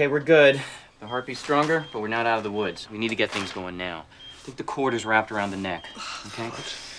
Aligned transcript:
Okay, 0.00 0.08
we're 0.08 0.20
good. 0.20 0.58
The 1.00 1.06
heartbeat's 1.06 1.40
stronger, 1.40 1.84
but 1.92 2.00
we're 2.00 2.08
not 2.08 2.24
out 2.24 2.38
of 2.38 2.42
the 2.42 2.50
woods. 2.50 2.88
We 2.90 2.96
need 2.96 3.10
to 3.10 3.14
get 3.14 3.30
things 3.30 3.52
going 3.52 3.76
now. 3.76 4.06
I 4.32 4.38
think 4.44 4.56
the 4.56 4.64
cord 4.64 4.94
is 4.94 5.04
wrapped 5.04 5.30
around 5.30 5.50
the 5.50 5.58
neck. 5.58 5.84
Okay? 6.28 6.48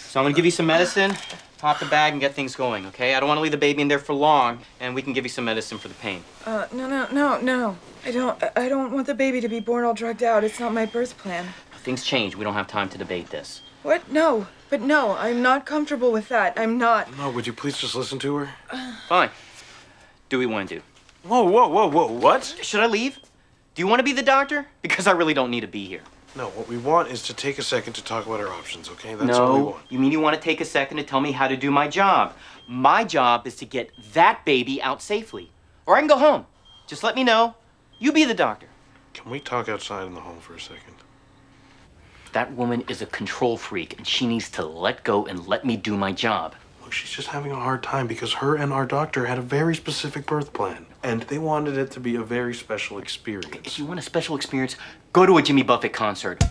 So 0.06 0.20
I'm 0.20 0.26
gonna 0.26 0.36
give 0.36 0.46
you 0.46 0.52
some 0.52 0.68
medicine, 0.68 1.18
pop 1.58 1.80
the 1.80 1.88
bag, 1.88 2.12
and 2.12 2.22
get 2.22 2.36
things 2.36 2.56
going, 2.56 2.86
okay? 2.86 3.16
I 3.16 3.20
don't 3.20 3.28
wanna 3.28 3.42
leave 3.42 3.54
the 3.54 3.58
baby 3.58 3.82
in 3.82 3.88
there 3.88 3.98
for 3.98 4.14
long, 4.14 4.60
and 4.80 4.94
we 4.94 5.02
can 5.02 5.14
give 5.14 5.26
you 5.26 5.30
some 5.30 5.46
medicine 5.46 5.80
for 5.80 5.88
the 5.88 5.96
pain. 5.96 6.24
Uh, 6.46 6.68
no, 6.72 6.88
no, 6.88 7.08
no, 7.12 7.42
no. 7.42 7.76
I 8.06 8.12
don't. 8.12 8.44
I 8.56 8.70
don't 8.70 8.92
want 8.92 9.08
the 9.08 9.16
baby 9.16 9.42
to 9.42 9.50
be 9.50 9.60
born 9.60 9.84
all 9.84 9.96
drugged 9.96 10.22
out. 10.22 10.44
It's 10.44 10.60
not 10.60 10.72
my 10.72 10.86
birth 10.86 11.18
plan. 11.18 11.48
Things 11.80 12.04
change. 12.04 12.36
We 12.36 12.44
don't 12.44 12.54
have 12.54 12.68
time 12.68 12.88
to 12.90 13.00
debate 13.00 13.32
this. 13.32 13.64
What? 13.82 14.12
No. 14.12 14.46
But 14.70 14.82
no, 14.82 15.18
I'm 15.18 15.42
not 15.42 15.66
comfortable 15.66 16.12
with 16.12 16.30
that. 16.30 16.54
I'm 16.56 16.78
not. 16.78 17.18
No, 17.18 17.32
would 17.32 17.48
you 17.48 17.54
please 17.54 17.80
just 17.80 17.96
listen 17.96 18.20
to 18.20 18.36
her? 18.36 18.50
Fine. 19.10 19.32
Do 20.30 20.38
we 20.38 20.46
want 20.46 20.70
to 20.70 20.76
do? 20.76 20.82
Whoa, 21.24 21.44
whoa, 21.44 21.68
whoa, 21.68 21.88
whoa, 21.88 22.12
what? 22.12 22.44
Should 22.62 22.80
I 22.80 22.88
leave? 22.88 23.20
Do 23.76 23.82
you 23.82 23.88
want 23.88 24.00
to 24.00 24.04
be 24.04 24.12
the 24.12 24.24
doctor? 24.24 24.68
Because 24.82 25.06
I 25.06 25.12
really 25.12 25.36
don't 25.36 25.52
need 25.52 25.62
to 25.62 25.68
be 25.68 25.86
here. 25.86 26.02
No, 26.36 26.48
what 26.50 26.68
we 26.68 26.78
want 26.78 27.10
is 27.10 27.22
to 27.24 27.34
take 27.34 27.60
a 27.60 27.64
second 27.64 27.94
to 27.94 28.04
talk 28.04 28.26
about 28.26 28.40
our 28.40 28.48
options, 28.48 28.90
okay? 28.90 29.14
That's 29.14 29.38
all 29.38 29.54
we 29.54 29.60
no, 29.60 29.66
want. 29.66 29.84
you 29.90 30.00
mean 30.00 30.12
you 30.12 30.20
want 30.20 30.36
to 30.36 30.42
take 30.42 30.62
a 30.62 30.66
second 30.66 30.98
to 30.98 31.04
tell 31.04 31.20
me 31.20 31.32
how 31.32 31.48
to 31.48 31.56
do 31.56 31.70
my 31.70 31.88
job? 31.88 32.34
My 32.68 33.04
job 33.04 33.46
is 33.46 33.56
to 33.58 33.66
get 33.66 33.92
that 34.14 34.44
baby 34.46 34.82
out 34.82 35.02
safely. 35.02 35.52
Or 35.86 35.96
I 35.96 36.00
can 36.00 36.08
go 36.08 36.18
home. 36.18 36.48
Just 36.88 37.04
let 37.04 37.16
me 37.16 37.24
know. 37.24 37.56
You 38.00 38.12
be 38.12 38.26
the 38.26 38.34
doctor. 38.34 38.68
Can 39.14 39.30
we 39.30 39.40
talk 39.40 39.70
outside 39.70 40.08
in 40.08 40.16
the 40.16 40.22
hall 40.22 40.38
for 40.40 40.56
a 40.56 40.60
second? 40.60 40.96
That 42.34 42.54
woman 42.54 42.84
is 42.88 43.02
a 43.02 43.06
control 43.06 43.58
freak, 43.58 43.98
and 43.98 44.08
she 44.08 44.26
needs 44.26 44.50
to 44.52 44.66
let 44.66 45.04
go 45.04 45.26
and 45.26 45.48
let 45.48 45.66
me 45.66 45.76
do 45.78 45.96
my 45.98 46.14
job. 46.14 46.56
Look, 46.82 46.94
she's 46.94 47.12
just 47.12 47.28
having 47.28 47.52
a 47.52 47.56
hard 47.56 47.84
time 47.84 48.08
because 48.08 48.34
her 48.34 48.56
and 48.56 48.74
our 48.74 48.86
doctor 48.86 49.26
had 49.26 49.38
a 49.38 49.42
very 49.42 49.76
specific 49.76 50.26
birth 50.26 50.54
plan. 50.54 50.86
And 51.04 51.24
they 51.24 51.40
wanted 51.40 51.78
it 51.78 51.92
to 51.92 52.00
be 52.00 52.16
a 52.16 52.24
very 52.24 52.54
special 52.54 53.00
experience. 53.00 53.56
If 53.66 53.80
you 53.80 53.86
want 53.86 54.00
a 54.00 54.04
special 54.04 54.36
experience, 54.36 54.76
go 55.14 55.26
to 55.26 55.38
a 55.38 55.42
Jimmy 55.42 55.64
Buffett 55.64 55.94
concert. 55.94 56.44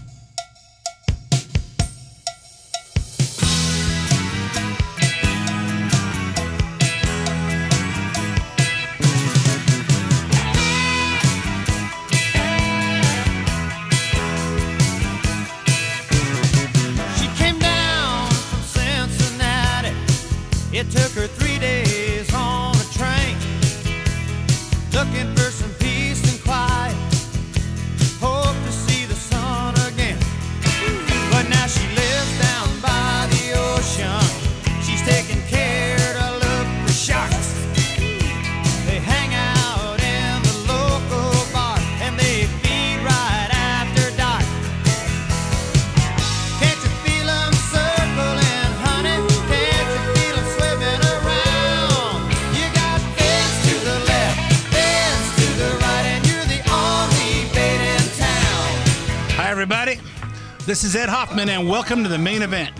Is 60.91 60.97
Ed 60.97 61.09
Hoffman, 61.09 61.49
and 61.49 61.69
welcome 61.69 62.03
to 62.03 62.09
the 62.09 62.19
main 62.19 62.43
event. 62.43 62.75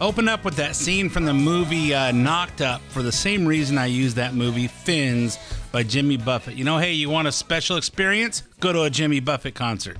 Open 0.00 0.26
up 0.26 0.42
with 0.42 0.56
that 0.56 0.74
scene 0.74 1.10
from 1.10 1.26
the 1.26 1.34
movie 1.34 1.92
uh, 1.92 2.10
Knocked 2.10 2.62
Up 2.62 2.80
for 2.88 3.02
the 3.02 3.12
same 3.12 3.44
reason 3.44 3.76
I 3.76 3.86
use 3.86 4.14
that 4.14 4.32
movie, 4.32 4.68
Fins, 4.68 5.38
by 5.70 5.82
Jimmy 5.82 6.16
Buffett. 6.16 6.54
You 6.54 6.64
know, 6.64 6.78
hey, 6.78 6.94
you 6.94 7.10
want 7.10 7.28
a 7.28 7.32
special 7.32 7.76
experience? 7.76 8.42
Go 8.60 8.72
to 8.72 8.84
a 8.84 8.90
Jimmy 8.90 9.20
Buffett 9.20 9.54
concert. 9.54 9.98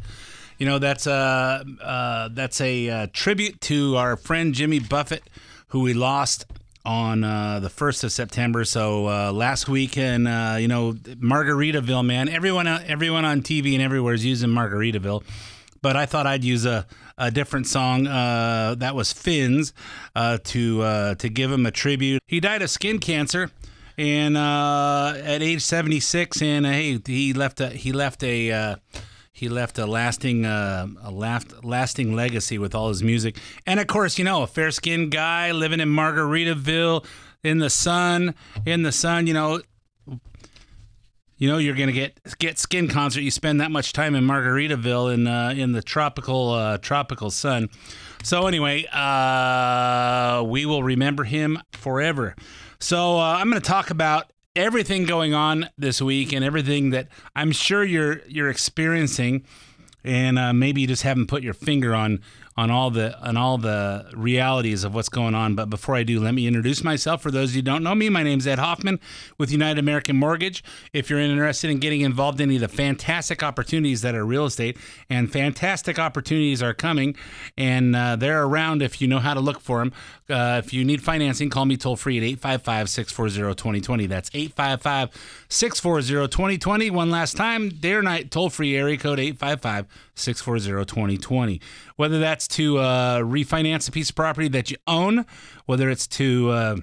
You 0.56 0.64
know, 0.64 0.78
that's 0.78 1.06
a, 1.06 1.62
uh, 1.82 2.30
that's 2.32 2.62
a 2.62 2.88
uh, 2.88 3.06
tribute 3.12 3.60
to 3.62 3.96
our 3.96 4.16
friend 4.16 4.54
Jimmy 4.54 4.78
Buffett, 4.78 5.22
who 5.68 5.80
we 5.80 5.92
lost 5.92 6.46
on 6.86 7.22
uh, 7.22 7.60
the 7.60 7.68
1st 7.68 8.04
of 8.04 8.12
September. 8.12 8.64
So 8.64 9.08
uh, 9.08 9.30
last 9.30 9.68
week, 9.68 9.98
in, 9.98 10.26
uh, 10.26 10.56
you 10.56 10.68
know, 10.68 10.94
Margaritaville, 10.94 12.06
man, 12.06 12.30
everyone, 12.30 12.66
everyone 12.66 13.26
on 13.26 13.42
TV 13.42 13.74
and 13.74 13.82
everywhere 13.82 14.14
is 14.14 14.24
using 14.24 14.48
Margaritaville 14.48 15.22
but 15.82 15.94
I 15.94 16.04
thought 16.04 16.26
I'd 16.26 16.42
use 16.42 16.66
a, 16.66 16.84
a 17.18 17.30
different 17.30 17.66
song 17.66 18.06
uh, 18.06 18.74
that 18.78 18.94
was 18.94 19.12
Fins 19.12 19.72
uh, 20.14 20.38
to 20.44 20.82
uh, 20.82 21.14
to 21.16 21.28
give 21.28 21.50
him 21.50 21.66
a 21.66 21.70
tribute. 21.70 22.22
He 22.26 22.40
died 22.40 22.62
of 22.62 22.70
skin 22.70 22.98
cancer, 22.98 23.50
and 23.96 24.36
uh, 24.36 25.14
at 25.16 25.42
age 25.42 25.62
76, 25.62 26.42
and 26.42 26.66
uh, 26.66 26.70
hey, 26.70 27.00
he 27.06 27.32
left 27.32 27.60
a 27.60 27.68
he 27.70 27.92
left 27.92 28.22
a 28.22 28.52
uh, 28.52 28.76
he 29.32 29.48
left 29.48 29.78
a 29.78 29.86
lasting 29.86 30.44
uh, 30.44 30.86
a 31.02 31.10
last, 31.10 31.64
lasting 31.64 32.14
legacy 32.14 32.58
with 32.58 32.74
all 32.74 32.88
his 32.88 33.02
music, 33.02 33.38
and 33.66 33.80
of 33.80 33.86
course, 33.86 34.18
you 34.18 34.24
know, 34.24 34.42
a 34.42 34.46
fair 34.46 34.70
skinned 34.70 35.10
guy 35.10 35.52
living 35.52 35.80
in 35.80 35.88
Margaritaville 35.88 37.04
in 37.42 37.58
the 37.58 37.70
sun, 37.70 38.34
in 38.64 38.82
the 38.82 38.92
sun, 38.92 39.26
you 39.26 39.34
know, 39.34 39.60
you 41.36 41.50
know 41.50 41.58
you're 41.58 41.74
gonna 41.74 41.92
get 41.92 42.18
get 42.38 42.58
skin 42.58 42.88
concert. 42.88 43.20
You 43.20 43.30
spend 43.30 43.60
that 43.60 43.70
much 43.70 43.92
time 43.92 44.14
in 44.14 44.24
Margaritaville 44.24 45.12
in 45.12 45.26
uh, 45.26 45.54
in 45.56 45.72
the 45.72 45.82
tropical 45.82 46.50
uh, 46.50 46.78
tropical 46.78 47.30
sun. 47.30 47.68
So 48.22 48.46
anyway, 48.46 48.86
uh, 48.92 50.42
we 50.44 50.66
will 50.66 50.82
remember 50.82 51.24
him 51.24 51.58
forever. 51.72 52.34
So 52.80 53.18
uh, 53.18 53.36
I'm 53.38 53.48
going 53.48 53.60
to 53.60 53.66
talk 53.66 53.90
about 53.90 54.32
everything 54.56 55.04
going 55.04 55.34
on 55.34 55.68
this 55.78 56.02
week 56.02 56.32
and 56.32 56.44
everything 56.44 56.90
that 56.90 57.08
I'm 57.34 57.52
sure 57.52 57.84
you're 57.84 58.22
you're 58.26 58.50
experiencing, 58.50 59.44
and 60.02 60.38
uh, 60.38 60.52
maybe 60.52 60.80
you 60.80 60.86
just 60.86 61.02
haven't 61.02 61.26
put 61.26 61.42
your 61.42 61.54
finger 61.54 61.94
on 61.94 62.20
on 62.56 62.70
all 62.70 62.90
the 62.90 63.18
on 63.20 63.36
all 63.36 63.58
the 63.58 64.06
realities 64.14 64.84
of 64.84 64.94
what's 64.94 65.08
going 65.08 65.34
on. 65.34 65.54
But 65.54 65.68
before 65.68 65.94
I 65.94 66.02
do, 66.02 66.20
let 66.20 66.34
me 66.34 66.46
introduce 66.46 66.82
myself. 66.82 67.22
For 67.22 67.30
those 67.30 67.54
who 67.54 67.62
don't 67.62 67.82
know 67.82 67.94
me, 67.94 68.08
my 68.08 68.22
name 68.22 68.38
is 68.38 68.46
Ed 68.46 68.58
Hoffman 68.58 68.98
with 69.38 69.50
United 69.50 69.78
American 69.78 70.16
Mortgage. 70.16 70.64
If 70.92 71.10
you're 71.10 71.20
interested 71.20 71.70
in 71.70 71.78
getting 71.78 72.00
involved 72.00 72.40
in 72.40 72.48
any 72.48 72.56
of 72.56 72.62
the 72.62 72.68
fantastic 72.68 73.42
opportunities 73.42 74.02
that 74.02 74.14
are 74.14 74.24
real 74.24 74.46
estate, 74.46 74.78
and 75.10 75.30
fantastic 75.30 75.98
opportunities 75.98 76.62
are 76.62 76.74
coming, 76.74 77.14
and 77.58 77.94
uh, 77.94 78.16
they're 78.16 78.44
around 78.44 78.82
if 78.82 79.00
you 79.00 79.08
know 79.08 79.18
how 79.18 79.34
to 79.34 79.40
look 79.40 79.60
for 79.60 79.78
them. 79.80 79.92
Uh, 80.28 80.60
if 80.64 80.72
you 80.72 80.84
need 80.84 81.02
financing, 81.02 81.50
call 81.50 81.66
me 81.66 81.76
toll 81.76 81.96
free 81.96 82.16
at 82.18 82.24
855 82.24 82.88
640 82.90 83.54
2020. 83.54 84.06
That's 84.06 84.30
855 84.34 85.10
640 85.48 86.28
2020. 86.28 86.90
One 86.90 87.10
last 87.10 87.36
time, 87.36 87.68
day 87.68 87.92
or 87.92 88.02
night, 88.02 88.30
toll 88.30 88.50
free 88.50 88.76
area 88.76 88.96
code 88.96 89.20
855 89.20 89.86
640 90.14 90.84
2020. 90.84 91.60
Whether 91.96 92.18
that's 92.18 92.46
to 92.48 92.78
uh, 92.78 93.20
refinance 93.20 93.88
a 93.88 93.92
piece 93.92 94.10
of 94.10 94.16
property 94.16 94.48
that 94.48 94.70
you 94.70 94.76
own, 94.86 95.24
whether 95.64 95.88
it's 95.90 96.06
to 96.08 96.50
uh, 96.50 96.76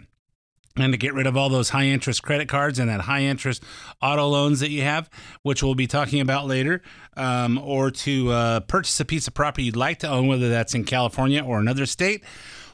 and 0.76 0.92
to 0.92 0.98
get 0.98 1.14
rid 1.14 1.28
of 1.28 1.38
all 1.38 1.50
those 1.50 1.70
high 1.70 1.86
interest 1.86 2.24
credit 2.24 2.48
cards 2.48 2.80
and 2.80 2.90
that 2.90 3.02
high 3.02 3.22
interest 3.22 3.64
auto 4.02 4.28
loans 4.28 4.60
that 4.60 4.72
you 4.72 4.82
have, 4.82 5.10
which 5.44 5.62
we'll 5.62 5.76
be 5.76 5.88
talking 5.88 6.20
about 6.20 6.48
later, 6.48 6.82
um, 7.16 7.60
or 7.60 7.92
to 7.92 8.32
uh, 8.32 8.60
purchase 8.62 9.00
a 9.00 9.06
piece 9.06 9.28
of 9.28 9.34
property 9.34 9.64
you'd 9.64 9.76
like 9.76 10.00
to 10.00 10.10
own, 10.10 10.28
whether 10.28 10.50
that's 10.50 10.74
in 10.74 10.84
California 10.84 11.44
or 11.44 11.60
another 11.60 11.86
state. 11.86 12.24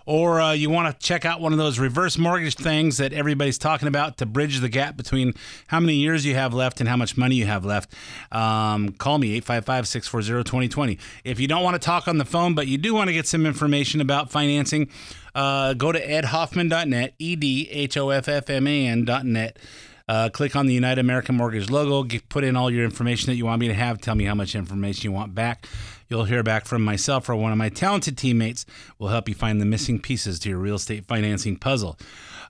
Or 0.05 0.41
uh, 0.41 0.53
you 0.53 0.69
want 0.69 0.91
to 0.99 1.05
check 1.05 1.25
out 1.25 1.39
one 1.39 1.51
of 1.51 1.59
those 1.59 1.79
reverse 1.79 2.17
mortgage 2.17 2.55
things 2.55 2.97
that 2.97 3.13
everybody's 3.13 3.57
talking 3.57 3.87
about 3.87 4.17
to 4.17 4.25
bridge 4.25 4.59
the 4.59 4.69
gap 4.69 4.97
between 4.97 5.33
how 5.67 5.79
many 5.79 5.95
years 5.95 6.25
you 6.25 6.35
have 6.35 6.53
left 6.53 6.79
and 6.79 6.89
how 6.89 6.97
much 6.97 7.17
money 7.17 7.35
you 7.35 7.45
have 7.45 7.65
left. 7.65 7.93
Um, 8.31 8.89
call 8.93 9.17
me 9.19 9.35
855 9.35 9.87
640 9.87 10.43
2020. 10.43 10.97
If 11.23 11.39
you 11.39 11.47
don't 11.47 11.63
want 11.63 11.75
to 11.75 11.85
talk 11.85 12.07
on 12.07 12.17
the 12.17 12.25
phone, 12.25 12.55
but 12.55 12.67
you 12.67 12.77
do 12.77 12.93
want 12.93 13.09
to 13.09 13.13
get 13.13 13.27
some 13.27 13.45
information 13.45 14.01
about 14.01 14.31
financing, 14.31 14.89
uh, 15.35 15.73
go 15.73 15.91
to 15.91 16.05
edhoffman.net, 16.05 17.13
E 17.19 17.35
D 17.35 17.69
H 17.69 17.97
O 17.97 18.09
F 18.09 18.27
F 18.27 18.49
M 18.49 18.67
A 18.67 18.87
N.net. 18.87 19.57
Uh, 20.07 20.27
click 20.27 20.55
on 20.55 20.65
the 20.65 20.73
United 20.73 20.99
American 20.99 21.35
Mortgage 21.35 21.69
logo, 21.69 22.01
get, 22.01 22.27
put 22.29 22.43
in 22.43 22.55
all 22.55 22.71
your 22.71 22.83
information 22.83 23.27
that 23.27 23.35
you 23.35 23.45
want 23.45 23.59
me 23.59 23.67
to 23.67 23.75
have, 23.75 24.01
tell 24.01 24.15
me 24.15 24.23
how 24.23 24.33
much 24.33 24.55
information 24.55 25.03
you 25.03 25.11
want 25.11 25.35
back. 25.35 25.67
You'll 26.09 26.25
hear 26.25 26.41
back 26.41 26.65
from 26.65 26.83
myself 26.83 27.29
or 27.29 27.35
one 27.35 27.51
of 27.51 27.57
my 27.59 27.69
talented 27.69 28.17
teammates 28.17 28.65
will 28.97 29.09
help 29.09 29.29
you 29.29 29.35
find 29.35 29.61
the 29.61 29.65
missing 29.65 29.99
pieces 29.99 30.39
to 30.39 30.49
your 30.49 30.57
real 30.57 30.75
estate 30.75 31.05
financing 31.05 31.55
puzzle. 31.55 31.99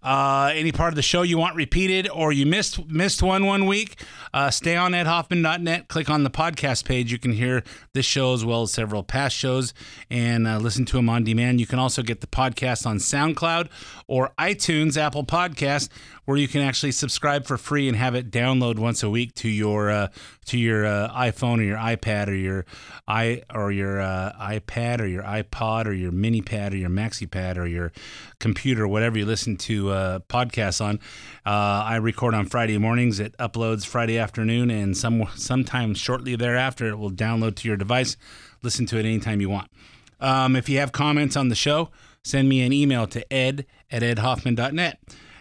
Uh, 0.01 0.50
any 0.56 0.71
part 0.71 0.94
of 0.94 0.95
the 0.95 1.01
show 1.01 1.23
you 1.23 1.38
want 1.38 1.57
repeated 1.57 2.07
or 2.09 2.31
you 2.31 2.45
missed 2.45 2.88
missed 2.88 3.21
one 3.21 3.45
one 3.45 3.65
week, 3.65 4.01
uh, 4.33 4.50
stay 4.50 4.77
on 4.77 4.94
edhoffman.net. 4.94 5.89
Click 5.89 6.09
on 6.09 6.23
the 6.23 6.29
podcast 6.29 6.85
page. 6.85 7.11
You 7.11 7.19
can 7.19 7.33
hear 7.33 7.63
this 7.94 8.06
show 8.06 8.33
as 8.33 8.45
well 8.45 8.61
as 8.61 8.71
several 8.71 9.03
past 9.03 9.35
shows 9.35 9.73
and 10.09 10.47
uh, 10.47 10.57
listen 10.57 10.85
to 10.85 10.95
them 10.95 11.09
on 11.09 11.25
demand. 11.25 11.59
You 11.59 11.67
can 11.67 11.79
also 11.79 12.01
get 12.01 12.21
the 12.21 12.27
podcast 12.27 12.85
on 12.85 12.97
SoundCloud 12.97 13.67
or 14.07 14.31
iTunes, 14.39 14.95
Apple 14.95 15.25
Podcast, 15.25 15.89
where 16.30 16.38
you 16.38 16.48
can 16.48 16.62
actually 16.62 16.92
subscribe 16.92 17.48
for 17.48 17.58
free 17.58 17.88
and 17.88 17.98
have 17.98 18.14
it 18.14 18.30
download 18.30 18.78
once 18.78 19.02
a 19.02 19.10
week 19.10 19.34
to 19.34 19.50
your 19.50 19.90
uh, 19.90 20.08
to 20.46 20.60
your 20.60 20.86
uh, 20.86 21.12
iPhone 21.12 21.58
or 21.58 21.64
your 21.64 21.78
iPad 21.80 22.28
or 22.28 22.36
your 22.36 22.68
i 23.08 23.42
or 23.52 23.72
your 23.72 24.00
uh, 24.00 24.31
iPad 24.40 25.02
or 25.02 25.08
your 25.08 25.24
iPod 25.24 25.88
or 25.88 25.92
your 25.92 26.12
mini 26.12 26.44
pad 26.44 26.72
or 26.72 26.78
your 26.78 26.92
maxi 26.92 27.30
pad 27.30 27.58
or 27.58 27.66
your 27.66 27.92
computer, 28.38 28.88
whatever 28.88 29.18
you 29.18 29.26
listen 29.26 29.58
to 29.58 29.90
uh, 29.90 30.20
podcasts 30.20 30.86
on. 30.86 31.00
Uh, 31.48 31.84
I 31.84 31.96
record 31.96 32.36
on 32.36 32.46
Friday 32.46 32.78
mornings. 32.78 33.20
It 33.20 33.36
uploads 33.38 33.88
Friday 33.88 34.20
afternoon, 34.20 34.70
and 34.70 34.96
some 34.96 35.28
sometime 35.36 35.96
shortly 35.96 36.36
thereafter, 36.36 36.90
it 36.90 37.00
will 37.00 37.10
download 37.10 37.56
to 37.56 37.68
your 37.68 37.76
device. 37.76 38.18
Listen 38.62 38.86
to 38.86 39.00
it 39.00 39.06
anytime 39.06 39.42
you 39.42 39.50
want. 39.50 39.72
Um, 40.20 40.56
if 40.56 40.70
you 40.70 40.78
have 40.78 40.92
comments 40.92 41.36
on 41.36 41.50
the 41.50 41.56
show, 41.56 41.90
send 42.24 42.48
me 42.48 42.62
an 42.62 42.72
email 42.72 43.08
to 43.08 43.34
ed 43.34 43.66
at 43.90 44.04
edhoffman.net 44.04 45.00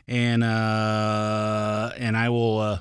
and 0.08 0.42
uh, 0.42 1.92
and 1.96 2.16
I 2.16 2.30
will 2.30 2.58
uh, 2.58 2.78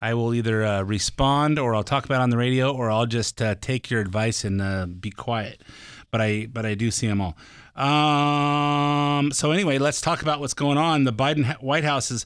I 0.00 0.14
will 0.14 0.34
either 0.34 0.64
uh, 0.64 0.82
respond 0.82 1.58
or 1.58 1.74
I'll 1.74 1.82
talk 1.82 2.04
about 2.04 2.20
it 2.20 2.22
on 2.22 2.30
the 2.30 2.36
radio 2.36 2.72
or 2.72 2.90
I'll 2.90 3.06
just 3.06 3.42
uh, 3.42 3.56
take 3.60 3.90
your 3.90 4.00
advice 4.00 4.44
and 4.44 4.62
uh, 4.62 4.86
be 4.86 5.10
quiet. 5.10 5.62
But 6.10 6.20
I 6.20 6.46
but 6.46 6.64
I 6.64 6.74
do 6.74 6.90
see 6.90 7.08
them 7.08 7.20
all. 7.20 7.36
Um, 7.74 9.32
so 9.32 9.50
anyway, 9.50 9.78
let's 9.78 10.00
talk 10.00 10.22
about 10.22 10.38
what's 10.38 10.54
going 10.54 10.78
on. 10.78 11.04
The 11.04 11.12
Biden 11.12 11.60
White 11.60 11.84
House 11.84 12.12
is 12.12 12.24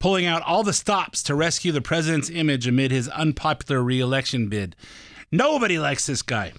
pulling 0.00 0.26
out 0.26 0.42
all 0.42 0.64
the 0.64 0.72
stops 0.72 1.22
to 1.24 1.36
rescue 1.36 1.70
the 1.70 1.80
president's 1.80 2.30
image 2.30 2.66
amid 2.66 2.90
his 2.90 3.08
unpopular 3.08 3.82
reelection 3.82 4.48
bid. 4.48 4.74
Nobody 5.30 5.78
likes 5.78 6.06
this 6.06 6.22
guy 6.22 6.52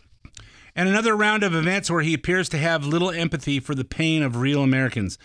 and 0.79 0.87
another 0.87 1.13
round 1.13 1.43
of 1.43 1.53
events 1.53 1.91
where 1.91 2.03
he 2.03 2.13
appears 2.13 2.47
to 2.47 2.57
have 2.57 2.85
little 2.85 3.11
empathy 3.11 3.59
for 3.59 3.75
the 3.75 3.83
pain 3.83 4.23
of 4.23 4.37
real 4.37 4.63
Americans, 4.63 5.17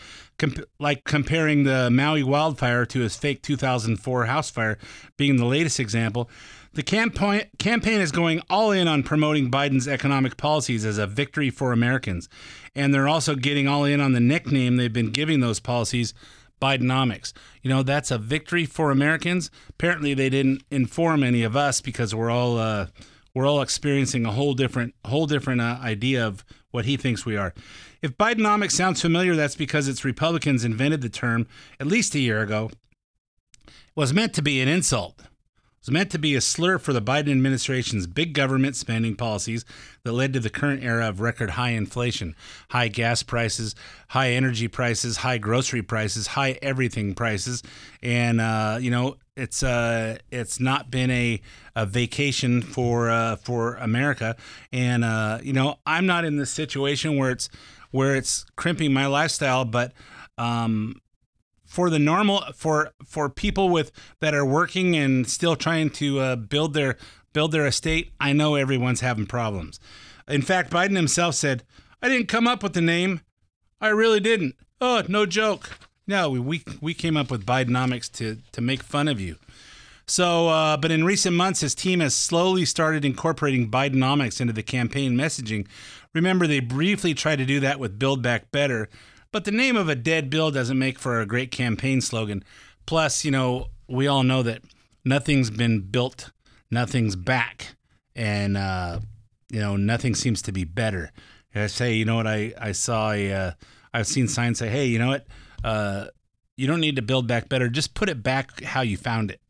like 0.80 1.04
comparing 1.04 1.62
the 1.62 1.88
Maui 1.92 2.24
wildfire 2.24 2.84
to 2.86 2.98
his 2.98 3.14
fake 3.14 3.40
2004 3.40 4.26
house 4.26 4.50
fire 4.50 4.78
being 5.16 5.36
the 5.36 5.44
latest 5.44 5.78
example. 5.78 6.28
The 6.72 6.82
campaign, 6.82 7.42
campaign 7.60 8.00
is 8.00 8.10
going 8.10 8.42
all 8.50 8.72
in 8.72 8.88
on 8.88 9.04
promoting 9.04 9.48
Biden's 9.48 9.86
economic 9.86 10.36
policies 10.36 10.84
as 10.84 10.98
a 10.98 11.06
victory 11.06 11.50
for 11.50 11.70
Americans. 11.70 12.28
And 12.74 12.92
they're 12.92 13.06
also 13.06 13.36
getting 13.36 13.68
all 13.68 13.84
in 13.84 14.00
on 14.00 14.10
the 14.10 14.18
nickname 14.18 14.74
they've 14.74 14.92
been 14.92 15.12
giving 15.12 15.38
those 15.38 15.60
policies, 15.60 16.14
Bidenomics. 16.60 17.32
You 17.62 17.70
know, 17.70 17.84
that's 17.84 18.10
a 18.10 18.18
victory 18.18 18.66
for 18.66 18.90
Americans. 18.90 19.52
Apparently, 19.70 20.14
they 20.14 20.30
didn't 20.30 20.64
inform 20.72 21.22
any 21.22 21.44
of 21.44 21.54
us 21.54 21.80
because 21.80 22.12
we're 22.12 22.30
all. 22.30 22.58
Uh, 22.58 22.88
we're 23.34 23.46
all 23.46 23.60
experiencing 23.60 24.25
a 24.25 24.32
whole 24.32 24.54
different 24.54 24.94
whole 25.04 25.26
different 25.26 25.60
uh, 25.60 25.78
idea 25.82 26.26
of 26.26 26.44
what 26.70 26.84
he 26.84 26.96
thinks 26.96 27.26
we 27.26 27.36
are. 27.36 27.52
If 28.00 28.16
Bidenomics 28.16 28.72
sounds 28.72 29.00
familiar, 29.00 29.34
that's 29.34 29.56
because 29.56 29.88
it's 29.88 30.04
Republicans 30.04 30.64
invented 30.64 31.00
the 31.00 31.08
term 31.08 31.46
at 31.81 31.86
least 31.86 32.14
a 32.14 32.20
year 32.20 32.42
ago. 32.42 32.70
It 33.66 33.72
was 33.96 34.12
meant 34.12 34.34
to 34.34 34.42
be 34.42 34.60
an 34.60 34.69
insult. 34.69 35.20
It 35.20 35.88
was 35.88 35.92
meant 35.92 36.10
to 36.12 36.19
be 36.19 36.34
a 36.34 36.40
slur 36.40 36.78
for 36.78 36.92
the 36.92 37.02
Biden 37.02 37.31
administration's 37.31 38.06
big 38.06 38.32
government 38.32 38.75
spending 38.75 39.16
policies 39.16 39.64
that 40.02 40.12
led 40.12 40.32
to 40.32 40.40
the 40.40 40.50
current 40.50 40.82
era 40.82 41.08
of 41.08 41.20
record 41.20 41.50
high 41.50 41.70
inflation, 41.70 42.34
high 42.70 42.88
gas 42.88 43.22
prices, 43.22 43.75
high 44.08 44.30
energy 44.30 44.69
prices, 44.69 45.19
high 45.19 45.38
grocery 45.38 45.82
prices, 45.82 46.28
high 46.28 46.58
everything 46.62 47.14
prices, 47.14 47.62
and 48.02 48.40
uh, 48.40 48.78
you 48.80 48.90
know 48.90 49.16
it's 49.36 49.62
uh 49.62 50.19
it's 50.31 50.60
not 50.60 50.90
been 50.90 51.10
a, 51.10 51.40
a 51.75 51.86
vacation 51.86 52.62
for 52.62 53.10
uh, 53.10 53.36
for 53.36 53.75
America, 53.76 54.36
and 54.72 55.04
uh, 55.04 55.38
you 55.42 55.52
know 55.52 55.76
I'm 55.86 56.06
not 56.06 56.25
in 56.25 56.36
this 56.36 56.50
situation 56.50 57.16
where 57.16 57.31
it's 57.31 57.48
where 57.90 58.14
it's 58.14 58.44
crimping 58.56 58.92
my 58.92 59.06
lifestyle, 59.06 59.64
but 59.64 59.92
um, 60.38 61.00
for 61.64 61.90
the 61.90 61.98
normal 61.98 62.42
for 62.54 62.92
for 63.04 63.28
people 63.28 63.69
with 63.69 63.90
that 64.20 64.34
are 64.34 64.46
working 64.46 64.94
and 64.96 65.28
still 65.28 65.56
trying 65.56 65.90
to 65.90 66.20
uh, 66.20 66.37
build 66.37 66.75
their 66.75 66.96
build 67.32 67.52
their 67.52 67.66
estate, 67.66 68.12
I 68.20 68.32
know 68.32 68.54
everyone's 68.54 69.00
having 69.00 69.26
problems. 69.26 69.80
In 70.28 70.42
fact, 70.42 70.70
Biden 70.70 70.96
himself 70.96 71.34
said, 71.34 71.64
"I 72.00 72.08
didn't 72.08 72.28
come 72.28 72.46
up 72.46 72.62
with 72.62 72.75
the 72.75 72.80
name. 72.80 73.20
I 73.80 73.88
really 73.88 74.20
didn't. 74.20 74.54
Oh, 74.80 75.02
no 75.08 75.26
joke." 75.26 75.70
No, 76.06 76.30
we, 76.30 76.38
we, 76.38 76.64
we 76.80 76.94
came 76.94 77.16
up 77.16 77.30
with 77.30 77.46
Bidenomics 77.46 78.10
to, 78.12 78.38
to 78.52 78.60
make 78.60 78.82
fun 78.82 79.08
of 79.08 79.20
you. 79.20 79.36
So, 80.06 80.48
uh, 80.48 80.76
but 80.76 80.90
in 80.90 81.04
recent 81.04 81.34
months, 81.34 81.60
his 81.60 81.74
team 81.74 82.00
has 82.00 82.14
slowly 82.14 82.66
started 82.66 83.04
incorporating 83.04 83.70
Bidenomics 83.70 84.40
into 84.40 84.52
the 84.52 84.62
campaign 84.62 85.14
messaging. 85.14 85.66
Remember, 86.12 86.46
they 86.46 86.60
briefly 86.60 87.14
tried 87.14 87.36
to 87.36 87.46
do 87.46 87.58
that 87.60 87.80
with 87.80 87.98
Build 87.98 88.22
Back 88.22 88.50
Better, 88.52 88.90
but 89.32 89.44
the 89.44 89.50
name 89.50 89.76
of 89.76 89.88
a 89.88 89.94
dead 89.94 90.28
bill 90.28 90.50
doesn't 90.50 90.78
make 90.78 90.98
for 90.98 91.20
a 91.20 91.26
great 91.26 91.50
campaign 91.50 92.02
slogan. 92.02 92.44
Plus, 92.86 93.24
you 93.24 93.30
know, 93.30 93.68
we 93.88 94.06
all 94.06 94.22
know 94.22 94.42
that 94.42 94.62
nothing's 95.06 95.48
been 95.48 95.80
built, 95.80 96.30
nothing's 96.70 97.16
back, 97.16 97.74
and, 98.14 98.58
uh, 98.58 99.00
you 99.50 99.58
know, 99.58 99.76
nothing 99.76 100.14
seems 100.14 100.42
to 100.42 100.52
be 100.52 100.64
better. 100.64 101.12
I 101.54 101.66
say, 101.68 101.94
you 101.94 102.04
know 102.04 102.16
what, 102.16 102.26
I, 102.26 102.52
I 102.60 102.72
saw 102.72 103.12
a, 103.12 103.32
uh, 103.32 103.50
I've 103.94 104.06
seen 104.06 104.28
signs 104.28 104.58
say, 104.58 104.68
hey, 104.68 104.86
you 104.86 104.98
know 104.98 105.08
what, 105.08 105.26
uh, 105.64 106.06
you 106.56 106.66
don't 106.69 106.81
need 106.81 106.96
to 106.96 107.02
build 107.02 107.26
back 107.26 107.49
better. 107.49 107.69
Just 107.69 107.94
put 107.94 108.08
it 108.08 108.22
back 108.22 108.62
how 108.62 108.82
you 108.82 108.96
found 108.96 109.31
it. 109.31 109.40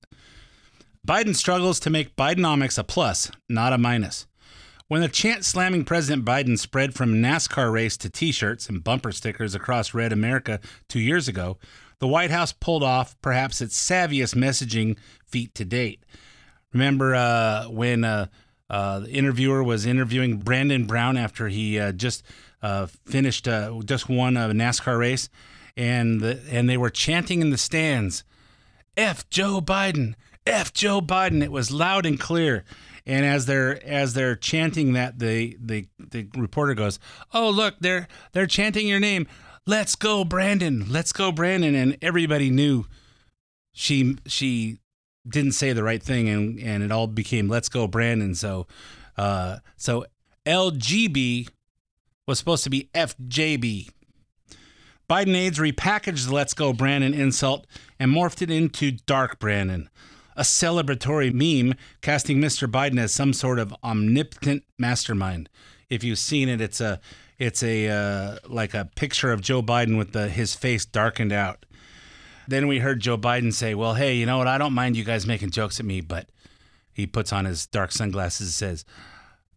Biden 1.06 1.36
struggles 1.36 1.78
to 1.80 1.90
make 1.90 2.16
Bidenomics 2.16 2.78
a 2.78 2.84
plus, 2.84 3.30
not 3.48 3.74
a 3.74 3.78
minus. 3.78 4.26
When 4.88 5.02
the 5.02 5.08
chant 5.08 5.44
slamming 5.44 5.84
President 5.84 6.24
Biden 6.24 6.58
spread 6.58 6.94
from 6.94 7.14
NASCAR 7.14 7.72
race 7.72 7.96
to 7.98 8.08
t 8.08 8.32
shirts 8.32 8.68
and 8.68 8.84
bumper 8.84 9.12
stickers 9.12 9.54
across 9.54 9.92
Red 9.92 10.12
America 10.12 10.60
two 10.88 11.00
years 11.00 11.28
ago, 11.28 11.58
the 11.98 12.08
White 12.08 12.30
House 12.30 12.52
pulled 12.52 12.82
off 12.82 13.20
perhaps 13.20 13.60
its 13.60 13.78
savviest 13.78 14.34
messaging 14.34 14.96
feat 15.26 15.54
to 15.54 15.64
date. 15.64 16.04
Remember 16.72 17.14
uh, 17.14 17.64
when 17.64 18.04
uh, 18.04 18.26
uh, 18.68 19.00
the 19.00 19.10
interviewer 19.10 19.62
was 19.62 19.86
interviewing 19.86 20.38
Brandon 20.38 20.86
Brown 20.86 21.16
after 21.16 21.48
he 21.48 21.78
uh, 21.78 21.92
just 21.92 22.22
uh, 22.62 22.86
finished, 23.06 23.48
just 23.84 24.08
won 24.08 24.36
a 24.36 24.48
NASCAR 24.48 24.98
race? 24.98 25.28
And 25.76 26.20
the, 26.20 26.40
and 26.50 26.68
they 26.68 26.76
were 26.76 26.90
chanting 26.90 27.40
in 27.40 27.50
the 27.50 27.58
stands, 27.58 28.24
"F 28.96 29.28
Joe 29.30 29.60
Biden, 29.60 30.14
F 30.46 30.72
Joe 30.72 31.00
Biden." 31.00 31.42
It 31.42 31.52
was 31.52 31.70
loud 31.70 32.06
and 32.06 32.18
clear. 32.18 32.64
And 33.06 33.26
as 33.26 33.46
they're 33.46 33.84
as 33.86 34.14
they're 34.14 34.36
chanting 34.36 34.94
that, 34.94 35.18
the 35.18 35.56
the 35.60 35.86
the 35.98 36.28
reporter 36.36 36.74
goes, 36.74 36.98
"Oh 37.32 37.50
look, 37.50 37.74
they're 37.80 38.08
they're 38.32 38.46
chanting 38.46 38.88
your 38.88 39.00
name. 39.00 39.26
Let's 39.66 39.94
go, 39.94 40.24
Brandon. 40.24 40.86
Let's 40.88 41.12
go, 41.12 41.30
Brandon." 41.30 41.74
And 41.74 41.98
everybody 42.00 42.48
knew 42.48 42.86
she 43.72 44.16
she 44.26 44.78
didn't 45.28 45.52
say 45.52 45.72
the 45.72 45.82
right 45.82 46.02
thing, 46.02 46.28
and 46.28 46.58
and 46.58 46.82
it 46.82 46.90
all 46.90 47.06
became 47.06 47.48
"Let's 47.48 47.68
go, 47.68 47.86
Brandon." 47.86 48.34
So 48.34 48.66
uh, 49.18 49.58
so 49.76 50.06
LGB 50.46 51.48
was 52.26 52.38
supposed 52.38 52.64
to 52.64 52.70
be 52.70 52.88
FJB. 52.94 53.90
Biden 55.08 55.34
aides 55.34 55.58
repackaged 55.58 56.26
the 56.26 56.34
Let's 56.34 56.54
Go 56.54 56.72
Brandon 56.72 57.12
insult 57.12 57.66
and 57.98 58.10
morphed 58.10 58.42
it 58.42 58.50
into 58.50 58.92
Dark 58.92 59.38
Brandon, 59.38 59.90
a 60.36 60.42
celebratory 60.42 61.32
meme 61.32 61.76
casting 62.00 62.38
Mr. 62.38 62.70
Biden 62.70 62.98
as 62.98 63.12
some 63.12 63.32
sort 63.32 63.58
of 63.58 63.74
omnipotent 63.84 64.64
mastermind. 64.78 65.48
If 65.90 66.02
you've 66.02 66.18
seen 66.18 66.48
it, 66.48 66.60
it's 66.60 66.80
a 66.80 67.00
it's 67.38 67.62
a 67.62 67.88
uh, 67.88 68.38
like 68.48 68.74
a 68.74 68.88
picture 68.96 69.32
of 69.32 69.40
Joe 69.40 69.62
Biden 69.62 69.98
with 69.98 70.12
the, 70.12 70.28
his 70.28 70.54
face 70.54 70.84
darkened 70.84 71.32
out. 71.32 71.66
Then 72.48 72.66
we 72.66 72.78
heard 72.78 73.00
Joe 73.00 73.18
Biden 73.18 73.52
say, 73.52 73.74
"Well, 73.74 73.94
hey, 73.94 74.14
you 74.14 74.26
know 74.26 74.38
what? 74.38 74.48
I 74.48 74.58
don't 74.58 74.72
mind 74.72 74.96
you 74.96 75.04
guys 75.04 75.26
making 75.26 75.50
jokes 75.50 75.80
at 75.80 75.86
me, 75.86 76.00
but." 76.00 76.28
He 76.94 77.08
puts 77.08 77.32
on 77.32 77.44
his 77.44 77.66
dark 77.66 77.90
sunglasses 77.90 78.46
and 78.46 78.54
says, 78.54 78.84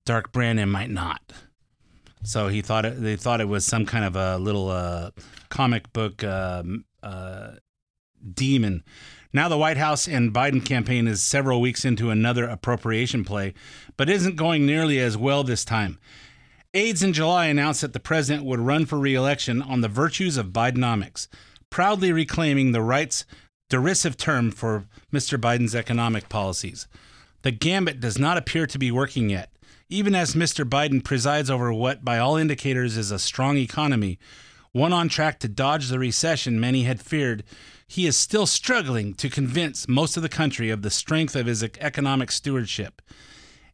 "Dark 0.06 0.32
Brandon 0.32 0.70
might 0.70 0.90
not." 0.90 1.22
So 2.28 2.50
he 2.50 2.62
thought 2.62 2.84
it, 2.84 3.02
they 3.02 3.16
thought 3.16 3.40
it 3.40 3.48
was 3.48 3.64
some 3.64 3.86
kind 3.86 4.04
of 4.04 4.18
a 4.18 4.38
little 4.38 4.70
uh, 4.70 5.12
comic 5.48 5.94
book 5.94 6.26
uh, 6.26 6.62
uh, 7.02 7.52
demon. 8.34 8.84
Now 9.32 9.48
the 9.48 9.58
White 9.58 9.78
House 9.78 10.10
and 10.10 10.34
Biden 10.34 10.64
campaign 10.64 11.08
is 11.08 11.24
several 11.24 11.62
weeks 11.62 11.86
into 11.86 12.10
another 12.10 12.44
appropriation 12.44 13.24
play, 13.24 13.54
but 13.96 14.10
isn't 14.10 14.36
going 14.36 14.66
nearly 14.66 15.00
as 15.00 15.16
well 15.16 15.46
this 15.46 15.64
time. 15.64 16.00
Aides 16.74 17.02
in 17.02 17.14
July 17.14 17.46
announced 17.46 17.80
that 17.80 17.94
the 17.94 18.00
president 18.00 18.44
would 18.44 18.60
run 18.60 18.86
for 18.86 19.00
re-election 19.00 19.62
on 19.62 19.80
the 19.80 19.88
virtues 19.88 20.36
of 20.36 20.48
Bidenomics, 20.48 21.30
proudly 21.70 22.12
reclaiming 22.12 22.74
the 22.74 22.82
right's 22.82 23.24
derisive 23.70 24.18
term 24.18 24.52
for 24.52 24.84
Mr. 25.14 25.40
Biden's 25.40 25.76
economic 25.76 26.28
policies. 26.28 26.90
The 27.44 27.52
gambit 27.52 28.02
does 28.02 28.20
not 28.20 28.38
appear 28.38 28.68
to 28.68 28.78
be 28.78 28.92
working 28.92 29.30
yet. 29.30 29.50
Even 29.90 30.16
as 30.16 30.34
Mr. 30.34 30.66
Biden 30.66 31.04
presides 31.04 31.50
over 31.50 31.72
what, 31.72 32.04
by 32.04 32.18
all 32.18 32.36
indicators, 32.36 32.98
is 32.98 33.12
a 33.12 33.20
strong 33.20 33.58
economy, 33.58 34.20
one 34.72 34.92
on 34.94 35.08
track 35.08 35.40
to 35.40 35.48
dodge 35.48 35.88
the 35.88 36.00
recession 36.00 36.60
many 36.60 36.84
had 36.84 37.02
feared, 37.02 37.44
he 37.88 38.06
is 38.06 38.18
still 38.18 38.46
struggling 38.46 39.14
to 39.14 39.30
convince 39.30 39.88
most 39.88 40.18
of 40.18 40.24
the 40.24 40.30
country 40.30 40.70
of 40.70 40.82
the 40.82 40.90
strength 40.90 41.36
of 41.36 41.46
his 41.46 41.64
economic 41.64 42.32
stewardship. 42.32 43.02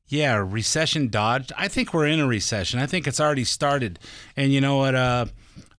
Yeah, 0.07 0.35
recession 0.35 1.07
dodged. 1.07 1.51
I 1.57 1.67
think 1.67 1.93
we're 1.93 2.07
in 2.07 2.19
a 2.19 2.27
recession. 2.27 2.79
I 2.79 2.85
think 2.85 3.07
it's 3.07 3.19
already 3.19 3.45
started. 3.45 3.97
And 4.37 4.53
you 4.53 4.61
know 4.61 4.77
what? 4.77 4.93
Uh, 4.93 5.25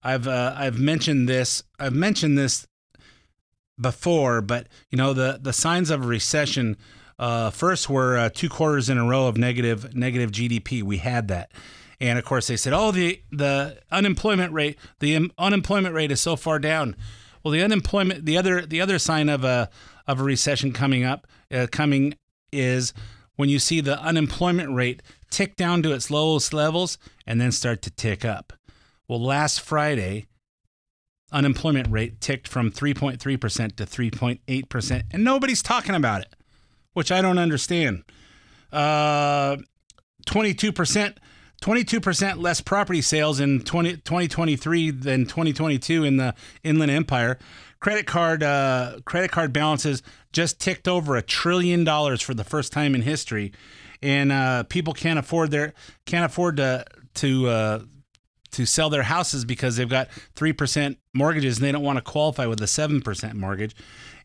I've 0.02 0.28
uh, 0.28 0.56
I've 0.58 0.80
mentioned 0.80 1.30
this. 1.30 1.64
I've 1.80 1.94
mentioned 1.94 2.38
this 2.38 2.66
before, 3.80 4.42
but 4.42 4.68
you 4.90 4.98
know 4.98 5.14
the 5.14 5.40
the 5.42 5.54
signs 5.54 5.90
of 5.90 6.04
a 6.04 6.08
recession. 6.08 6.78
Uh, 7.24 7.50
first 7.50 7.90
were 7.90 8.18
uh, 8.18 8.28
two 8.28 8.50
quarters 8.50 8.90
in 8.90 8.98
a 8.98 9.06
row 9.06 9.28
of 9.28 9.38
negative 9.38 9.96
negative 9.96 10.30
GDP. 10.30 10.84
We 10.84 10.98
had 10.98 11.30
that, 11.30 11.54
and 12.02 12.20
of 12.20 12.26
course 12.26 12.48
they 12.48 12.58
said, 12.58 12.74
"Oh, 12.74 12.92
the 12.92 13.22
the 13.32 13.80
unemployment 13.90 14.52
rate 14.52 14.78
the 15.00 15.16
um, 15.16 15.32
unemployment 15.38 15.96
rate 15.96 16.12
is 16.12 16.20
so 16.20 16.36
far 16.36 16.60
down." 16.60 16.98
Well, 17.42 17.54
the 17.54 17.64
unemployment 17.64 18.26
the 18.26 18.36
other 18.36 18.66
the 18.66 18.82
other 18.82 19.00
sign 19.00 19.30
of 19.30 19.46
a 19.46 19.70
of 20.06 20.20
a 20.20 20.24
recession 20.24 20.74
coming 20.74 21.06
up 21.06 21.26
uh, 21.50 21.68
coming 21.72 22.16
is 22.52 22.94
when 23.38 23.48
you 23.48 23.58
see 23.58 23.80
the 23.80 23.98
unemployment 24.02 24.76
rate 24.76 25.02
tick 25.30 25.56
down 25.56 25.82
to 25.84 25.94
its 25.94 26.12
lowest 26.12 26.54
levels 26.54 26.98
and 27.26 27.40
then 27.40 27.54
start 27.54 27.82
to 27.84 27.90
tick 27.90 28.26
up. 28.26 28.52
Well, 29.08 29.22
last 29.22 29.62
Friday, 29.62 30.26
unemployment 31.32 31.88
rate 31.88 32.20
ticked 32.20 32.50
from 32.50 32.70
3.3% 32.70 33.18
to 33.78 33.86
3.8%, 33.86 35.04
and 35.10 35.24
nobody's 35.24 35.64
talking 35.64 35.96
about 35.96 36.22
it, 36.22 36.36
which 36.94 37.12
I 37.12 37.22
don't 37.22 37.38
understand. 37.40 38.04
Uh, 38.72 39.58
22%. 40.28 41.18
22% 41.62 42.42
less 42.42 42.60
property 42.60 43.02
sales 43.02 43.40
in 43.40 43.62
20, 43.62 43.94
2023 43.94 44.92
than 44.92 45.26
2022 45.26 46.04
in 46.04 46.18
the 46.18 46.36
Inland 46.62 46.92
Empire. 46.92 47.40
Credit 47.80 48.06
card 48.06 48.44
uh, 48.44 48.98
credit 49.06 49.32
card 49.32 49.54
balances 49.54 50.04
just 50.34 50.60
ticked 50.60 50.90
over 50.90 51.16
a 51.16 51.22
trillion 51.22 51.86
dollars 51.86 52.22
for 52.22 52.34
the 52.34 52.44
first 52.44 52.74
time 52.74 52.96
in 52.96 53.02
history, 53.02 53.54
and 54.02 54.32
uh, 54.32 54.64
people 54.64 54.94
can't 54.94 55.20
afford 55.20 55.52
their 55.52 55.74
can't 56.06 56.26
afford 56.26 56.58
to 56.58 56.86
to 57.16 57.48
uh, 57.48 57.80
to 58.52 58.66
sell 58.66 58.90
their 58.90 59.04
houses 59.04 59.46
because 59.46 59.76
they've 59.76 59.90
got 59.90 60.10
three 60.36 60.54
percent 60.54 60.98
mortgages 61.14 61.58
and 61.58 61.66
they 61.66 61.72
don't 61.72 61.84
want 61.84 61.98
to 61.98 62.02
qualify 62.04 62.46
with 62.46 62.62
a 62.62 62.68
seven 62.68 63.02
percent 63.02 63.36
mortgage, 63.36 63.76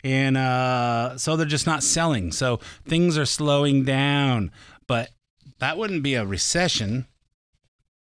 and 0.05 0.37
uh, 0.37 1.19
so 1.19 1.37
they're 1.37 1.47
just 1.47 1.67
not 1.67 1.83
selling. 1.83 2.33
So 2.33 2.61
things 2.87 3.19
are 3.19 3.27
slowing 3.27 3.85
down, 3.85 4.51
but 4.87 5.11
that 5.59 5.77
wouldn't 5.77 6.03
be 6.03 6.15
a 6.15 6.25
recession 6.25 7.07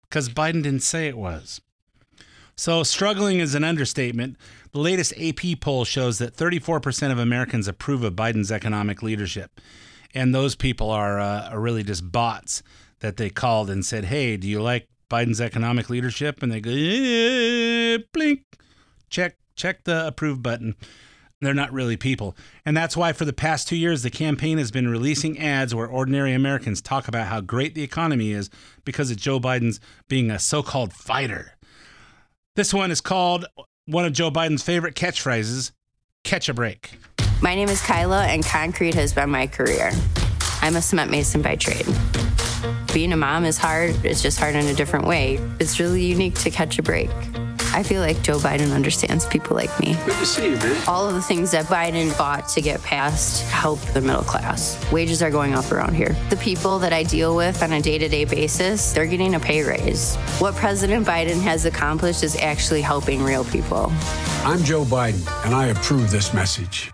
because 0.02 0.28
Biden 0.28 0.62
didn't 0.62 0.82
say 0.82 1.08
it 1.08 1.16
was. 1.16 1.60
So 2.56 2.82
struggling 2.82 3.38
is 3.38 3.54
an 3.54 3.64
understatement. 3.64 4.36
The 4.72 4.78
latest 4.78 5.12
AP 5.20 5.60
poll 5.60 5.84
shows 5.84 6.18
that 6.18 6.34
34% 6.34 7.12
of 7.12 7.18
Americans 7.18 7.68
approve 7.68 8.02
of 8.02 8.14
Biden's 8.14 8.50
economic 8.50 9.02
leadership. 9.02 9.60
And 10.14 10.34
those 10.34 10.54
people 10.54 10.90
are, 10.90 11.20
uh, 11.20 11.50
are 11.50 11.60
really 11.60 11.82
just 11.82 12.10
bots 12.10 12.62
that 13.00 13.18
they 13.18 13.28
called 13.28 13.68
and 13.68 13.84
said, 13.84 14.06
Hey, 14.06 14.36
do 14.38 14.48
you 14.48 14.62
like 14.62 14.88
Biden's 15.10 15.40
economic 15.40 15.90
leadership? 15.90 16.42
And 16.42 16.50
they 16.50 16.60
go, 16.60 16.70
eh, 16.70 17.98
blink, 18.12 18.42
check, 19.10 19.36
check 19.54 19.84
the 19.84 20.06
approve 20.06 20.42
button. 20.42 20.76
They're 21.46 21.54
not 21.54 21.72
really 21.72 21.96
people. 21.96 22.36
And 22.64 22.76
that's 22.76 22.96
why 22.96 23.12
for 23.12 23.24
the 23.24 23.32
past 23.32 23.68
two 23.68 23.76
years, 23.76 24.02
the 24.02 24.10
campaign 24.10 24.58
has 24.58 24.72
been 24.72 24.88
releasing 24.88 25.38
ads 25.38 25.76
where 25.76 25.86
ordinary 25.86 26.34
Americans 26.34 26.82
talk 26.82 27.06
about 27.06 27.28
how 27.28 27.40
great 27.40 27.76
the 27.76 27.84
economy 27.84 28.32
is 28.32 28.50
because 28.84 29.12
of 29.12 29.16
Joe 29.16 29.38
Biden's 29.38 29.78
being 30.08 30.28
a 30.28 30.40
so 30.40 30.60
called 30.64 30.92
fighter. 30.92 31.52
This 32.56 32.74
one 32.74 32.90
is 32.90 33.00
called 33.00 33.46
one 33.84 34.04
of 34.04 34.12
Joe 34.12 34.28
Biden's 34.28 34.64
favorite 34.64 34.96
catchphrases 34.96 35.70
catch 36.24 36.48
a 36.48 36.54
break. 36.54 36.98
My 37.40 37.54
name 37.54 37.68
is 37.68 37.80
Kyla, 37.80 38.24
and 38.24 38.44
concrete 38.44 38.94
has 38.94 39.12
been 39.12 39.30
my 39.30 39.46
career. 39.46 39.92
I'm 40.62 40.74
a 40.74 40.82
cement 40.82 41.12
mason 41.12 41.42
by 41.42 41.54
trade. 41.54 41.86
Being 42.92 43.12
a 43.12 43.16
mom 43.16 43.44
is 43.44 43.56
hard, 43.56 44.04
it's 44.04 44.20
just 44.20 44.40
hard 44.40 44.56
in 44.56 44.66
a 44.66 44.74
different 44.74 45.06
way. 45.06 45.38
It's 45.60 45.78
really 45.78 46.02
unique 46.02 46.34
to 46.40 46.50
catch 46.50 46.76
a 46.80 46.82
break. 46.82 47.10
I 47.76 47.82
feel 47.82 48.00
like 48.00 48.22
Joe 48.22 48.38
Biden 48.38 48.74
understands 48.74 49.26
people 49.26 49.54
like 49.54 49.68
me. 49.80 49.98
Good 50.06 50.14
to 50.14 50.24
see 50.24 50.48
you, 50.48 50.56
man. 50.56 50.82
All 50.88 51.06
of 51.06 51.14
the 51.14 51.20
things 51.20 51.50
that 51.50 51.66
Biden 51.66 52.10
fought 52.10 52.48
to 52.48 52.62
get 52.62 52.82
passed 52.82 53.42
help 53.50 53.78
the 53.92 54.00
middle 54.00 54.22
class. 54.22 54.80
Wages 54.90 55.22
are 55.22 55.30
going 55.30 55.52
up 55.52 55.70
around 55.70 55.92
here. 55.92 56.16
The 56.30 56.38
people 56.38 56.78
that 56.78 56.94
I 56.94 57.02
deal 57.02 57.36
with 57.36 57.62
on 57.62 57.72
a 57.72 57.82
day 57.82 57.98
to 57.98 58.08
day 58.08 58.24
basis, 58.24 58.94
they're 58.94 59.04
getting 59.04 59.34
a 59.34 59.40
pay 59.40 59.62
raise. 59.62 60.16
What 60.38 60.54
President 60.54 61.06
Biden 61.06 61.38
has 61.42 61.66
accomplished 61.66 62.24
is 62.24 62.34
actually 62.36 62.80
helping 62.80 63.22
real 63.22 63.44
people. 63.44 63.92
I'm 64.42 64.64
Joe 64.64 64.84
Biden, 64.84 65.28
and 65.44 65.54
I 65.54 65.66
approve 65.66 66.10
this 66.10 66.32
message. 66.32 66.90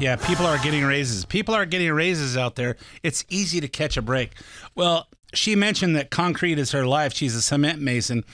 Yeah, 0.00 0.16
people 0.16 0.46
are 0.46 0.58
getting 0.58 0.84
raises. 0.84 1.26
People 1.26 1.54
are 1.54 1.66
getting 1.66 1.92
raises 1.92 2.34
out 2.36 2.54
there. 2.54 2.76
It's 3.02 3.26
easy 3.28 3.60
to 3.60 3.68
catch 3.68 3.98
a 3.98 4.02
break. 4.02 4.30
Well, 4.74 5.06
she 5.34 5.54
mentioned 5.54 5.94
that 5.96 6.10
concrete 6.10 6.58
is 6.58 6.72
her 6.72 6.86
life. 6.86 7.12
She's 7.12 7.34
a 7.34 7.42
cement 7.42 7.80
mason. 7.80 8.24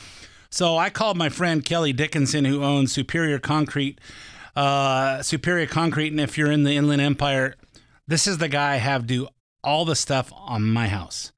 So 0.50 0.76
I 0.76 0.90
called 0.90 1.16
my 1.16 1.28
friend 1.28 1.64
Kelly 1.64 1.92
Dickinson, 1.92 2.44
who 2.44 2.62
owns 2.62 2.92
Superior 2.92 3.38
Concrete. 3.38 4.00
Uh, 4.54 5.20
Superior 5.20 5.66
Concrete, 5.66 6.12
and 6.12 6.20
if 6.20 6.38
you're 6.38 6.52
in 6.52 6.62
the 6.62 6.76
Inland 6.76 7.02
Empire, 7.02 7.56
this 8.06 8.28
is 8.28 8.38
the 8.38 8.48
guy 8.48 8.74
I 8.74 8.76
have 8.76 9.06
do 9.06 9.26
all 9.64 9.84
the 9.84 9.96
stuff 9.96 10.32
on 10.32 10.62
my 10.62 10.86
house 10.86 11.32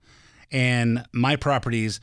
and 0.53 1.07
my 1.13 1.37
properties. 1.37 1.99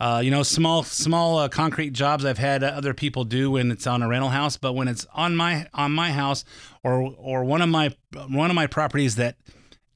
Uh, 0.00 0.20
you 0.24 0.30
know, 0.30 0.42
small 0.42 0.82
small 0.82 1.38
uh, 1.38 1.48
concrete 1.48 1.90
jobs 1.90 2.24
I've 2.24 2.38
had 2.38 2.64
other 2.64 2.94
people 2.94 3.24
do 3.24 3.52
when 3.52 3.70
it's 3.70 3.86
on 3.86 4.02
a 4.02 4.08
rental 4.08 4.30
house, 4.30 4.56
but 4.56 4.72
when 4.72 4.88
it's 4.88 5.06
on 5.14 5.36
my 5.36 5.66
on 5.74 5.92
my 5.92 6.12
house 6.12 6.44
or 6.82 7.14
or 7.18 7.44
one 7.44 7.60
of 7.60 7.68
my 7.68 7.94
one 8.28 8.50
of 8.50 8.56
my 8.56 8.66
properties 8.66 9.16
that 9.16 9.36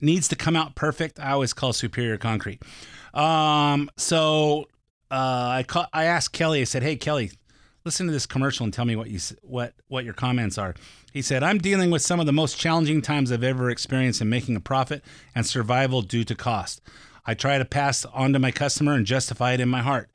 needs 0.00 0.28
to 0.28 0.36
come 0.36 0.54
out 0.54 0.74
perfect, 0.74 1.18
I 1.18 1.32
always 1.32 1.52
call 1.52 1.72
Superior 1.72 2.18
Concrete. 2.18 2.62
Um, 3.18 3.90
so 3.96 4.68
uh, 5.10 5.64
I 5.64 5.86
I 5.92 6.04
asked 6.04 6.32
Kelly. 6.32 6.60
I 6.60 6.64
said, 6.64 6.84
"Hey, 6.84 6.94
Kelly, 6.94 7.32
listen 7.84 8.06
to 8.06 8.12
this 8.12 8.26
commercial 8.26 8.62
and 8.62 8.72
tell 8.72 8.84
me 8.84 8.94
what 8.94 9.10
you 9.10 9.18
what 9.42 9.74
what 9.88 10.04
your 10.04 10.14
comments 10.14 10.56
are." 10.56 10.74
He 11.12 11.20
said, 11.20 11.42
"I'm 11.42 11.58
dealing 11.58 11.90
with 11.90 12.00
some 12.00 12.20
of 12.20 12.26
the 12.26 12.32
most 12.32 12.58
challenging 12.58 13.02
times 13.02 13.32
I've 13.32 13.42
ever 13.42 13.70
experienced 13.70 14.20
in 14.20 14.28
making 14.28 14.54
a 14.54 14.60
profit 14.60 15.04
and 15.34 15.44
survival 15.44 16.00
due 16.02 16.22
to 16.24 16.34
cost. 16.36 16.80
I 17.26 17.34
try 17.34 17.58
to 17.58 17.64
pass 17.64 18.04
on 18.06 18.32
to 18.34 18.38
my 18.38 18.52
customer 18.52 18.94
and 18.94 19.04
justify 19.04 19.52
it 19.52 19.60
in 19.60 19.68
my 19.68 19.82
heart, 19.82 20.10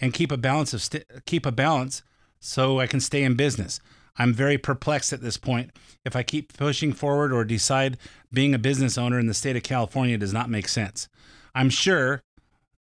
and 0.00 0.12
keep 0.12 0.32
a 0.32 0.36
balance 0.36 0.74
of 0.74 0.82
st- 0.82 1.06
keep 1.26 1.46
a 1.46 1.52
balance 1.52 2.02
so 2.40 2.80
I 2.80 2.88
can 2.88 2.98
stay 2.98 3.22
in 3.22 3.36
business. 3.36 3.78
I'm 4.16 4.34
very 4.34 4.58
perplexed 4.58 5.12
at 5.12 5.22
this 5.22 5.36
point. 5.36 5.70
If 6.04 6.16
I 6.16 6.24
keep 6.24 6.52
pushing 6.52 6.92
forward 6.92 7.32
or 7.32 7.44
decide 7.44 7.96
being 8.32 8.54
a 8.54 8.58
business 8.58 8.98
owner 8.98 9.20
in 9.20 9.26
the 9.26 9.34
state 9.34 9.54
of 9.54 9.62
California 9.62 10.18
does 10.18 10.32
not 10.32 10.50
make 10.50 10.66
sense. 10.66 11.08
I'm 11.54 11.70
sure 11.70 12.22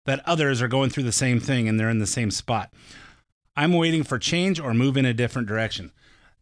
that 0.08 0.26
others 0.26 0.62
are 0.62 0.68
going 0.68 0.88
through 0.88 1.02
the 1.02 1.12
same 1.12 1.38
thing 1.38 1.68
and 1.68 1.78
they're 1.78 1.90
in 1.90 1.98
the 1.98 2.06
same 2.06 2.30
spot. 2.30 2.72
I'm 3.54 3.74
waiting 3.74 4.04
for 4.04 4.18
change 4.18 4.58
or 4.58 4.72
move 4.72 4.96
in 4.96 5.04
a 5.04 5.12
different 5.12 5.46
direction. 5.46 5.92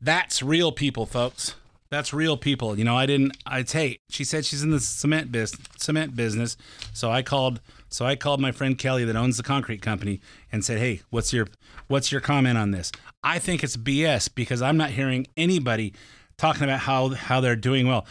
That's 0.00 0.40
real 0.40 0.70
people, 0.70 1.04
folks. 1.04 1.56
That's 1.90 2.14
real 2.14 2.36
people. 2.36 2.78
You 2.78 2.84
know, 2.84 2.96
I 2.96 3.06
didn't. 3.06 3.36
I'd 3.44 3.68
hey, 3.68 3.98
she 4.08 4.22
said 4.22 4.44
she's 4.44 4.62
in 4.62 4.70
the 4.70 4.78
cement 4.78 5.32
business. 5.32 5.66
Cement 5.78 6.14
business. 6.14 6.56
So 6.92 7.10
I 7.10 7.22
called. 7.22 7.60
So 7.88 8.06
I 8.06 8.14
called 8.14 8.40
my 8.40 8.52
friend 8.52 8.78
Kelly 8.78 9.04
that 9.04 9.16
owns 9.16 9.36
the 9.36 9.42
concrete 9.42 9.82
company 9.82 10.20
and 10.52 10.64
said, 10.64 10.78
"Hey, 10.78 11.02
what's 11.10 11.32
your 11.32 11.48
what's 11.88 12.12
your 12.12 12.20
comment 12.20 12.58
on 12.58 12.70
this?" 12.70 12.92
I 13.24 13.40
think 13.40 13.64
it's 13.64 13.76
BS 13.76 14.32
because 14.32 14.62
I'm 14.62 14.76
not 14.76 14.90
hearing 14.90 15.26
anybody 15.36 15.92
talking 16.36 16.62
about 16.62 16.80
how 16.80 17.08
how 17.10 17.40
they're 17.40 17.56
doing 17.56 17.88
well. 17.88 18.06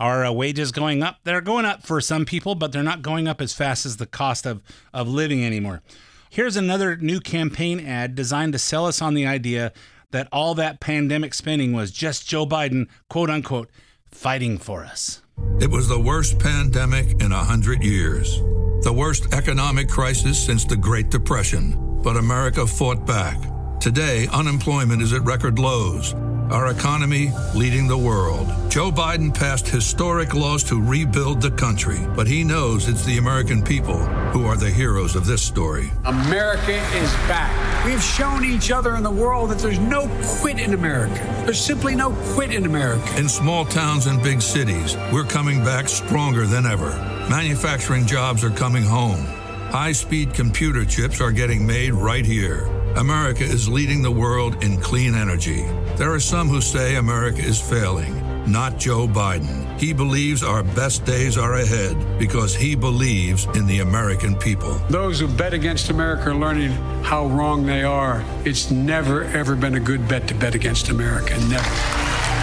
Are 0.00 0.24
uh, 0.24 0.32
wages 0.32 0.72
going 0.72 1.02
up? 1.02 1.18
They're 1.24 1.42
going 1.42 1.66
up 1.66 1.82
for 1.82 2.00
some 2.00 2.24
people, 2.24 2.54
but 2.54 2.72
they're 2.72 2.82
not 2.82 3.02
going 3.02 3.28
up 3.28 3.42
as 3.42 3.52
fast 3.52 3.84
as 3.84 3.98
the 3.98 4.06
cost 4.06 4.46
of 4.46 4.62
of 4.94 5.06
living 5.06 5.44
anymore. 5.44 5.82
Here's 6.30 6.56
another 6.56 6.96
new 6.96 7.20
campaign 7.20 7.78
ad 7.80 8.14
designed 8.14 8.54
to 8.54 8.58
sell 8.58 8.86
us 8.86 9.02
on 9.02 9.12
the 9.12 9.26
idea 9.26 9.74
that 10.10 10.26
all 10.32 10.54
that 10.54 10.80
pandemic 10.80 11.34
spending 11.34 11.74
was 11.74 11.90
just 11.90 12.26
Joe 12.26 12.46
Biden, 12.46 12.88
quote 13.10 13.28
unquote, 13.28 13.68
fighting 14.10 14.56
for 14.56 14.84
us. 14.84 15.20
It 15.60 15.70
was 15.70 15.86
the 15.86 16.00
worst 16.00 16.38
pandemic 16.38 17.22
in 17.22 17.32
a 17.32 17.44
hundred 17.44 17.82
years, 17.84 18.38
the 18.82 18.94
worst 18.96 19.34
economic 19.34 19.90
crisis 19.90 20.42
since 20.42 20.64
the 20.64 20.76
Great 20.76 21.10
Depression. 21.10 22.00
But 22.02 22.16
America 22.16 22.66
fought 22.66 23.06
back. 23.06 23.38
Today, 23.80 24.28
unemployment 24.32 25.02
is 25.02 25.12
at 25.12 25.22
record 25.22 25.58
lows. 25.58 26.14
Our 26.50 26.72
economy 26.72 27.30
leading 27.54 27.86
the 27.86 27.96
world. 27.96 28.48
Joe 28.68 28.90
Biden 28.90 29.32
passed 29.32 29.68
historic 29.68 30.34
laws 30.34 30.64
to 30.64 30.82
rebuild 30.82 31.40
the 31.40 31.52
country, 31.52 32.00
but 32.16 32.26
he 32.26 32.42
knows 32.42 32.88
it's 32.88 33.04
the 33.04 33.18
American 33.18 33.62
people 33.62 33.98
who 34.32 34.46
are 34.46 34.56
the 34.56 34.68
heroes 34.68 35.14
of 35.14 35.26
this 35.26 35.42
story. 35.42 35.92
America 36.04 36.72
is 36.72 37.12
back. 37.28 37.86
We've 37.86 38.02
shown 38.02 38.44
each 38.44 38.72
other 38.72 38.96
in 38.96 39.04
the 39.04 39.10
world 39.12 39.50
that 39.50 39.60
there's 39.60 39.78
no 39.78 40.10
quit 40.40 40.58
in 40.58 40.74
America. 40.74 41.22
There's 41.44 41.64
simply 41.64 41.94
no 41.94 42.10
quit 42.34 42.52
in 42.52 42.66
America. 42.66 43.16
In 43.16 43.28
small 43.28 43.64
towns 43.64 44.06
and 44.06 44.20
big 44.20 44.42
cities, 44.42 44.96
we're 45.12 45.22
coming 45.22 45.62
back 45.62 45.88
stronger 45.88 46.46
than 46.46 46.66
ever. 46.66 46.90
Manufacturing 47.30 48.06
jobs 48.06 48.42
are 48.42 48.50
coming 48.50 48.82
home. 48.82 49.24
High 49.70 49.92
speed 49.92 50.34
computer 50.34 50.84
chips 50.84 51.20
are 51.20 51.30
getting 51.30 51.64
made 51.64 51.92
right 51.92 52.26
here. 52.26 52.66
America 52.96 53.44
is 53.44 53.68
leading 53.68 54.02
the 54.02 54.10
world 54.10 54.62
in 54.64 54.80
clean 54.80 55.14
energy. 55.14 55.62
There 55.96 56.12
are 56.12 56.20
some 56.20 56.48
who 56.48 56.60
say 56.60 56.96
America 56.96 57.38
is 57.40 57.60
failing. 57.60 58.16
not 58.50 58.78
Joe 58.78 59.06
Biden. 59.06 59.78
He 59.78 59.92
believes 59.92 60.42
our 60.42 60.62
best 60.62 61.04
days 61.04 61.38
are 61.38 61.54
ahead 61.54 62.18
because 62.18 62.54
he 62.54 62.74
believes 62.74 63.44
in 63.54 63.66
the 63.66 63.80
American 63.80 64.34
people. 64.34 64.74
Those 64.88 65.20
who 65.20 65.28
bet 65.28 65.54
against 65.54 65.90
America 65.90 66.30
are 66.30 66.34
learning 66.34 66.72
how 67.02 67.26
wrong 67.26 67.64
they 67.64 67.84
are. 67.84 68.24
It's 68.44 68.70
never, 68.70 69.24
ever 69.24 69.54
been 69.54 69.74
a 69.74 69.80
good 69.80 70.08
bet 70.08 70.26
to 70.28 70.34
bet 70.34 70.54
against 70.54 70.88
America. 70.88 71.36
Never. 71.48 71.70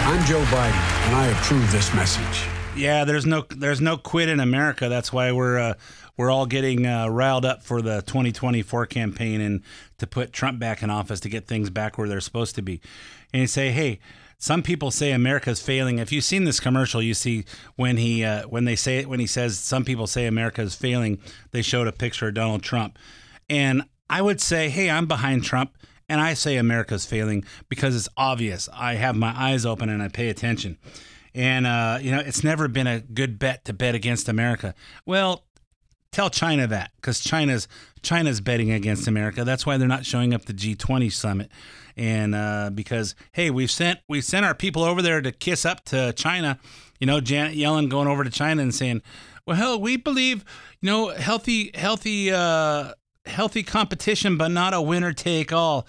I'm 0.06 0.24
Joe 0.24 0.42
Biden, 0.44 0.72
and 1.08 1.16
I 1.16 1.26
approve 1.26 1.70
this 1.70 1.92
message. 1.94 2.48
Yeah, 2.74 3.04
there's 3.04 3.26
no 3.26 3.44
there's 3.50 3.80
no 3.80 3.96
quit 3.96 4.28
in 4.28 4.40
America. 4.40 4.88
That's 4.88 5.12
why 5.12 5.32
we're 5.32 5.58
uh, 5.58 5.74
we're 6.18 6.30
all 6.30 6.44
getting 6.44 6.84
uh, 6.84 7.08
riled 7.08 7.46
up 7.46 7.62
for 7.62 7.80
the 7.80 8.02
2024 8.02 8.84
campaign 8.86 9.40
and 9.40 9.62
to 9.96 10.06
put 10.06 10.32
Trump 10.34 10.58
back 10.58 10.82
in 10.82 10.90
office 10.90 11.20
to 11.20 11.30
get 11.30 11.46
things 11.46 11.70
back 11.70 11.96
where 11.96 12.08
they're 12.08 12.20
supposed 12.20 12.54
to 12.56 12.62
be. 12.62 12.82
And 13.32 13.40
you 13.40 13.46
say, 13.46 13.70
hey, 13.70 14.00
some 14.36 14.62
people 14.62 14.90
say 14.90 15.12
America's 15.12 15.62
failing. 15.62 15.98
If 15.98 16.12
you've 16.12 16.24
seen 16.24 16.44
this 16.44 16.60
commercial, 16.60 17.00
you 17.00 17.14
see 17.14 17.44
when 17.76 17.96
he 17.96 18.24
uh, 18.24 18.46
when 18.48 18.66
they 18.66 18.76
say 18.76 18.98
it 18.98 19.08
when 19.08 19.20
he 19.20 19.26
says 19.26 19.58
some 19.58 19.84
people 19.84 20.06
say 20.06 20.26
America 20.26 20.60
is 20.60 20.74
failing. 20.74 21.18
They 21.52 21.62
showed 21.62 21.88
a 21.88 21.92
picture 21.92 22.28
of 22.28 22.34
Donald 22.34 22.62
Trump, 22.62 22.98
and 23.48 23.84
I 24.10 24.22
would 24.22 24.40
say, 24.40 24.68
hey, 24.68 24.90
I'm 24.90 25.06
behind 25.06 25.44
Trump. 25.44 25.76
And 26.10 26.22
I 26.22 26.32
say 26.32 26.56
America's 26.56 27.04
failing 27.04 27.44
because 27.68 27.94
it's 27.94 28.08
obvious. 28.16 28.68
I 28.72 28.94
have 28.94 29.14
my 29.14 29.34
eyes 29.36 29.66
open 29.66 29.90
and 29.90 30.02
I 30.02 30.08
pay 30.08 30.30
attention. 30.30 30.78
And, 31.34 31.66
uh, 31.66 31.98
you 32.00 32.10
know, 32.10 32.18
it's 32.18 32.42
never 32.42 32.66
been 32.66 32.86
a 32.86 33.00
good 33.00 33.38
bet 33.38 33.66
to 33.66 33.74
bet 33.74 33.94
against 33.94 34.28
America. 34.28 34.74
Well, 35.04 35.44
tell 36.12 36.30
China 36.30 36.66
that 36.66 36.90
because 36.96 37.20
China's 37.20 37.68
China's 38.02 38.40
betting 38.40 38.70
against 38.70 39.06
America. 39.06 39.44
That's 39.44 39.66
why 39.66 39.76
they're 39.76 39.88
not 39.88 40.06
showing 40.06 40.34
up 40.34 40.44
the 40.44 40.52
G20 40.52 41.12
summit. 41.12 41.50
And 41.96 42.34
uh, 42.34 42.70
because 42.72 43.14
hey, 43.32 43.50
we've 43.50 43.70
sent 43.70 44.00
we 44.08 44.20
sent 44.20 44.46
our 44.46 44.54
people 44.54 44.82
over 44.82 45.02
there 45.02 45.20
to 45.20 45.32
kiss 45.32 45.64
up 45.64 45.84
to 45.86 46.12
China. 46.12 46.58
You 47.00 47.06
know, 47.06 47.20
Janet 47.20 47.56
Yellen 47.56 47.88
going 47.88 48.08
over 48.08 48.24
to 48.24 48.30
China 48.30 48.62
and 48.62 48.74
saying, 48.74 49.02
"Well, 49.46 49.56
hell, 49.56 49.80
we 49.80 49.96
believe 49.96 50.44
you 50.80 50.90
know 50.90 51.08
healthy 51.08 51.70
healthy 51.74 52.30
uh, 52.32 52.92
healthy 53.26 53.62
competition, 53.62 54.36
but 54.36 54.48
not 54.48 54.74
a 54.74 54.80
winner 54.80 55.12
take 55.12 55.52
all." 55.52 55.86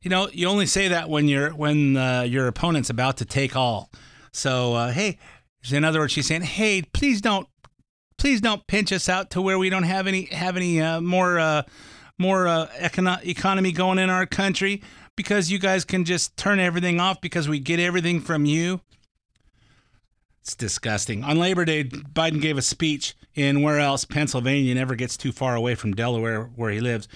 You 0.00 0.10
know, 0.10 0.28
you 0.32 0.46
only 0.48 0.66
say 0.66 0.88
that 0.88 1.08
when 1.08 1.28
you're 1.28 1.50
when 1.50 1.96
uh, 1.96 2.22
your 2.22 2.46
opponent's 2.48 2.90
about 2.90 3.18
to 3.18 3.24
take 3.24 3.56
all. 3.56 3.90
So 4.32 4.74
uh, 4.74 4.92
hey, 4.92 5.18
in 5.70 5.84
other 5.84 6.00
words, 6.00 6.12
she's 6.12 6.26
saying, 6.26 6.42
"Hey, 6.42 6.82
please 6.82 7.20
don't, 7.20 7.46
please 8.18 8.40
don't 8.40 8.66
pinch 8.66 8.92
us 8.92 9.08
out 9.08 9.30
to 9.30 9.42
where 9.42 9.58
we 9.58 9.70
don't 9.70 9.84
have 9.84 10.06
any 10.06 10.26
have 10.26 10.56
any 10.56 10.80
uh, 10.80 11.00
more 11.00 11.38
uh, 11.38 11.62
more 12.18 12.48
uh, 12.48 12.66
econo- 12.78 13.24
economy 13.24 13.72
going 13.72 13.98
in 13.98 14.10
our 14.10 14.26
country 14.26 14.82
because 15.16 15.50
you 15.50 15.58
guys 15.58 15.84
can 15.84 16.04
just 16.04 16.36
turn 16.36 16.58
everything 16.60 17.00
off 17.00 17.20
because 17.20 17.48
we 17.48 17.58
get 17.58 17.80
everything 17.80 18.20
from 18.20 18.44
you." 18.44 18.80
It's 20.40 20.54
disgusting. 20.54 21.24
On 21.24 21.38
Labor 21.38 21.64
Day, 21.64 21.82
Biden 21.82 22.40
gave 22.40 22.56
a 22.56 22.62
speech 22.62 23.16
in 23.34 23.62
where 23.62 23.80
else 23.80 24.04
Pennsylvania 24.04 24.76
never 24.76 24.94
gets 24.94 25.16
too 25.16 25.32
far 25.32 25.56
away 25.56 25.74
from 25.74 25.92
Delaware, 25.92 26.44
where 26.54 26.70
he 26.70 26.78
lives, 26.78 27.08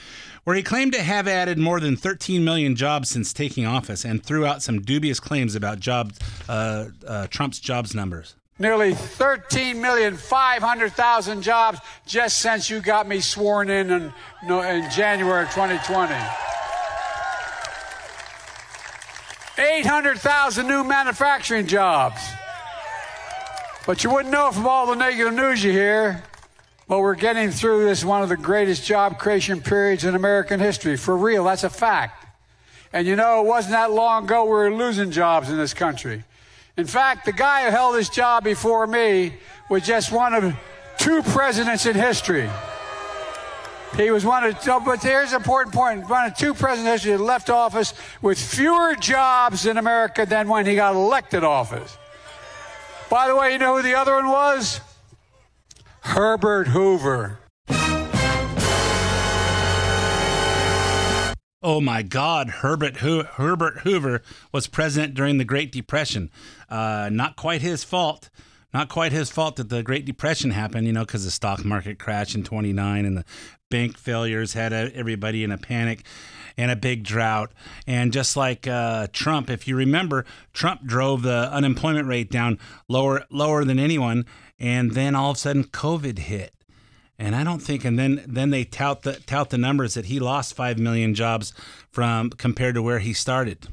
where 0.43 0.57
he 0.57 0.65
claimed 0.65 0.93
to 0.95 1.03
have 1.03 1.29
added 1.29 1.57
more 1.57 1.79
than 1.79 1.97
13 1.97 2.45
million 2.45 2.75
jobs 2.75 3.09
since 3.09 3.33
taking 3.33 3.65
office 3.65 4.05
and 4.05 4.25
threw 4.25 4.45
out 4.45 4.63
some 4.63 4.81
dubious 4.81 5.21
claims 5.21 5.55
about 5.55 5.79
jobs, 5.79 6.19
uh, 6.49 6.87
uh, 7.07 7.29
Trump's 7.29 7.61
jobs 7.61 7.95
numbers. 7.95 8.35
Nearly 8.61 8.93
13,500,000 8.93 11.41
jobs 11.41 11.81
just 12.07 12.39
since 12.39 12.69
you 12.69 12.81
got 12.81 13.09
me 13.09 13.21
sworn 13.21 13.71
in 13.71 13.91
in, 13.91 14.13
in 14.43 14.91
January 14.91 15.45
of 15.45 15.49
2020. 15.49 16.13
800,000 19.59 20.67
new 20.67 20.85
manufacturing 20.85 21.67
jobs. 21.67 22.21
But 23.87 24.05
you 24.05 24.11
wouldn't 24.11 24.31
know 24.31 24.53
from 24.53 24.67
all 24.67 24.87
the 24.87 24.95
negative 24.95 25.33
news 25.33 25.65
you 25.65 25.73
hear. 25.73 26.23
But 26.87 27.01
we're 27.01 27.15
getting 27.15 27.51
through 27.51 27.87
this 27.87 28.05
one 28.05 28.23
of 28.23 28.29
the 28.29 28.37
greatest 28.37 28.85
job 28.85 29.19
creation 29.19 29.63
periods 29.63 30.05
in 30.05 30.15
American 30.15 30.61
history. 30.61 30.99
For 30.99 31.17
real, 31.17 31.45
that's 31.45 31.65
a 31.65 31.71
fact. 31.71 32.27
And 32.93 33.07
you 33.07 33.17
know, 33.17 33.41
it 33.41 33.47
wasn't 33.47 33.73
that 33.73 33.91
long 33.91 34.25
ago 34.25 34.45
we 34.45 34.51
were 34.51 34.71
losing 34.71 35.13
jobs 35.13 35.49
in 35.49 35.57
this 35.57 35.73
country. 35.73 36.25
In 36.77 36.87
fact, 36.87 37.25
the 37.25 37.33
guy 37.33 37.65
who 37.65 37.71
held 37.71 37.97
this 37.97 38.09
job 38.09 38.45
before 38.45 38.87
me 38.87 39.35
was 39.69 39.83
just 39.83 40.13
one 40.13 40.35
of 40.35 40.55
two 40.99 41.23
presidents 41.23 41.87
in 41.87 41.95
history. 41.95 42.49
He 43.97 44.11
was 44.11 44.25
one 44.25 44.45
of, 44.45 44.57
but 44.85 45.03
here's 45.03 45.33
an 45.33 45.37
important. 45.37 45.75
One 46.09 46.27
of 46.27 46.37
two 46.37 46.55
presidents 46.55 47.05
that 47.05 47.19
left 47.19 47.51
office 47.51 47.93
with 48.23 48.39
fewer 48.39 48.95
jobs 48.95 49.67
in 49.67 49.79
America 49.79 50.25
than 50.25 50.49
when 50.49 50.65
he 50.65 50.77
got 50.77 50.95
elected 50.95 51.43
office. 51.43 51.97
By 53.11 53.27
the 53.27 53.35
way, 53.35 53.53
you 53.53 53.59
know 53.59 53.77
who 53.77 53.83
the 53.83 53.97
other 53.97 54.15
one 54.15 54.29
was? 54.29 54.81
Herbert 56.03 56.69
Hoover. 56.69 57.40
Oh 61.63 61.83
my 61.83 62.01
God, 62.01 62.49
Herbert 62.49 62.99
Ho- 62.99 63.25
Herbert 63.25 63.81
Hoover 63.81 64.23
was 64.51 64.67
president 64.67 65.13
during 65.13 65.37
the 65.37 65.45
Great 65.45 65.71
Depression. 65.71 66.31
Uh, 66.71 67.11
not 67.13 67.37
quite 67.37 67.61
his 67.61 67.85
fault. 67.85 68.31
Not 68.73 68.89
quite 68.89 69.13
his 69.13 69.31
fault 69.31 69.57
that 69.57 69.69
the 69.69 69.83
Great 69.83 70.07
Depression 70.07 70.53
happened, 70.53 70.87
you 70.87 70.95
know, 70.95 71.05
because 71.05 71.25
the 71.27 71.31
stock 71.31 71.63
market 71.63 71.99
crashed 71.99 72.35
in 72.35 72.45
29 72.45 73.05
and 73.05 73.15
the 73.19 73.25
bank 73.69 73.99
failures 73.99 74.55
had 74.55 74.73
everybody 74.73 75.45
in 75.45 75.53
a 75.53 75.59
panic 75.59 76.05
and 76.57 76.71
a 76.71 76.77
big 76.77 77.03
drought. 77.03 77.53
And 77.87 78.11
just 78.11 78.39
like 78.39 78.67
uh, 78.67 79.09
Trump, 79.13 79.51
if 79.51 79.69
you 79.69 79.77
remember, 79.77 80.25
Trump 80.55 80.87
drove 80.87 81.21
the 81.21 81.53
unemployment 81.53 82.09
rate 82.09 82.31
down 82.31 82.59
lower 82.89 83.27
lower 83.29 83.67
than 83.67 83.79
anyone, 83.79 84.25
and 84.59 84.93
then 84.93 85.15
all 85.15 85.33
of 85.33 85.37
a 85.37 85.41
sudden 85.41 85.65
COVID 85.65 86.21
hit. 86.21 86.55
And 87.21 87.37
I 87.37 87.45
don't 87.45 87.61
think, 87.61 87.85
and 87.85 87.99
then 87.99 88.25
then 88.27 88.49
they 88.49 88.65
tout 88.65 89.03
the 89.03 89.13
tout 89.13 89.51
the 89.51 89.59
numbers 89.59 89.93
that 89.93 90.07
he 90.07 90.19
lost 90.19 90.55
five 90.55 90.79
million 90.79 91.15
jobs 91.15 91.53
from 91.91 92.31
compared 92.31 92.77
to 92.77 92.83
where 92.83 92.99
he 92.99 93.13
started. 93.13 93.69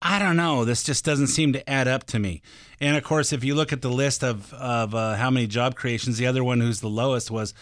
I 0.00 0.20
don't 0.20 0.36
know. 0.36 0.64
This 0.64 0.84
just 0.84 1.04
doesn't 1.04 1.26
seem 1.26 1.52
to 1.54 1.68
add 1.68 1.88
up 1.88 2.04
to 2.04 2.20
me. 2.20 2.40
And 2.80 2.96
of 2.96 3.02
course, 3.02 3.32
if 3.32 3.42
you 3.42 3.56
look 3.56 3.72
at 3.72 3.82
the 3.82 3.90
list 3.90 4.22
of 4.22 4.54
of 4.54 4.94
uh, 4.94 5.16
how 5.16 5.28
many 5.28 5.48
job 5.48 5.74
creations, 5.74 6.18
the 6.18 6.26
other 6.28 6.44
one 6.44 6.60
who's 6.60 6.80
the 6.80 6.88
lowest 6.88 7.32
was 7.32 7.52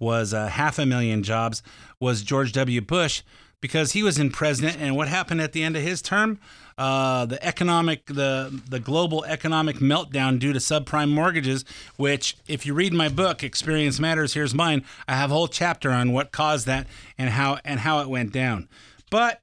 was 0.00 0.34
uh, 0.34 0.48
half 0.48 0.80
a 0.80 0.86
million 0.86 1.22
jobs 1.22 1.62
was 2.00 2.22
George 2.22 2.52
W. 2.52 2.80
Bush 2.80 3.22
because 3.60 3.92
he 3.92 4.02
was 4.02 4.18
in 4.18 4.30
president. 4.30 4.78
And 4.80 4.96
what 4.96 5.06
happened 5.06 5.40
at 5.40 5.52
the 5.52 5.62
end 5.62 5.76
of 5.76 5.84
his 5.84 6.02
term? 6.02 6.40
Uh, 6.78 7.24
the 7.24 7.42
economic, 7.42 8.04
the 8.06 8.60
the 8.68 8.78
global 8.78 9.24
economic 9.24 9.76
meltdown 9.76 10.38
due 10.38 10.52
to 10.52 10.58
subprime 10.58 11.10
mortgages. 11.10 11.64
Which, 11.96 12.36
if 12.46 12.66
you 12.66 12.74
read 12.74 12.92
my 12.92 13.08
book, 13.08 13.42
Experience 13.42 13.98
Matters, 13.98 14.34
here's 14.34 14.54
mine. 14.54 14.84
I 15.08 15.14
have 15.14 15.30
a 15.30 15.34
whole 15.34 15.48
chapter 15.48 15.90
on 15.90 16.12
what 16.12 16.32
caused 16.32 16.66
that 16.66 16.86
and 17.16 17.30
how 17.30 17.58
and 17.64 17.80
how 17.80 18.00
it 18.00 18.08
went 18.08 18.32
down. 18.32 18.68
But 19.08 19.40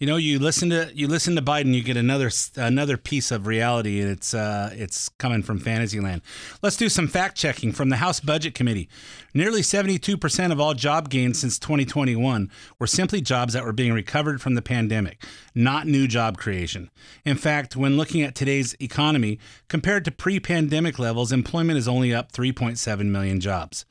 you 0.00 0.06
know, 0.06 0.16
you 0.16 0.38
listen 0.38 0.70
to 0.70 0.90
you 0.94 1.06
listen 1.06 1.36
to 1.36 1.42
Biden, 1.42 1.74
you 1.74 1.82
get 1.82 1.98
another 1.98 2.30
another 2.56 2.96
piece 2.96 3.30
of 3.30 3.46
reality, 3.46 4.00
and 4.00 4.10
it's 4.10 4.32
uh, 4.32 4.70
it's 4.72 5.10
coming 5.10 5.42
from 5.42 5.60
Fantasyland. 5.60 6.22
Let's 6.62 6.78
do 6.78 6.88
some 6.88 7.06
fact 7.06 7.36
checking 7.36 7.70
from 7.70 7.90
the 7.90 7.96
House 7.96 8.18
Budget 8.18 8.54
Committee. 8.54 8.88
Nearly 9.34 9.60
72% 9.60 10.52
of 10.52 10.58
all 10.58 10.72
job 10.72 11.10
gains 11.10 11.38
since 11.38 11.58
2021 11.58 12.50
were 12.78 12.86
simply 12.86 13.20
jobs 13.20 13.52
that 13.52 13.64
were 13.64 13.74
being 13.74 13.92
recovered 13.92 14.40
from 14.40 14.54
the 14.54 14.62
pandemic, 14.62 15.22
not 15.54 15.86
new 15.86 16.08
job 16.08 16.38
creation. 16.38 16.90
In 17.26 17.36
fact, 17.36 17.76
when 17.76 17.98
looking 17.98 18.22
at 18.22 18.34
today's 18.34 18.74
economy 18.80 19.38
compared 19.68 20.06
to 20.06 20.10
pre-pandemic 20.10 20.98
levels, 20.98 21.30
employment 21.30 21.78
is 21.78 21.86
only 21.86 22.14
up 22.14 22.32
3.7 22.32 23.04
million 23.04 23.38
jobs. 23.38 23.84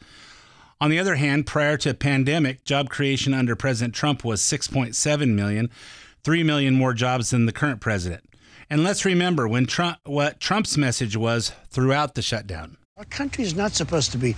On 0.81 0.89
the 0.89 0.99
other 0.99 1.15
hand, 1.15 1.45
prior 1.45 1.75
to 1.77 1.93
pandemic, 1.93 2.63
job 2.63 2.89
creation 2.89 3.33
under 3.33 3.53
President 3.53 3.93
Trump 3.93 4.23
was 4.23 4.41
6.7 4.41 5.27
million, 5.35 5.69
3 6.23 6.43
million 6.43 6.73
more 6.73 6.93
jobs 6.93 7.31
than 7.31 7.45
the 7.45 7.51
current 7.51 7.81
president. 7.81 8.23
And 8.69 8.81
let's 8.81 9.03
remember 9.03 9.45
when 9.45 9.65
Trump 9.65 9.97
what 10.05 10.39
Trump's 10.39 10.77
message 10.77 11.17
was 11.17 11.51
throughout 11.69 12.15
the 12.15 12.21
shutdown. 12.21 12.77
Our 12.97 13.03
country 13.05 13.43
is 13.43 13.55
not 13.55 13.73
supposed 13.73 14.13
to 14.13 14.17
be, 14.17 14.37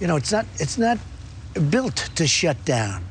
you 0.00 0.06
know, 0.06 0.16
it's 0.16 0.32
not 0.32 0.46
it's 0.58 0.78
not 0.78 0.96
built 1.68 1.96
to 2.14 2.26
shut 2.26 2.64
down. 2.64 3.04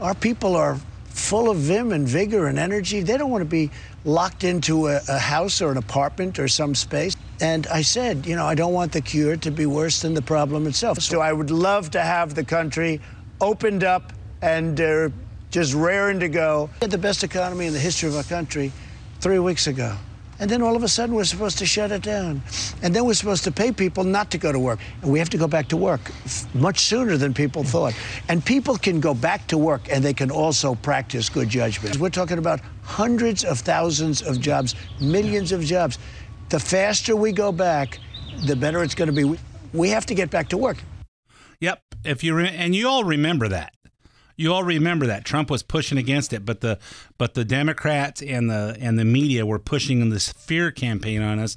Our 0.00 0.14
people 0.14 0.54
are 0.54 0.78
full 1.08 1.50
of 1.50 1.56
vim 1.56 1.90
and 1.90 2.06
vigor 2.06 2.46
and 2.46 2.56
energy. 2.56 3.00
They 3.00 3.16
don't 3.16 3.30
want 3.30 3.42
to 3.42 3.48
be 3.48 3.70
locked 4.04 4.44
into 4.44 4.86
a, 4.86 5.00
a, 5.08 5.18
house 5.18 5.60
or 5.60 5.72
an 5.72 5.76
apartment 5.76 6.38
or 6.38 6.46
some 6.46 6.76
space. 6.76 7.16
And 7.40 7.66
I 7.68 7.82
said, 7.82 8.26
you 8.26 8.34
know, 8.34 8.46
I 8.46 8.54
don't 8.54 8.72
want 8.72 8.92
the 8.92 9.00
cure 9.00 9.36
to 9.36 9.50
be 9.50 9.66
worse 9.66 10.02
than 10.02 10.14
the 10.14 10.22
problem 10.22 10.66
itself. 10.66 10.98
So 11.00 11.20
I 11.20 11.32
would 11.32 11.50
love 11.50 11.90
to 11.92 12.00
have 12.00 12.34
the 12.34 12.44
country 12.44 13.00
opened 13.40 13.84
up 13.84 14.12
and 14.42 14.80
uh, 14.80 15.08
just 15.50 15.74
raring 15.74 16.20
to 16.20 16.28
go. 16.28 16.70
We 16.80 16.84
had 16.86 16.90
the 16.90 16.98
best 16.98 17.22
economy 17.24 17.66
in 17.66 17.72
the 17.72 17.78
history 17.78 18.08
of 18.08 18.16
our 18.16 18.24
country 18.24 18.72
three 19.20 19.38
weeks 19.38 19.66
ago. 19.66 19.96
And 20.40 20.48
then 20.48 20.62
all 20.62 20.76
of 20.76 20.84
a 20.84 20.88
sudden, 20.88 21.16
we're 21.16 21.24
supposed 21.24 21.58
to 21.58 21.66
shut 21.66 21.90
it 21.90 22.02
down. 22.02 22.42
And 22.82 22.94
then 22.94 23.04
we're 23.04 23.14
supposed 23.14 23.42
to 23.44 23.50
pay 23.50 23.72
people 23.72 24.04
not 24.04 24.30
to 24.30 24.38
go 24.38 24.52
to 24.52 24.58
work. 24.58 24.78
And 25.02 25.10
we 25.10 25.18
have 25.18 25.30
to 25.30 25.36
go 25.36 25.48
back 25.48 25.66
to 25.68 25.76
work 25.76 26.12
much 26.54 26.80
sooner 26.80 27.16
than 27.16 27.34
people 27.34 27.64
thought. 27.64 27.92
And 28.28 28.44
people 28.44 28.76
can 28.76 29.00
go 29.00 29.14
back 29.14 29.48
to 29.48 29.58
work 29.58 29.88
and 29.90 30.04
they 30.04 30.14
can 30.14 30.30
also 30.30 30.76
practice 30.76 31.28
good 31.28 31.48
judgment. 31.48 31.98
We're 31.98 32.10
talking 32.10 32.38
about 32.38 32.60
hundreds 32.82 33.44
of 33.44 33.58
thousands 33.58 34.22
of 34.22 34.40
jobs, 34.40 34.76
millions 35.00 35.50
of 35.50 35.64
jobs. 35.64 35.98
The 36.48 36.60
faster 36.60 37.14
we 37.14 37.32
go 37.32 37.52
back, 37.52 37.98
the 38.46 38.56
better 38.56 38.82
it's 38.82 38.94
going 38.94 39.08
to 39.08 39.12
be. 39.12 39.38
We- 39.72 39.90
have 39.90 40.06
to 40.06 40.14
get 40.14 40.30
back 40.30 40.48
to 40.48 40.56
work. 40.56 40.78
Yep. 41.60 41.82
If 42.04 42.24
you 42.24 42.34
re- 42.34 42.48
and 42.48 42.74
you 42.74 42.88
all 42.88 43.04
remember 43.04 43.48
that. 43.48 43.74
You 44.36 44.52
all 44.52 44.62
remember 44.62 45.06
that 45.06 45.24
Trump 45.24 45.50
was 45.50 45.62
pushing 45.62 45.98
against 45.98 46.32
it, 46.32 46.44
but 46.44 46.60
the 46.60 46.78
but 47.18 47.34
the 47.34 47.44
Democrats 47.44 48.22
and 48.22 48.48
the 48.48 48.76
and 48.80 48.98
the 48.98 49.04
media 49.04 49.44
were 49.44 49.58
pushing 49.58 50.08
this 50.10 50.28
fear 50.32 50.70
campaign 50.70 51.22
on 51.22 51.40
us 51.40 51.56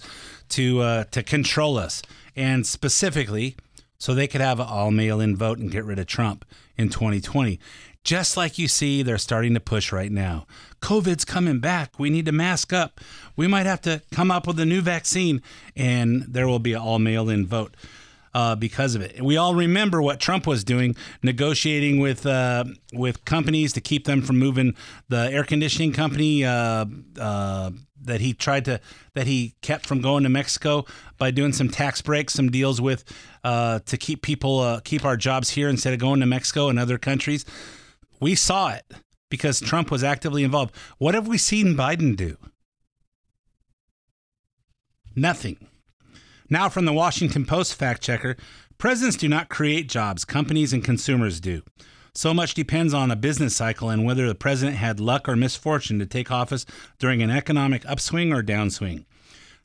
to 0.49 0.82
uh, 0.82 1.04
to 1.12 1.21
control 1.21 1.77
us, 1.77 2.01
and 2.36 2.65
specifically 2.65 3.56
so 3.99 4.15
they 4.15 4.27
could 4.27 4.41
have 4.41 4.60
an 4.60 4.65
all 4.65 4.89
mail-in 4.89 5.36
vote 5.36 5.60
and 5.60 5.69
get 5.69 5.86
rid 5.86 5.99
of 5.99 6.08
Trump 6.08 6.43
in 6.75 6.89
2020. 6.89 7.60
Just 8.03 8.35
like 8.35 8.57
you 8.57 8.67
see, 8.67 9.03
they're 9.03 9.17
starting 9.17 9.53
to 9.53 9.59
push 9.59 9.91
right 9.91 10.11
now. 10.11 10.47
COVID's 10.81 11.23
coming 11.23 11.59
back. 11.59 11.99
We 11.99 12.09
need 12.09 12.25
to 12.25 12.31
mask 12.31 12.73
up. 12.73 12.99
We 13.35 13.47
might 13.47 13.67
have 13.67 13.81
to 13.81 14.01
come 14.11 14.31
up 14.31 14.47
with 14.47 14.59
a 14.59 14.65
new 14.65 14.81
vaccine, 14.81 15.41
and 15.75 16.23
there 16.27 16.47
will 16.47 16.59
be 16.59 16.73
an 16.73 16.81
all 16.81 16.99
mail-in 16.99 17.45
vote 17.45 17.75
uh, 18.33 18.55
because 18.55 18.95
of 18.95 19.01
it. 19.01 19.21
We 19.21 19.37
all 19.37 19.55
remember 19.55 20.01
what 20.01 20.19
Trump 20.19 20.47
was 20.47 20.63
doing, 20.63 20.95
negotiating 21.21 21.99
with 21.99 22.25
uh, 22.25 22.65
with 22.93 23.23
companies 23.25 23.73
to 23.73 23.81
keep 23.81 24.05
them 24.05 24.21
from 24.21 24.39
moving. 24.39 24.75
The 25.09 25.29
air 25.31 25.43
conditioning 25.43 25.93
company 25.93 26.43
uh, 26.43 26.85
uh, 27.19 27.71
that 28.03 28.21
he 28.21 28.33
tried 28.33 28.65
to 28.65 28.79
that 29.13 29.27
he 29.27 29.55
kept 29.61 29.85
from 29.85 30.01
going 30.01 30.23
to 30.23 30.29
Mexico 30.29 30.85
by 31.17 31.31
doing 31.31 31.53
some 31.53 31.69
tax 31.69 32.01
breaks, 32.01 32.33
some 32.33 32.49
deals 32.49 32.81
with 32.81 33.03
uh, 33.43 33.79
to 33.85 33.97
keep 33.97 34.21
people 34.21 34.59
uh, 34.59 34.79
keep 34.79 35.05
our 35.05 35.17
jobs 35.17 35.51
here 35.51 35.69
instead 35.69 35.93
of 35.93 35.99
going 35.99 36.19
to 36.19 36.25
Mexico 36.25 36.69
and 36.69 36.79
other 36.79 36.97
countries. 36.97 37.45
We 38.21 38.36
saw 38.36 38.69
it 38.69 38.86
because 39.29 39.60
Trump 39.60 39.89
was 39.89 40.03
actively 40.03 40.43
involved. 40.43 40.75
What 40.99 41.15
have 41.15 41.27
we 41.27 41.38
seen 41.38 41.75
Biden 41.75 42.15
do? 42.15 42.38
Nothing. 45.15 45.57
Now, 46.49 46.69
from 46.69 46.86
the 46.86 46.93
Washington 46.93 47.45
Post 47.45 47.73
fact 47.73 48.01
checker 48.01 48.38
presidents 48.77 49.17
do 49.17 49.27
not 49.27 49.49
create 49.49 49.89
jobs, 49.89 50.25
companies 50.25 50.73
and 50.73 50.84
consumers 50.84 51.39
do. 51.39 51.63
So 52.13 52.34
much 52.34 52.53
depends 52.53 52.93
on 52.93 53.10
a 53.10 53.15
business 53.15 53.55
cycle 53.55 53.89
and 53.89 54.05
whether 54.05 54.27
the 54.27 54.36
president 54.36 54.77
had 54.77 54.99
luck 54.99 55.29
or 55.29 55.36
misfortune 55.36 55.97
to 55.99 56.05
take 56.05 56.29
office 56.29 56.65
during 56.99 57.21
an 57.21 57.29
economic 57.29 57.88
upswing 57.88 58.34
or 58.34 58.43
downswing. 58.43 59.05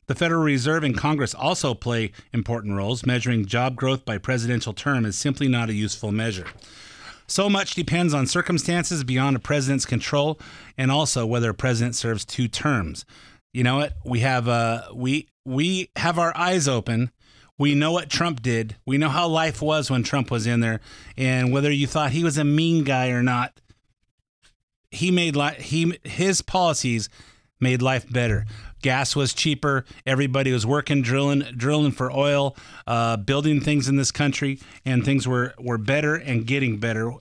The 0.07 0.15
Federal 0.15 0.43
Reserve 0.43 0.85
and 0.85 0.95
Congress 0.95 1.35
also 1.35 1.73
play 1.73 2.13
important 2.31 2.75
roles. 2.75 3.05
Measuring 3.05 3.45
job 3.45 3.75
growth 3.75 4.05
by 4.05 4.17
presidential 4.17 4.73
term 4.73 5.05
is 5.05 5.17
simply 5.17 5.49
not 5.49 5.69
a 5.69 5.73
useful 5.73 6.13
measure. 6.13 6.47
So 7.27 7.49
much 7.49 7.75
depends 7.75 8.13
on 8.13 8.25
circumstances 8.25 9.03
beyond 9.03 9.35
a 9.35 9.39
president's 9.39 9.85
control 9.85 10.39
and 10.77 10.91
also 10.91 11.25
whether 11.25 11.49
a 11.49 11.53
president 11.53 11.95
serves 11.95 12.23
two 12.23 12.47
terms. 12.47 13.05
You 13.53 13.63
know 13.63 13.77
what? 13.77 13.93
We 14.05 14.19
have 14.21 14.47
uh 14.47 14.83
we 14.93 15.27
we 15.45 15.89
have 15.95 16.19
our 16.19 16.35
eyes 16.37 16.67
open. 16.67 17.11
We 17.59 17.73
know 17.73 17.91
what 17.91 18.09
Trump 18.09 18.41
did. 18.41 18.75
We 18.85 18.97
know 18.97 19.09
how 19.09 19.27
life 19.27 19.61
was 19.61 19.89
when 19.89 20.03
Trump 20.03 20.29
was 20.29 20.45
in 20.45 20.59
there 20.59 20.79
and 21.17 21.51
whether 21.51 21.71
you 21.71 21.87
thought 21.87 22.11
he 22.11 22.23
was 22.23 22.37
a 22.37 22.43
mean 22.43 22.83
guy 22.83 23.09
or 23.09 23.23
not, 23.23 23.59
he 24.91 25.11
made 25.11 25.35
li- 25.35 25.55
he 25.59 25.97
his 26.03 26.41
policies 26.41 27.09
made 27.59 27.81
life 27.81 28.09
better. 28.11 28.45
Gas 28.81 29.15
was 29.15 29.33
cheaper. 29.33 29.85
Everybody 30.05 30.51
was 30.51 30.65
working, 30.65 31.01
drilling, 31.01 31.41
drilling 31.55 31.91
for 31.91 32.11
oil, 32.11 32.55
uh, 32.85 33.17
building 33.17 33.61
things 33.61 33.87
in 33.87 33.95
this 33.95 34.11
country, 34.11 34.59
and 34.85 35.03
things 35.03 35.27
were 35.27 35.53
were 35.59 35.77
better 35.77 36.15
and 36.15 36.45
getting 36.45 36.77
better. 36.77 37.11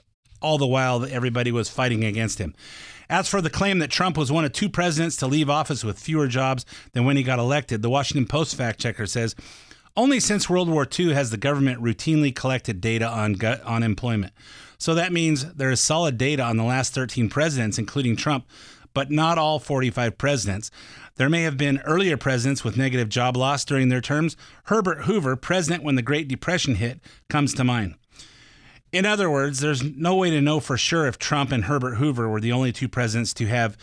All 0.42 0.58
the 0.58 0.66
while 0.66 1.04
everybody 1.04 1.50
was 1.50 1.70
fighting 1.70 2.04
against 2.04 2.38
him. 2.38 2.54
As 3.08 3.28
for 3.28 3.40
the 3.40 3.50
claim 3.50 3.78
that 3.78 3.90
Trump 3.90 4.18
was 4.18 4.30
one 4.30 4.44
of 4.44 4.52
two 4.52 4.68
presidents 4.68 5.16
to 5.16 5.26
leave 5.26 5.48
office 5.48 5.82
with 5.82 5.98
fewer 5.98 6.28
jobs 6.28 6.66
than 6.92 7.04
when 7.04 7.16
he 7.16 7.22
got 7.22 7.38
elected, 7.38 7.80
the 7.80 7.90
Washington 7.90 8.26
Post 8.26 8.54
fact 8.54 8.80
checker 8.80 9.06
says 9.06 9.34
only 9.96 10.20
since 10.20 10.50
World 10.50 10.68
War 10.68 10.86
II 10.86 11.14
has 11.14 11.30
the 11.30 11.36
government 11.36 11.82
routinely 11.82 12.34
collected 12.34 12.80
data 12.80 13.08
on 13.08 13.42
on 13.64 13.82
employment. 13.82 14.32
So 14.78 14.94
that 14.94 15.12
means 15.12 15.54
there 15.54 15.70
is 15.70 15.80
solid 15.80 16.18
data 16.18 16.42
on 16.42 16.58
the 16.58 16.64
last 16.64 16.92
13 16.92 17.30
presidents, 17.30 17.78
including 17.78 18.16
Trump, 18.16 18.46
but 18.96 19.10
not 19.10 19.36
all 19.36 19.58
45 19.58 20.16
presidents. 20.16 20.70
There 21.16 21.28
may 21.28 21.42
have 21.42 21.58
been 21.58 21.82
earlier 21.84 22.16
presidents 22.16 22.64
with 22.64 22.78
negative 22.78 23.10
job 23.10 23.36
loss 23.36 23.62
during 23.62 23.90
their 23.90 24.00
terms. 24.00 24.38
Herbert 24.64 25.02
Hoover, 25.02 25.36
president 25.36 25.82
when 25.82 25.96
the 25.96 26.02
Great 26.02 26.28
Depression 26.28 26.76
hit, 26.76 27.00
comes 27.28 27.52
to 27.54 27.62
mind. 27.62 27.96
In 28.92 29.04
other 29.04 29.28
words, 29.28 29.60
there's 29.60 29.82
no 29.82 30.14
way 30.14 30.30
to 30.30 30.40
know 30.40 30.60
for 30.60 30.78
sure 30.78 31.06
if 31.06 31.18
Trump 31.18 31.52
and 31.52 31.64
Herbert 31.64 31.96
Hoover 31.96 32.26
were 32.26 32.40
the 32.40 32.52
only 32.52 32.72
two 32.72 32.88
presidents 32.88 33.34
to 33.34 33.46
have 33.48 33.76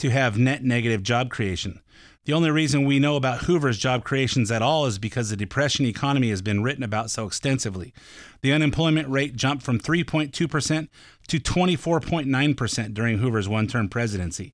to 0.00 0.10
have 0.10 0.36
net 0.36 0.62
negative 0.62 1.02
job 1.02 1.30
creation. 1.30 1.80
The 2.28 2.34
only 2.34 2.50
reason 2.50 2.84
we 2.84 2.98
know 2.98 3.16
about 3.16 3.44
Hoover's 3.44 3.78
job 3.78 4.04
creations 4.04 4.50
at 4.50 4.60
all 4.60 4.84
is 4.84 4.98
because 4.98 5.30
the 5.30 5.36
depression 5.36 5.86
economy 5.86 6.28
has 6.28 6.42
been 6.42 6.62
written 6.62 6.84
about 6.84 7.10
so 7.10 7.26
extensively. 7.26 7.94
The 8.42 8.52
unemployment 8.52 9.08
rate 9.08 9.34
jumped 9.34 9.64
from 9.64 9.80
3.2% 9.80 10.88
to 11.28 11.38
24.9% 11.38 12.94
during 12.94 13.18
Hoover's 13.18 13.48
one-term 13.48 13.88
presidency. 13.88 14.52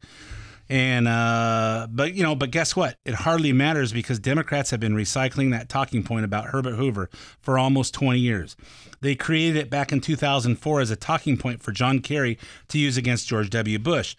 And 0.68 1.06
uh, 1.06 1.88
but 1.90 2.14
you 2.14 2.22
know, 2.22 2.34
but 2.34 2.50
guess 2.50 2.74
what? 2.74 2.96
It 3.04 3.14
hardly 3.14 3.52
matters 3.52 3.92
because 3.92 4.18
Democrats 4.18 4.70
have 4.70 4.80
been 4.80 4.94
recycling 4.94 5.50
that 5.50 5.68
talking 5.68 6.02
point 6.02 6.24
about 6.24 6.46
Herbert 6.46 6.76
Hoover 6.76 7.10
for 7.40 7.58
almost 7.58 7.92
20 7.92 8.18
years. 8.18 8.56
They 9.02 9.14
created 9.14 9.56
it 9.56 9.68
back 9.68 9.92
in 9.92 10.00
2004 10.00 10.80
as 10.80 10.90
a 10.90 10.96
talking 10.96 11.36
point 11.36 11.62
for 11.62 11.72
John 11.72 11.98
Kerry 11.98 12.38
to 12.68 12.78
use 12.78 12.96
against 12.96 13.28
George 13.28 13.50
W. 13.50 13.78
Bush. 13.78 14.16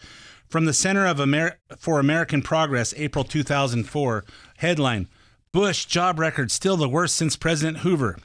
From 0.48 0.66
the 0.66 0.74
Center 0.74 1.08
of 1.08 1.20
Amer- 1.20 1.58
for 1.78 2.00
American 2.00 2.44
Progress, 2.44 2.94
April 2.96 3.24
2004, 3.24 4.24
headline: 4.58 5.08
Bush 5.52 5.86
job 5.86 6.20
record 6.20 6.52
still 6.52 6.78
the 6.78 6.88
worst 6.88 7.16
since 7.16 7.36
President 7.36 7.80
Hoover. 7.80 8.20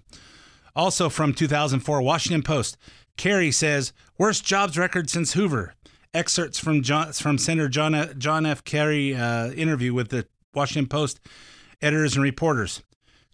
Also 0.76 1.08
from 1.08 1.32
2004, 1.32 2.02
Washington 2.02 2.42
Post. 2.42 2.76
Kerry 3.16 3.50
says 3.50 3.92
worst 4.20 4.44
jobs 4.44 4.76
record 4.76 5.08
since 5.08 5.32
Hoover 5.32 5.72
excerpts 6.12 6.58
from 6.58 6.82
John, 6.82 7.10
from 7.14 7.38
Senator 7.38 7.70
John 7.70 8.14
John 8.18 8.44
F. 8.44 8.62
Kerry 8.62 9.14
uh, 9.14 9.50
interview 9.52 9.94
with 9.94 10.10
the 10.10 10.26
Washington 10.52 10.88
Post 10.88 11.20
editors 11.80 12.16
and 12.16 12.22
reporters. 12.22 12.82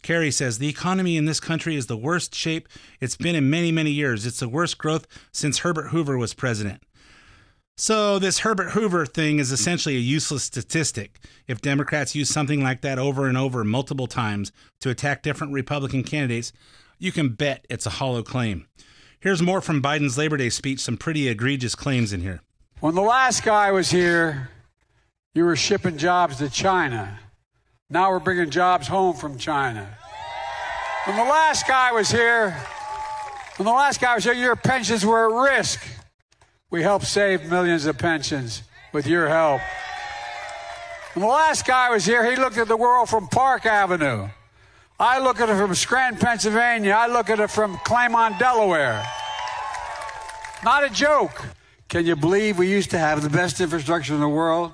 Kerry 0.03 0.31
says 0.31 0.59
the 0.59 0.69
economy 0.69 1.17
in 1.17 1.25
this 1.25 1.41
country 1.41 1.75
is 1.75 1.89
the 1.89 1.97
worst 1.97 2.37
shape 2.37 2.69
it's 3.01 3.17
been 3.17 3.35
in 3.35 3.51
many 3.51 3.73
many 3.73 3.91
years. 3.91 4.25
It's 4.25 4.39
the 4.39 4.49
worst 4.49 4.79
growth 4.79 5.09
since 5.33 5.59
Herbert 5.59 5.89
Hoover 5.89 6.17
was 6.17 6.35
president. 6.35 6.85
So 7.77 8.21
this 8.21 8.39
Herbert 8.39 8.71
Hoover 8.71 9.07
thing 9.07 9.41
is 9.41 9.51
essentially 9.51 9.97
a 9.97 9.99
useless 9.99 10.45
statistic. 10.45 11.19
If 11.49 11.61
Democrats 11.61 12.15
use 12.15 12.29
something 12.29 12.63
like 12.63 12.83
that 12.83 13.01
over 13.01 13.27
and 13.27 13.37
over 13.37 13.65
multiple 13.65 14.07
times 14.07 14.53
to 14.83 14.91
attack 14.91 15.25
different 15.25 15.53
Republican 15.53 16.05
candidates, 16.05 16.53
you 17.01 17.11
can 17.11 17.31
bet 17.31 17.67
it's 17.69 17.87
a 17.87 17.99
hollow 17.99 18.23
claim. 18.23 18.69
Here's 19.27 19.43
more 19.43 19.61
from 19.61 19.83
Biden's 19.83 20.17
Labor 20.17 20.37
Day 20.37 20.51
speech, 20.51 20.79
some 20.79 20.97
pretty 20.97 21.27
egregious 21.27 21.75
claims 21.75 22.13
in 22.13 22.21
here. 22.21 22.43
When 22.79 22.95
the 22.95 23.01
last 23.03 23.43
guy 23.43 23.73
was 23.73 23.91
here, 23.91 24.51
you 25.35 25.45
were 25.45 25.57
shipping 25.57 25.97
jobs 25.97 26.37
to 26.37 26.49
China. 26.49 27.19
Now 27.91 28.13
we're 28.13 28.21
bringing 28.21 28.51
jobs 28.51 28.87
home 28.87 29.17
from 29.17 29.37
China. 29.37 29.89
When 31.07 31.17
the 31.17 31.25
last 31.25 31.67
guy 31.67 31.91
was 31.91 32.09
here, 32.09 32.53
when 33.57 33.67
the 33.67 33.73
last 33.73 34.01
guy 34.01 34.15
was 34.15 34.23
here, 34.23 34.33
your 34.33 34.55
pensions 34.55 35.05
were 35.05 35.29
at 35.29 35.57
risk. 35.57 35.85
We 36.71 36.83
helped 36.83 37.07
save 37.07 37.51
millions 37.51 37.85
of 37.87 37.99
pensions 37.99 38.63
with 38.93 39.09
your 39.09 39.29
help. 39.29 39.61
When 41.15 41.25
the 41.25 41.33
last 41.33 41.67
guy 41.67 41.91
was 41.91 42.07
here, 42.07 42.25
he 42.31 42.37
looked 42.37 42.59
at 42.59 42.69
the 42.69 42.77
world 42.77 43.09
from 43.09 43.27
Park 43.27 43.67
Avenue. 43.67 44.29
I 45.01 45.19
look 45.19 45.41
at 45.41 45.49
it 45.49 45.57
from 45.57 45.75
Scranton, 45.75 46.21
Pennsylvania. 46.21 46.93
I 46.93 47.09
look 47.09 47.29
at 47.29 47.41
it 47.41 47.51
from 47.51 47.77
Claymont, 47.79 48.39
Delaware. 48.39 49.05
Not 50.65 50.85
a 50.85 50.91
joke. 50.91 51.45
Can 51.89 52.07
you 52.07 52.17
believe 52.17 52.59
we 52.59 52.69
used 52.69 52.91
to 52.91 52.99
have 52.99 53.23
the 53.23 53.31
best 53.31 53.61
infrastructure 53.61 54.15
in 54.15 54.21
the 54.21 54.29
world? 54.29 54.73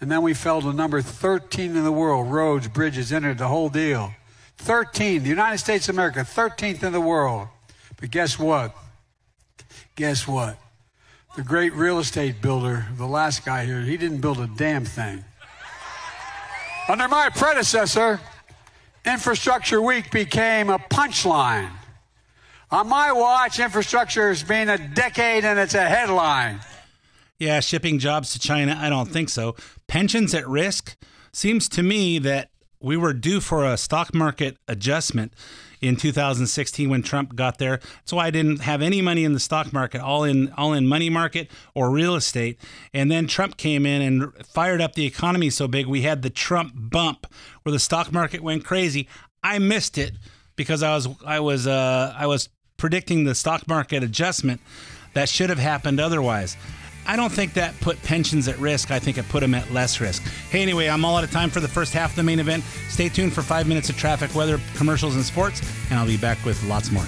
And 0.00 0.10
then 0.10 0.22
we 0.22 0.34
fell 0.34 0.60
to 0.62 0.72
number 0.72 1.00
13 1.00 1.76
in 1.76 1.84
the 1.84 1.92
world 1.92 2.30
roads, 2.30 2.68
bridges, 2.68 3.12
internet, 3.12 3.38
the 3.38 3.48
whole 3.48 3.68
deal. 3.68 4.12
13, 4.58 5.22
the 5.22 5.28
United 5.28 5.58
States 5.58 5.88
of 5.88 5.94
America, 5.94 6.20
13th 6.20 6.82
in 6.82 6.92
the 6.92 7.00
world. 7.00 7.48
But 8.00 8.10
guess 8.10 8.38
what? 8.38 8.74
Guess 9.96 10.26
what? 10.26 10.58
The 11.36 11.42
great 11.42 11.72
real 11.72 11.98
estate 11.98 12.42
builder, 12.42 12.86
the 12.96 13.06
last 13.06 13.44
guy 13.44 13.64
here, 13.64 13.80
he 13.80 13.96
didn't 13.96 14.20
build 14.20 14.38
a 14.38 14.46
damn 14.46 14.84
thing. 14.84 15.24
Under 16.88 17.08
my 17.08 17.30
predecessor, 17.30 18.20
Infrastructure 19.04 19.80
Week 19.80 20.10
became 20.10 20.68
a 20.68 20.78
punchline. 20.78 21.70
On 22.72 22.88
my 22.88 23.12
watch, 23.12 23.60
infrastructure 23.60 24.30
has 24.30 24.42
been 24.42 24.70
a 24.70 24.78
decade 24.78 25.44
and 25.44 25.58
it's 25.58 25.74
a 25.74 25.84
headline. 25.84 26.58
Yeah, 27.38 27.60
shipping 27.60 27.98
jobs 27.98 28.32
to 28.32 28.38
China, 28.38 28.78
I 28.80 28.88
don't 28.88 29.10
think 29.10 29.28
so. 29.28 29.56
Pensions 29.88 30.34
at 30.34 30.48
risk? 30.48 30.96
Seems 31.34 31.68
to 31.68 31.82
me 31.82 32.18
that 32.20 32.48
we 32.80 32.96
were 32.96 33.12
due 33.12 33.40
for 33.40 33.66
a 33.66 33.76
stock 33.76 34.14
market 34.14 34.56
adjustment 34.68 35.34
in 35.82 35.96
2016 35.96 36.88
when 36.88 37.02
Trump 37.02 37.36
got 37.36 37.58
there. 37.58 37.76
That's 37.76 38.12
why 38.14 38.28
I 38.28 38.30
didn't 38.30 38.60
have 38.60 38.80
any 38.80 39.02
money 39.02 39.24
in 39.24 39.34
the 39.34 39.40
stock 39.40 39.70
market, 39.74 40.00
all 40.00 40.24
in 40.24 40.50
all 40.52 40.72
in 40.72 40.86
money 40.86 41.10
market 41.10 41.50
or 41.74 41.90
real 41.90 42.14
estate. 42.14 42.58
And 42.94 43.10
then 43.10 43.26
Trump 43.26 43.58
came 43.58 43.84
in 43.84 44.00
and 44.00 44.46
fired 44.46 44.80
up 44.80 44.94
the 44.94 45.04
economy 45.04 45.50
so 45.50 45.68
big 45.68 45.86
we 45.86 46.02
had 46.02 46.22
the 46.22 46.30
Trump 46.30 46.72
bump 46.74 47.26
where 47.64 47.72
the 47.72 47.78
stock 47.78 48.12
market 48.12 48.42
went 48.42 48.64
crazy. 48.64 49.08
I 49.42 49.58
missed 49.58 49.98
it 49.98 50.12
because 50.56 50.82
I 50.82 50.94
was 50.94 51.08
I 51.26 51.40
was 51.40 51.66
uh, 51.66 52.14
I 52.16 52.26
was 52.26 52.48
predicting 52.82 53.22
the 53.22 53.32
stock 53.32 53.68
market 53.68 54.02
adjustment 54.02 54.60
that 55.12 55.28
should 55.28 55.48
have 55.48 55.58
happened 55.60 56.00
otherwise. 56.00 56.56
I 57.06 57.14
don't 57.14 57.30
think 57.30 57.54
that 57.54 57.78
put 57.80 58.02
pensions 58.02 58.48
at 58.48 58.58
risk. 58.58 58.90
I 58.90 58.98
think 58.98 59.18
it 59.18 59.28
put 59.28 59.38
them 59.38 59.54
at 59.54 59.70
less 59.70 60.00
risk. 60.00 60.20
Hey, 60.50 60.62
anyway, 60.62 60.88
I'm 60.88 61.04
all 61.04 61.16
out 61.16 61.22
of 61.22 61.30
time 61.30 61.48
for 61.48 61.60
the 61.60 61.68
first 61.68 61.92
half 61.92 62.10
of 62.10 62.16
the 62.16 62.24
main 62.24 62.40
event. 62.40 62.64
Stay 62.88 63.08
tuned 63.08 63.34
for 63.34 63.42
five 63.42 63.68
minutes 63.68 63.88
of 63.88 63.96
traffic, 63.96 64.34
weather, 64.34 64.58
commercials, 64.74 65.14
and 65.14 65.24
sports, 65.24 65.62
and 65.90 66.00
I'll 66.00 66.08
be 66.08 66.16
back 66.16 66.44
with 66.44 66.60
lots 66.64 66.90
more. 66.90 67.06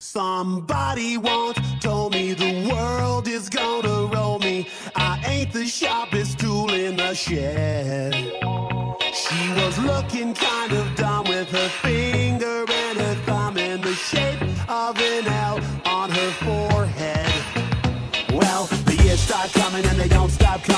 Somebody 0.00 1.18
once 1.18 1.58
told 1.82 2.14
me 2.14 2.32
the 2.32 2.66
world 2.72 3.28
is 3.28 3.50
gonna 3.50 4.06
roll 4.06 4.38
me. 4.38 4.66
I 4.96 5.22
ain't 5.26 5.52
the 5.52 5.66
sharpest 5.66 6.38
tool 6.38 6.72
in 6.72 6.96
the 6.96 7.12
shed. 7.12 8.14
She 9.12 9.52
was 9.62 9.78
looking 9.78 10.32
kind 10.32 10.72
of 10.72 10.94
dumb 10.96 11.24
with 11.28 11.50
her 11.50 11.68
finger 11.68 12.23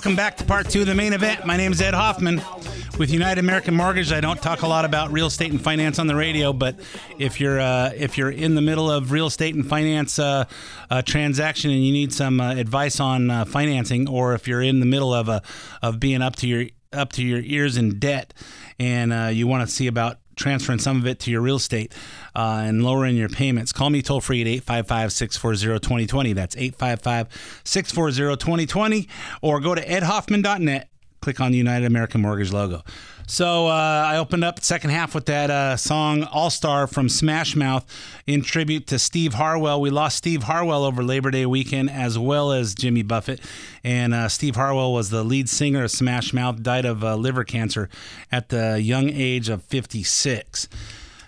welcome 0.00 0.16
back 0.16 0.34
to 0.38 0.44
part 0.46 0.66
two 0.66 0.80
of 0.80 0.86
the 0.86 0.94
main 0.94 1.12
event. 1.12 1.44
My 1.44 1.58
name 1.58 1.72
is 1.72 1.82
Ed 1.82 1.92
Hoffman 1.92 2.40
with 2.98 3.10
United 3.10 3.38
American 3.38 3.74
Mortgage. 3.74 4.12
I 4.12 4.22
don't 4.22 4.40
talk 4.40 4.62
a 4.62 4.66
lot 4.66 4.86
about 4.86 5.12
real 5.12 5.26
estate 5.26 5.50
and 5.50 5.60
finance 5.60 5.98
on 5.98 6.06
the 6.06 6.14
radio, 6.14 6.54
but 6.54 6.80
if 7.18 7.38
you're 7.38 7.60
uh, 7.60 7.92
if 7.94 8.16
you're 8.16 8.30
in 8.30 8.54
the 8.54 8.62
middle 8.62 8.90
of 8.90 9.12
real 9.12 9.26
estate 9.26 9.54
and 9.54 9.68
finance 9.68 10.18
uh, 10.18 10.46
uh, 10.88 11.02
transaction 11.02 11.70
and 11.70 11.84
you 11.84 11.92
need 11.92 12.14
some 12.14 12.40
uh, 12.40 12.54
advice 12.54 12.98
on 12.98 13.30
uh, 13.30 13.44
financing, 13.44 14.08
or 14.08 14.32
if 14.32 14.48
you're 14.48 14.62
in 14.62 14.80
the 14.80 14.86
middle 14.86 15.12
of 15.12 15.28
a 15.28 15.42
of 15.82 16.00
being 16.00 16.22
up 16.22 16.34
to 16.36 16.48
your 16.48 16.64
up 16.94 17.12
to 17.12 17.22
your 17.22 17.40
ears 17.40 17.76
in 17.76 17.98
debt 17.98 18.32
and 18.78 19.36
you 19.36 19.46
want 19.46 19.68
to 19.68 19.74
see 19.74 19.86
about 19.86 20.16
transferring 20.40 20.78
some 20.78 20.96
of 20.96 21.06
it 21.06 21.20
to 21.20 21.30
your 21.30 21.40
real 21.40 21.56
estate 21.56 21.92
uh, 22.34 22.62
and 22.64 22.82
lowering 22.82 23.16
your 23.16 23.28
payments, 23.28 23.72
call 23.72 23.90
me 23.90 24.02
toll 24.02 24.20
free 24.20 24.40
at 24.40 24.48
855 24.48 25.12
640 25.12 25.78
2020. 25.80 26.32
That's 26.32 26.56
855 26.56 27.60
640 27.64 28.36
2020. 28.36 29.08
Or 29.42 29.60
go 29.60 29.74
to 29.74 29.86
edhoffman.net, 29.86 30.88
click 31.20 31.40
on 31.40 31.52
the 31.52 31.58
United 31.58 31.86
American 31.86 32.22
Mortgage 32.22 32.52
logo. 32.52 32.82
So 33.30 33.68
uh, 33.68 33.70
I 34.08 34.16
opened 34.16 34.42
up 34.42 34.58
the 34.58 34.64
second 34.64 34.90
half 34.90 35.14
with 35.14 35.26
that 35.26 35.52
uh, 35.52 35.76
song 35.76 36.24
All 36.24 36.50
Star 36.50 36.88
from 36.88 37.08
Smash 37.08 37.54
Mouth 37.54 37.86
in 38.26 38.42
tribute 38.42 38.88
to 38.88 38.98
Steve 38.98 39.34
Harwell. 39.34 39.80
We 39.80 39.88
lost 39.88 40.16
Steve 40.16 40.42
Harwell 40.42 40.82
over 40.82 41.04
Labor 41.04 41.30
Day 41.30 41.46
weekend 41.46 41.90
as 41.90 42.18
well 42.18 42.50
as 42.50 42.74
Jimmy 42.74 43.04
Buffett. 43.04 43.40
And 43.84 44.12
uh, 44.14 44.28
Steve 44.28 44.56
Harwell 44.56 44.92
was 44.92 45.10
the 45.10 45.22
lead 45.22 45.48
singer 45.48 45.84
of 45.84 45.92
Smash 45.92 46.32
Mouth, 46.32 46.60
died 46.64 46.84
of 46.84 47.04
uh, 47.04 47.14
liver 47.14 47.44
cancer 47.44 47.88
at 48.32 48.48
the 48.48 48.80
young 48.80 49.08
age 49.10 49.48
of 49.48 49.62
56. 49.62 50.68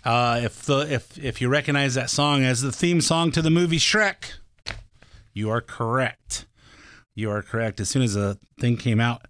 Uh, 0.05 0.41
if 0.43 0.63
the 0.65 0.79
if 0.93 1.17
if 1.23 1.41
you 1.41 1.49
recognize 1.49 1.95
that 1.95 2.11
song 2.11 2.43
as 2.43 2.63
the 2.63 2.73
theme 2.73 3.01
song 3.01 3.31
to 3.31 3.41
the 3.41 3.49
movie 3.49 3.79
Shrek, 3.79 4.33
you 5.33 5.51
are 5.51 5.61
correct. 5.61 6.47
You 7.15 7.31
are 7.31 7.43
correct. 7.43 7.79
As 7.79 7.91
soon 7.91 8.03
as 8.03 8.15
the 8.15 8.41
thing 8.59 8.77
came 8.77 8.99
out, 8.99 9.29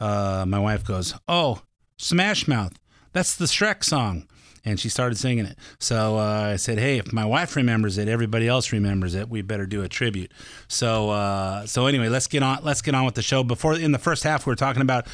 uh, 0.00 0.44
my 0.48 0.58
wife 0.58 0.84
goes, 0.84 1.14
"Oh, 1.28 1.62
Smash 1.98 2.48
Mouth. 2.48 2.72
That's 3.12 3.36
the 3.36 3.44
Shrek 3.44 3.84
song." 3.84 4.26
And 4.64 4.78
she 4.78 4.88
started 4.88 5.16
singing 5.16 5.46
it. 5.46 5.56
So 5.78 6.18
uh, 6.18 6.50
I 6.52 6.56
said, 6.56 6.78
"Hey, 6.78 6.98
if 6.98 7.12
my 7.12 7.24
wife 7.24 7.56
remembers 7.56 7.96
it, 7.96 8.08
everybody 8.08 8.48
else 8.48 8.72
remembers 8.72 9.14
it. 9.14 9.28
We 9.28 9.40
better 9.42 9.66
do 9.66 9.82
a 9.82 9.88
tribute." 9.88 10.32
So, 10.66 11.10
uh, 11.10 11.66
so 11.66 11.86
anyway, 11.86 12.08
let's 12.08 12.26
get 12.26 12.42
on. 12.42 12.58
Let's 12.62 12.82
get 12.82 12.94
on 12.94 13.04
with 13.04 13.14
the 13.14 13.22
show. 13.22 13.42
Before 13.42 13.74
in 13.74 13.92
the 13.92 13.98
first 13.98 14.24
half, 14.24 14.46
we 14.46 14.50
were 14.50 14.56
talking 14.56 14.82
about 14.82 15.06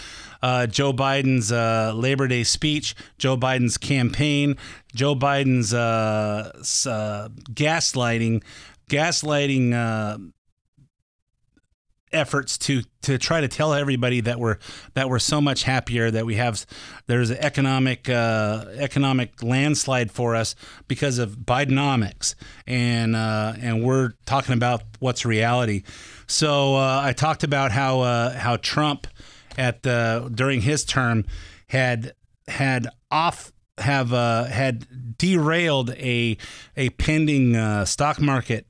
uh, 0.43 0.67
Joe 0.67 0.93
Biden's 0.93 1.53
uh, 1.53 1.93
Labor 1.95 2.27
Day 2.29 2.43
speech, 2.43 2.95
Joe 3.19 3.37
Biden's 3.37 3.79
campaign, 3.79 4.57
Joe 4.95 5.15
Biden's 5.15 5.73
uh, 5.73 6.53
uh, 6.91 7.29
gaslighting, 7.53 8.43
gaslighting 8.91 10.33
efforts 12.15 12.57
to 12.57 12.83
to 13.03 13.19
try 13.19 13.41
to 13.41 13.49
tell 13.49 13.75
everybody 13.75 14.21
that 14.21 14.39
we're 14.39 14.59
that 14.95 15.09
we're 15.09 15.19
so 15.19 15.41
much 15.41 15.65
happier 15.65 16.11
that 16.11 16.25
we 16.25 16.37
have 16.37 16.65
there's 17.07 17.31
an 17.31 17.39
economic 17.39 18.09
uh, 18.09 18.67
economic 18.77 19.43
landslide 19.43 20.11
for 20.11 20.35
us 20.35 20.55
because 20.89 21.19
of 21.19 21.39
Bidenomics 21.39 22.35
and 22.67 23.15
uh, 23.17 23.55
and 23.61 23.83
we're 23.83 24.13
talking 24.25 24.55
about 24.55 24.83
what's 25.01 25.25
reality. 25.25 25.83
So 26.27 26.77
uh, 26.77 27.03
I 27.05 27.13
talked 27.13 27.45
about 27.45 27.73
how 27.73 28.01
uh, 28.01 28.39
how 28.39 28.57
Trump 28.57 29.07
at 29.59 29.83
the 29.83 30.31
during 30.35 30.61
his 30.63 30.85
term 30.85 31.27
had 31.69 32.15
had 32.49 32.89
off 33.11 33.53
have 33.79 34.13
uh, 34.13 34.45
had 34.45 35.17
derailed 35.19 35.91
a 35.91 36.37
a 36.77 36.91
pending 36.91 37.57
uh, 37.57 37.85
stock 37.85 38.21
market 38.21 38.67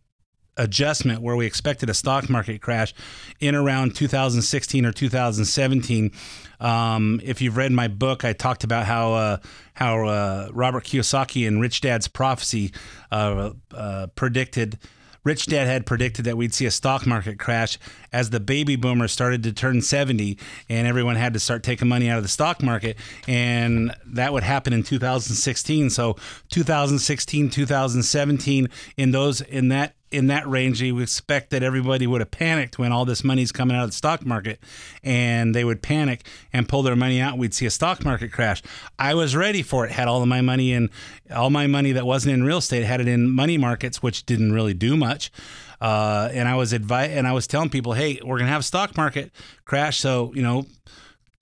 adjustment 0.57 1.23
where 1.23 1.37
we 1.37 1.47
expected 1.47 1.91
a 1.91 1.95
stock 1.95 2.29
market 2.29 2.61
crash 2.61 2.95
in 3.41 3.55
around 3.55 3.95
2016 3.95 4.87
or 4.87 4.93
2017. 4.93 6.13
Um, 6.61 7.21
if 7.25 7.41
you've 7.43 7.57
read 7.57 7.73
my 7.73 7.89
book, 7.89 8.25
I 8.25 8.33
talked 8.33 8.65
about 8.65 8.87
how 8.87 9.15
uh, 9.15 9.37
how 9.75 10.07
uh, 10.07 10.49
Robert 10.53 10.85
Kiyosaki 10.85 11.47
and 11.47 11.61
Rich 11.61 11.81
Dad's 11.81 12.09
Prophecy 12.09 12.73
uh, 13.11 13.53
uh, 13.73 14.07
predicted. 14.15 14.79
Rich 15.25 15.47
Dad 15.47 15.67
had 15.67 15.87
predicted 15.87 16.27
that 16.27 16.37
we'd 16.37 16.53
see 16.53 16.67
a 16.67 16.71
stock 16.71 17.07
market 17.07 17.39
crash 17.39 17.79
as 18.13 18.29
the 18.29 18.41
baby 18.41 18.77
boomers 18.77 19.11
started 19.11 19.43
to 19.45 19.55
turn 19.55 19.81
70 19.81 20.39
and 20.69 20.87
everyone 20.87 21.17
had 21.17 21.33
to 21.33 21.41
start 21.41 21.63
taking 21.63 21.89
money 21.89 22.11
out 22.11 22.19
of 22.19 22.23
the 22.23 22.29
stock 22.29 22.63
market. 22.63 22.99
And 23.27 23.97
that 24.05 24.35
would 24.35 24.43
happen 24.43 24.75
in 24.75 24.83
2016. 24.83 25.89
So 25.89 26.17
2016, 26.51 27.49
2017, 27.49 28.69
in 28.99 29.11
those 29.13 29.41
in 29.41 29.69
that 29.69 29.95
in 30.15 30.29
that 30.29 30.47
range, 30.49 30.81
you 30.81 30.99
expect 31.01 31.51
that 31.51 31.63
everybody 31.63 32.07
would 32.07 32.21
have 32.21 32.31
panicked 32.31 32.79
when 32.79 32.93
all 32.93 33.05
this 33.05 33.25
money's 33.25 33.51
coming 33.51 33.77
out 33.77 33.85
of 33.85 33.91
the 33.91 33.97
stock 33.97 34.25
market 34.25 34.61
and 35.03 35.55
they 35.55 35.65
would 35.65 35.83
panic 35.83 36.25
and 36.53 36.69
pull 36.69 36.83
their 36.83 36.95
money 36.95 37.21
out. 37.21 37.37
We'd 37.37 37.53
see 37.53 37.67
a 37.67 37.71
stock 37.71 38.05
market 38.05 38.33
crash. 38.33 38.63
I 38.99 39.15
was 39.15 39.35
ready 39.35 39.63
for 39.63 39.85
it, 39.85 39.91
had 39.91 40.07
all 40.07 40.23
of 40.23 40.29
my 40.29 40.41
money 40.41 40.73
in, 40.73 40.91
all 41.35 41.51
my 41.51 41.67
money 41.67 41.93
that 41.93 42.07
wasn't 42.07 42.35
in 42.35 42.45
real 42.45 42.59
estate, 42.59 42.85
had 42.85 43.01
it 43.01 43.09
in 43.09 43.29
money 43.29 43.59
markets, 43.59 44.03
which 44.03 44.25
didn't 44.25 44.53
really 44.53 44.75
do 44.75 44.97
much. 44.97 45.33
Uh, 45.81 46.29
and 46.33 46.49
I 46.49 46.55
was 46.55 46.73
advi- 46.73 47.09
and 47.09 47.27
I 47.27 47.33
was 47.33 47.47
telling 47.47 47.69
people, 47.69 47.93
hey, 47.93 48.21
we're 48.25 48.39
gonna 48.39 48.51
have 48.51 48.61
a 48.61 48.65
stock 48.65 48.97
market 48.97 49.33
crash, 49.65 49.99
so 49.99 50.33
you 50.35 50.43
know, 50.43 50.67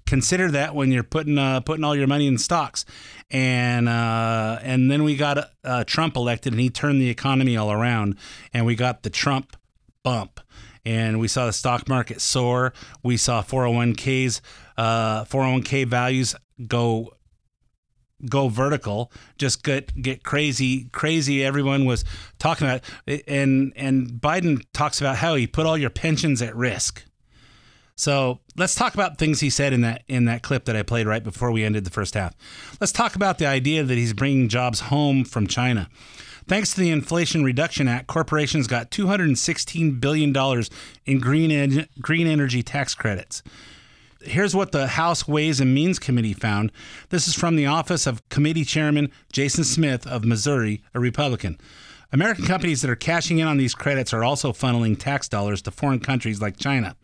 consider 0.07 0.51
that 0.51 0.75
when 0.75 0.91
you're 0.93 1.03
putting 1.03 1.38
uh, 1.38 1.61
putting 1.61 1.85
all 1.85 1.97
your 1.97 2.07
money 2.07 2.27
in 2.27 2.38
stocks. 2.38 2.85
And 3.31 3.88
uh, 3.88 4.59
and 4.62 4.91
then 4.91 5.05
we 5.05 5.17
got 5.17 5.51
uh, 5.65 5.85
Trump 5.85 6.17
elected, 6.17 6.53
and 6.53 6.61
he 6.61 6.71
turned 6.71 7.01
the 7.01 7.09
economy 7.09 7.57
all 7.57 7.73
around, 7.73 8.17
and 8.53 8.67
we 8.67 8.75
got 8.75 9.03
the 9.03 9.11
Trump 9.11 9.57
bump. 10.03 10.41
And 10.85 11.21
we 11.21 11.29
saw 11.29 11.47
the 11.47 11.53
stock 11.53 11.88
market 11.88 12.21
soar. 12.21 12.73
We 13.05 13.17
saw 13.17 13.41
401ks, 13.41 14.41
uh, 14.77 15.25
401k 15.25 15.87
values 15.87 16.35
go 16.67 17.12
go 18.29 18.49
vertical, 18.49 19.12
just 19.38 19.62
get 19.62 19.95
get 20.01 20.23
crazy, 20.23 20.85
crazy. 20.93 21.45
Everyone 21.45 21.85
was 21.85 22.05
talking 22.38 22.67
about, 22.67 22.83
it. 23.07 23.25
and 23.27 23.73
and 23.77 24.09
Biden 24.09 24.62
talks 24.73 25.01
about 25.01 25.17
how 25.17 25.35
he 25.35 25.47
put 25.47 25.67
all 25.67 25.79
your 25.79 25.91
pensions 25.91 26.43
at 26.43 26.55
risk. 26.55 27.05
So 27.96 28.40
let's 28.57 28.74
talk 28.74 28.94
about 28.94 29.18
things 29.18 29.40
he 29.40 29.50
said 29.50 29.72
in 29.72 29.83
that 29.83 30.02
in 30.09 30.24
that 30.24 30.42
clip 30.42 30.64
that 30.64 30.76
I 30.76 30.83
played 30.83 31.07
right 31.07 31.22
before 31.22 31.52
we 31.52 31.62
ended 31.62 31.85
the 31.85 31.90
first 31.90 32.14
half. 32.14 32.35
Let's 32.81 32.92
talk 32.92 33.14
about 33.14 33.38
the 33.38 33.46
idea 33.46 33.85
that 33.85 33.98
he's 33.98 34.12
bringing 34.12 34.48
jobs 34.48 34.81
home 34.81 35.24
from 35.24 35.46
China. 35.46 35.88
Thanks 36.48 36.74
to 36.74 36.81
the 36.81 36.90
Inflation 36.90 37.44
Reduction 37.44 37.87
Act, 37.87 38.09
corporations 38.09 38.66
got 38.66 38.90
$216 38.90 40.00
billion 40.00 40.35
in 41.07 41.20
green, 41.20 41.50
en- 41.52 41.88
green 42.00 42.26
energy 42.26 42.64
tax 42.64 42.94
credits. 42.96 43.44
Here's 44.22 44.55
what 44.55 44.72
the 44.72 44.88
House 44.88 45.26
Ways 45.28 45.61
and 45.61 45.72
Means 45.72 45.98
Committee 45.98 46.33
found. 46.33 46.72
This 47.11 47.28
is 47.28 47.35
from 47.35 47.55
the 47.57 47.66
office 47.66 48.07
of 48.07 48.28
Committee 48.28 48.64
Chairman 48.64 49.11
Jason 49.33 49.64
Smith 49.64 50.07
of 50.07 50.24
Missouri, 50.24 50.83
a 50.94 51.00
Republican. 51.00 51.59
American 52.12 52.44
companies 52.44 52.83
that 52.83 52.90
are 52.90 52.96
cashing 52.96 53.38
in 53.38 53.46
on 53.46 53.57
these 53.57 53.74
credits 53.74 54.12
are 54.12 54.22
also 54.22 54.52
funneling 54.52 54.98
tax 54.98 55.28
dollars 55.28 55.62
to 55.62 55.70
foreign 55.70 56.00
countries 56.00 56.42
like 56.42 56.59
China. 56.59 56.96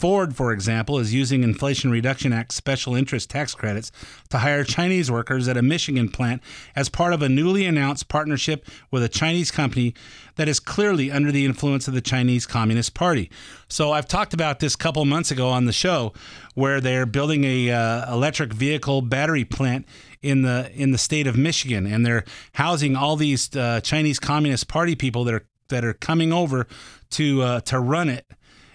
Ford, 0.00 0.34
for 0.34 0.50
example, 0.50 0.98
is 0.98 1.12
using 1.12 1.42
Inflation 1.42 1.90
Reduction 1.90 2.32
Act 2.32 2.54
special 2.54 2.94
interest 2.94 3.28
tax 3.28 3.54
credits 3.54 3.92
to 4.30 4.38
hire 4.38 4.64
Chinese 4.64 5.10
workers 5.10 5.46
at 5.46 5.58
a 5.58 5.62
Michigan 5.62 6.08
plant 6.08 6.42
as 6.74 6.88
part 6.88 7.12
of 7.12 7.20
a 7.20 7.28
newly 7.28 7.66
announced 7.66 8.08
partnership 8.08 8.64
with 8.90 9.02
a 9.02 9.10
Chinese 9.10 9.50
company 9.50 9.92
that 10.36 10.48
is 10.48 10.58
clearly 10.58 11.10
under 11.10 11.30
the 11.30 11.44
influence 11.44 11.86
of 11.86 11.92
the 11.92 12.00
Chinese 12.00 12.46
Communist 12.46 12.94
Party. 12.94 13.30
So 13.68 13.92
I've 13.92 14.08
talked 14.08 14.32
about 14.32 14.58
this 14.58 14.74
a 14.74 14.78
couple 14.78 15.04
months 15.04 15.30
ago 15.30 15.50
on 15.50 15.66
the 15.66 15.72
show 15.72 16.14
where 16.54 16.80
they're 16.80 17.04
building 17.04 17.44
a 17.44 17.70
uh, 17.70 18.10
electric 18.10 18.54
vehicle 18.54 19.02
battery 19.02 19.44
plant 19.44 19.84
in 20.22 20.40
the 20.40 20.70
in 20.72 20.92
the 20.92 20.98
state 20.98 21.26
of 21.26 21.36
Michigan 21.36 21.86
and 21.86 22.06
they're 22.06 22.24
housing 22.54 22.96
all 22.96 23.16
these 23.16 23.54
uh, 23.54 23.82
Chinese 23.82 24.18
Communist 24.18 24.66
Party 24.66 24.96
people 24.96 25.24
that 25.24 25.34
are 25.34 25.46
that 25.68 25.84
are 25.84 25.92
coming 25.92 26.32
over 26.32 26.66
to 27.10 27.42
uh, 27.42 27.60
to 27.60 27.78
run 27.78 28.08
it 28.08 28.24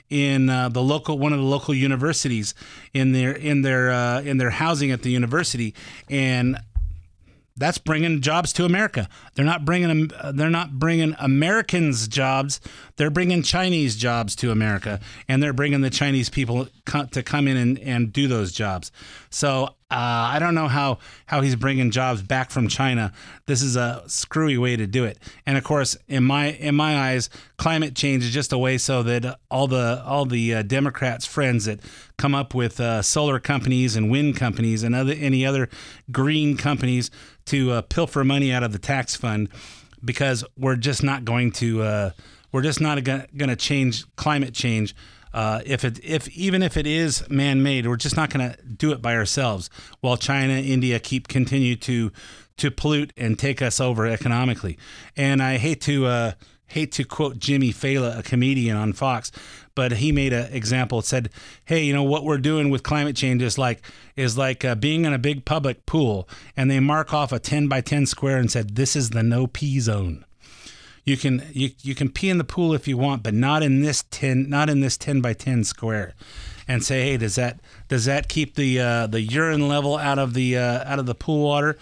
in 0.09 0.49
uh, 0.49 0.69
the 0.69 0.81
local 0.81 1.17
one 1.17 1.33
of 1.33 1.39
the 1.39 1.45
local 1.45 1.73
universities 1.73 2.53
in 2.93 3.11
their 3.11 3.31
in 3.31 3.61
their 3.61 3.91
uh, 3.91 4.21
in 4.21 4.37
their 4.37 4.51
housing 4.51 4.91
at 4.91 5.01
the 5.01 5.09
university 5.09 5.73
and 6.09 6.57
that's 7.57 7.77
bringing 7.77 8.21
jobs 8.21 8.51
to 8.53 8.65
America. 8.65 9.07
They're 9.33 9.45
not 9.45 9.63
bringing 9.63 9.87
them. 9.87 10.35
They're 10.35 10.49
not 10.49 10.77
bringing 10.77 11.15
Americans 11.19 12.07
jobs. 12.07 12.59
They're 12.97 13.09
bringing 13.09 13.43
Chinese 13.43 13.95
jobs 13.95 14.35
to 14.37 14.51
America, 14.51 14.99
and 15.29 15.41
they're 15.41 15.53
bringing 15.53 15.81
the 15.81 15.89
Chinese 15.89 16.29
people 16.29 16.67
to 17.11 17.23
come 17.23 17.47
in 17.47 17.55
and, 17.55 17.79
and 17.79 18.11
do 18.11 18.27
those 18.27 18.51
jobs. 18.51 18.91
So 19.29 19.74
uh, 19.91 20.33
I 20.33 20.39
don't 20.39 20.55
know 20.55 20.67
how 20.67 20.97
how 21.27 21.41
he's 21.41 21.55
bringing 21.55 21.91
jobs 21.91 22.23
back 22.23 22.49
from 22.49 22.67
China. 22.67 23.13
This 23.45 23.61
is 23.61 23.75
a 23.75 24.03
screwy 24.07 24.57
way 24.57 24.75
to 24.75 24.87
do 24.87 25.03
it. 25.03 25.19
And 25.45 25.59
of 25.59 25.63
course, 25.63 25.95
in 26.07 26.23
my 26.23 26.53
in 26.53 26.73
my 26.73 26.97
eyes, 26.97 27.29
climate 27.57 27.95
change 27.95 28.23
is 28.23 28.31
just 28.31 28.51
a 28.51 28.57
way 28.57 28.79
so 28.79 29.03
that 29.03 29.39
all 29.51 29.67
the 29.67 30.01
all 30.03 30.25
the 30.25 30.55
uh, 30.55 30.61
Democrats' 30.63 31.27
friends 31.27 31.65
that 31.65 31.81
come 32.17 32.33
up 32.33 32.55
with 32.55 32.79
uh, 32.79 33.03
solar 33.03 33.39
companies 33.39 33.95
and 33.95 34.09
wind 34.09 34.37
companies 34.37 34.81
and 34.81 34.95
other 34.95 35.13
any 35.13 35.45
other 35.45 35.69
green 36.11 36.57
companies 36.57 37.11
to 37.45 37.69
uh, 37.71 37.81
pilfer 37.83 38.23
money 38.23 38.51
out 38.51 38.63
of 38.63 38.71
the 38.71 38.79
tax 38.79 39.15
fund 39.15 39.49
because 40.03 40.43
we're 40.57 40.77
just 40.77 41.03
not 41.03 41.25
going 41.25 41.51
to 41.51 41.83
uh, 41.83 42.09
we're 42.51 42.63
just 42.63 42.81
not 42.81 43.03
going 43.03 43.49
to 43.49 43.55
change 43.55 44.03
climate 44.15 44.55
change 44.55 44.95
uh, 45.35 45.61
if 45.65 45.85
it 45.85 45.99
if 46.03 46.27
even 46.29 46.63
if 46.63 46.75
it 46.77 46.87
is 46.87 47.29
man-made 47.29 47.85
we're 47.85 47.95
just 47.95 48.15
not 48.15 48.31
going 48.31 48.49
to 48.49 48.57
do 48.63 48.91
it 48.91 49.01
by 49.01 49.15
ourselves 49.15 49.69
while 50.01 50.17
China 50.17 50.53
India 50.53 50.99
keep 50.99 51.27
continue 51.27 51.75
to 51.75 52.11
to 52.57 52.71
pollute 52.71 53.11
and 53.17 53.37
take 53.37 53.61
us 53.61 53.79
over 53.79 54.07
economically 54.07 54.77
and 55.15 55.43
I 55.43 55.57
hate 55.57 55.81
to 55.81 56.05
uh, 56.07 56.31
hate 56.67 56.91
to 56.93 57.03
quote 57.03 57.39
Jimmy 57.39 57.71
Fallon, 57.71 58.17
a 58.17 58.23
comedian 58.23 58.75
on 58.77 58.93
Fox, 58.93 59.31
but 59.75 59.93
he 59.93 60.11
made 60.11 60.33
an 60.33 60.51
example. 60.53 60.99
It 60.99 61.05
said, 61.05 61.29
"Hey, 61.65 61.83
you 61.83 61.93
know 61.93 62.03
what 62.03 62.23
we're 62.23 62.37
doing 62.37 62.69
with 62.69 62.83
climate 62.83 63.15
change 63.15 63.41
is 63.41 63.57
like 63.57 63.81
is 64.15 64.37
like 64.37 64.65
uh, 64.65 64.75
being 64.75 65.05
in 65.05 65.13
a 65.13 65.19
big 65.19 65.45
public 65.45 65.85
pool, 65.85 66.27
and 66.55 66.69
they 66.69 66.79
mark 66.79 67.13
off 67.13 67.31
a 67.31 67.39
ten 67.39 67.67
by 67.67 67.81
ten 67.81 68.05
square 68.05 68.37
and 68.37 68.51
said 68.51 68.75
this 68.75 68.95
is 68.95 69.11
the 69.11 69.23
no 69.23 69.47
pee 69.47 69.79
zone. 69.79 70.24
You 71.05 71.17
can 71.17 71.47
you 71.53 71.69
you 71.81 71.95
can 71.95 72.09
pee 72.09 72.29
in 72.29 72.39
the 72.39 72.43
pool 72.43 72.73
if 72.73 72.87
you 72.87 72.97
want, 72.97 73.21
but 73.21 73.33
not 73.33 73.61
in 73.61 73.81
this 73.81 74.03
ten 74.09 74.49
not 74.49 74.69
in 74.69 74.79
this 74.81 74.97
ten 74.97 75.21
by 75.21 75.33
ten 75.33 75.63
square." 75.63 76.13
And 76.67 76.83
say, 76.83 77.03
hey, 77.03 77.17
does 77.17 77.35
that 77.35 77.59
does 77.89 78.05
that 78.05 78.27
keep 78.27 78.55
the 78.55 78.79
uh, 78.79 79.07
the 79.07 79.21
urine 79.21 79.67
level 79.67 79.97
out 79.97 80.17
of 80.17 80.33
the 80.33 80.57
uh, 80.57 80.91
out 80.91 80.97
of 80.97 81.05
the 81.05 81.13
pool 81.13 81.43
water? 81.43 81.77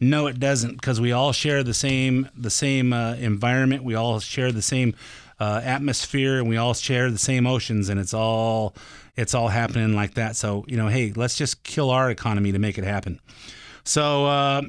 No, 0.00 0.26
it 0.26 0.40
doesn't, 0.40 0.72
because 0.74 1.00
we 1.00 1.12
all 1.12 1.32
share 1.32 1.62
the 1.62 1.72
same 1.72 2.28
the 2.36 2.50
same 2.50 2.92
uh, 2.92 3.14
environment. 3.14 3.84
We 3.84 3.94
all 3.94 4.18
share 4.18 4.50
the 4.50 4.60
same 4.60 4.96
uh, 5.38 5.60
atmosphere, 5.62 6.38
and 6.38 6.48
we 6.48 6.56
all 6.56 6.74
share 6.74 7.12
the 7.12 7.18
same 7.18 7.46
oceans, 7.46 7.88
and 7.88 8.00
it's 8.00 8.12
all 8.12 8.74
it's 9.16 9.34
all 9.34 9.48
happening 9.48 9.94
like 9.94 10.14
that. 10.14 10.34
So 10.34 10.64
you 10.66 10.76
know, 10.76 10.88
hey, 10.88 11.12
let's 11.14 11.36
just 11.36 11.62
kill 11.62 11.90
our 11.90 12.10
economy 12.10 12.50
to 12.50 12.58
make 12.58 12.76
it 12.76 12.84
happen. 12.84 13.20
So. 13.84 14.26
Uh, 14.26 14.62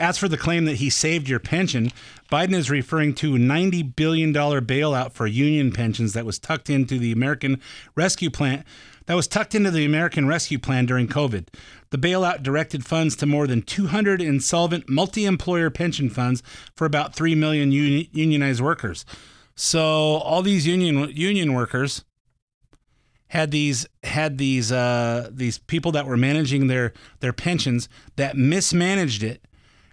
as 0.00 0.16
for 0.16 0.28
the 0.28 0.36
claim 0.36 0.64
that 0.66 0.76
he 0.76 0.90
saved 0.90 1.28
your 1.28 1.40
pension, 1.40 1.90
Biden 2.30 2.54
is 2.54 2.70
referring 2.70 3.14
to 3.14 3.36
a 3.36 3.38
$90 3.38 3.96
billion 3.96 4.32
bailout 4.32 5.12
for 5.12 5.26
union 5.26 5.72
pensions 5.72 6.12
that 6.12 6.26
was 6.26 6.38
tucked 6.38 6.68
into 6.68 6.98
the 6.98 7.12
American 7.12 7.60
Rescue 7.94 8.30
Plan 8.30 8.64
that 9.08 9.14
was 9.14 9.26
tucked 9.26 9.54
into 9.54 9.70
the 9.70 9.86
American 9.86 10.28
Rescue 10.28 10.58
Plan 10.58 10.84
during 10.84 11.08
COVID. 11.08 11.48
The 11.88 11.96
bailout 11.96 12.42
directed 12.42 12.84
funds 12.84 13.16
to 13.16 13.26
more 13.26 13.46
than 13.46 13.62
200 13.62 14.20
insolvent 14.20 14.86
multi-employer 14.86 15.70
pension 15.70 16.10
funds 16.10 16.42
for 16.76 16.84
about 16.84 17.14
3 17.16 17.34
million 17.34 17.72
uni- 17.72 18.10
unionized 18.12 18.60
workers. 18.60 19.06
So 19.56 19.80
all 19.80 20.42
these 20.42 20.66
union 20.66 21.10
union 21.10 21.54
workers 21.54 22.04
had 23.28 23.50
these 23.50 23.86
had 24.04 24.36
these 24.36 24.70
uh, 24.70 25.30
these 25.32 25.56
people 25.58 25.90
that 25.92 26.06
were 26.06 26.18
managing 26.18 26.66
their 26.66 26.92
their 27.20 27.32
pensions 27.32 27.88
that 28.16 28.36
mismanaged 28.36 29.22
it, 29.22 29.47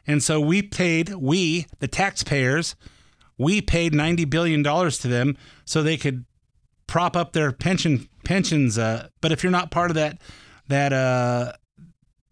and 0.07 0.23
so 0.23 0.39
we 0.39 0.61
paid 0.61 1.15
we 1.15 1.67
the 1.79 1.87
taxpayers 1.87 2.75
we 3.37 3.61
paid 3.61 3.93
ninety 3.93 4.25
billion 4.25 4.63
dollars 4.63 4.97
to 4.99 5.07
them 5.07 5.37
so 5.65 5.81
they 5.81 5.97
could 5.97 6.25
prop 6.87 7.15
up 7.15 7.33
their 7.33 7.51
pension 7.51 8.07
pensions. 8.23 8.77
Uh, 8.77 9.09
but 9.21 9.31
if 9.31 9.43
you're 9.43 9.51
not 9.51 9.71
part 9.71 9.91
of 9.91 9.95
that 9.95 10.19
that 10.67 10.93
uh, 10.93 11.53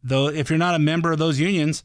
though 0.04 0.28
if 0.28 0.50
you're 0.50 0.60
not 0.60 0.76
a 0.76 0.80
member 0.80 1.12
of 1.12 1.20
those 1.20 1.40
unions, 1.40 1.84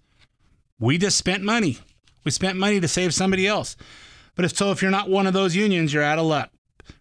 we 0.79 0.99
just 0.99 1.17
spent 1.17 1.43
money. 1.43 1.79
We 2.25 2.31
spent 2.31 2.59
money 2.59 2.81
to 2.81 2.89
save 2.89 3.15
somebody 3.15 3.47
else. 3.47 3.77
But 4.35 4.45
if 4.45 4.57
so, 4.57 4.71
if 4.71 4.83
you're 4.83 4.91
not 4.91 5.09
one 5.09 5.27
of 5.27 5.33
those 5.33 5.57
unions, 5.57 5.93
you're 5.93 6.03
out 6.03 6.19
of 6.19 6.27
luck. 6.27 6.51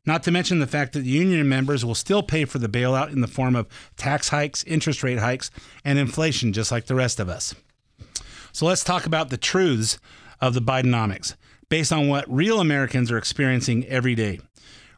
Not 0.06 0.24
to 0.24 0.32
mention 0.32 0.60
the 0.60 0.68
fact 0.68 0.94
that 0.94 1.06
union 1.06 1.48
members 1.48 1.86
will 1.86 1.96
still 1.96 2.24
pay 2.24 2.46
for 2.46 2.60
the 2.60 2.68
bailout 2.68 3.12
in 3.12 3.22
the 3.22 3.28
form 3.28 3.56
of 3.56 3.68
tax 3.96 4.30
hikes, 4.30 4.64
interest 4.64 5.04
rate 5.04 5.20
hikes, 5.20 5.52
and 5.86 6.00
inflation, 6.00 6.52
just 6.52 6.72
like 6.72 6.88
the 6.88 6.96
rest 6.96 7.20
of 7.20 7.30
us. 7.30 7.56
So 8.58 8.66
let's 8.66 8.84
talk 8.84 9.06
about 9.06 9.30
the 9.30 9.38
truths 9.38 10.00
of 10.42 10.56
the 10.56 10.62
Bidenomics 10.64 11.36
based 11.70 11.94
on 11.94 12.08
what 12.08 12.26
real 12.28 12.60
Americans 12.60 13.12
are 13.12 13.18
experiencing 13.20 13.86
every 13.86 14.16
day. 14.16 14.40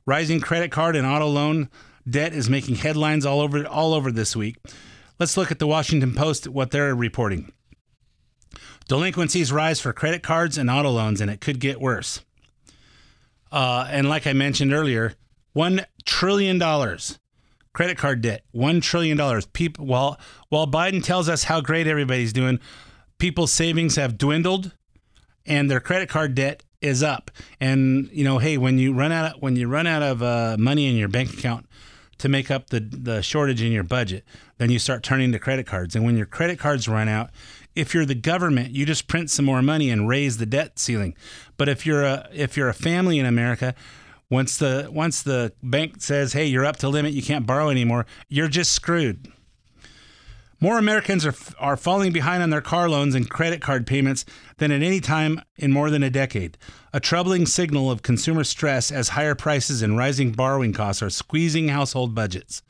Rising 0.06 0.40
credit 0.40 0.72
card 0.72 0.96
and 0.96 1.06
auto 1.06 1.28
loan 1.28 1.70
debt 2.10 2.32
is 2.32 2.50
making 2.50 2.76
headlines 2.76 3.26
all 3.26 3.42
over 3.42 3.68
all 3.68 3.94
over 3.94 4.14
this 4.14 4.34
week. 4.34 4.56
Let's 5.20 5.36
look 5.36 5.52
at 5.52 5.60
the 5.60 5.68
Washington 5.68 6.16
Post 6.16 6.48
what 6.48 6.72
they're 6.72 6.96
reporting. 6.96 7.52
Delinquencies 8.88 9.52
rise 9.52 9.82
for 9.82 9.92
credit 9.92 10.24
cards 10.24 10.58
and 10.58 10.70
auto 10.70 10.92
loans, 10.92 11.20
and 11.20 11.30
it 11.30 11.42
could 11.42 11.60
get 11.60 11.82
worse. 11.82 12.22
Uh, 13.52 13.86
and 13.92 14.08
like 14.08 14.26
I 14.26 14.32
mentioned 14.32 14.72
earlier, 14.72 15.16
one 15.52 15.86
trillion 16.06 16.60
dollars 16.60 17.20
credit 17.74 17.98
card 17.98 18.22
debt. 18.22 18.46
One 18.52 18.80
trillion 18.80 19.18
dollars. 19.18 19.48
People, 19.48 19.86
while 19.86 20.18
while 20.48 20.66
Biden 20.66 21.04
tells 21.04 21.28
us 21.28 21.44
how 21.44 21.60
great 21.60 21.88
everybody's 21.88 22.32
doing, 22.32 22.62
people's 23.20 23.54
savings 23.54 23.96
have 23.98 24.18
dwindled, 24.18 24.72
and 25.46 25.70
their 25.70 25.80
credit 25.80 26.10
card 26.10 26.34
debt 26.34 26.64
is 26.82 27.04
up. 27.04 27.30
And 27.60 28.10
you 28.12 28.24
know, 28.24 28.40
hey, 28.40 28.58
when 28.58 28.80
you 28.80 28.94
run 28.94 29.12
out 29.12 29.36
of, 29.36 29.42
when 29.42 29.56
you 29.56 29.68
run 29.68 29.86
out 29.86 30.02
of 30.02 30.24
uh, 30.24 30.56
money 30.58 30.88
in 30.88 30.96
your 30.96 31.10
bank 31.10 31.34
account 31.34 31.68
to 32.18 32.30
make 32.30 32.50
up 32.50 32.70
the 32.70 32.80
the 32.80 33.22
shortage 33.22 33.62
in 33.62 33.72
your 33.72 33.84
budget, 33.84 34.24
then 34.58 34.72
you 34.72 34.80
start 34.80 35.04
turning 35.04 35.32
to 35.32 35.40
credit 35.40 35.68
cards. 35.68 35.96
And 35.96 36.04
when 36.04 36.18
your 36.18 36.26
credit 36.26 36.58
cards 36.58 36.88
run 36.88 37.08
out, 37.08 37.30
if 37.76 37.94
you're 37.94 38.06
the 38.06 38.16
government, 38.16 38.72
you 38.72 38.86
just 38.86 39.08
print 39.08 39.30
some 39.30 39.46
more 39.46 39.62
money 39.62 39.90
and 39.90 40.08
raise 40.08 40.38
the 40.38 40.46
debt 40.46 40.80
ceiling. 40.80 41.16
But 41.58 41.70
if 41.70 41.86
you're 41.86 42.04
a 42.04 42.28
if 42.34 42.58
you're 42.58 42.70
a 42.70 42.74
family 42.74 43.20
in 43.20 43.26
America, 43.26 43.76
once 44.30 44.58
the 44.58 44.90
once 44.92 45.22
the 45.22 45.54
bank 45.62 46.02
says, 46.02 46.34
"Hey, 46.34 46.46
you're 46.46 46.66
up 46.66 46.78
to 46.78 46.90
limit, 46.90 47.14
you 47.14 47.24
can't 47.24 47.46
borrow 47.46 47.70
anymore," 47.70 48.06
you're 48.30 48.48
just 48.48 48.72
screwed. 48.72 49.28
More 50.62 50.78
Americans 50.78 51.26
are 51.26 51.36
are 51.58 51.78
falling 51.78 52.12
behind 52.12 52.44
on 52.44 52.50
their 52.50 52.62
car 52.62 52.90
loans 52.90 53.16
and 53.16 53.30
credit 53.30 53.62
card 53.62 53.88
payments 53.88 54.26
than 54.58 54.72
at 54.72 54.82
any 54.82 55.00
time 55.00 55.42
in 55.56 55.72
more 55.72 55.90
than 55.90 56.04
a 56.04 56.10
decade. 56.10 56.58
A 56.94 57.00
troubling 57.00 57.46
signal 57.46 57.90
of 57.90 58.04
consumer 58.04 58.44
stress 58.44 58.92
as 58.92 59.10
higher 59.10 59.36
prices 59.36 59.82
and 59.82 59.98
rising 59.98 60.32
borrowing 60.32 60.74
costs 60.74 61.02
are 61.02 61.10
squeezing 61.10 61.70
household 61.70 62.14
budgets. 62.14 62.62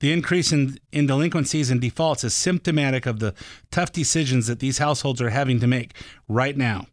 The 0.00 0.12
increase 0.12 0.52
in, 0.52 0.78
in 0.92 1.06
delinquencies 1.06 1.70
and 1.70 1.80
defaults 1.80 2.22
is 2.22 2.34
symptomatic 2.34 3.04
of 3.04 3.18
the 3.18 3.34
tough 3.70 3.90
decisions 3.90 4.46
that 4.46 4.60
these 4.60 4.78
households 4.78 5.20
are 5.20 5.30
having 5.30 5.58
to 5.60 5.66
make 5.66 5.94
right 6.28 6.56
now 6.56 6.86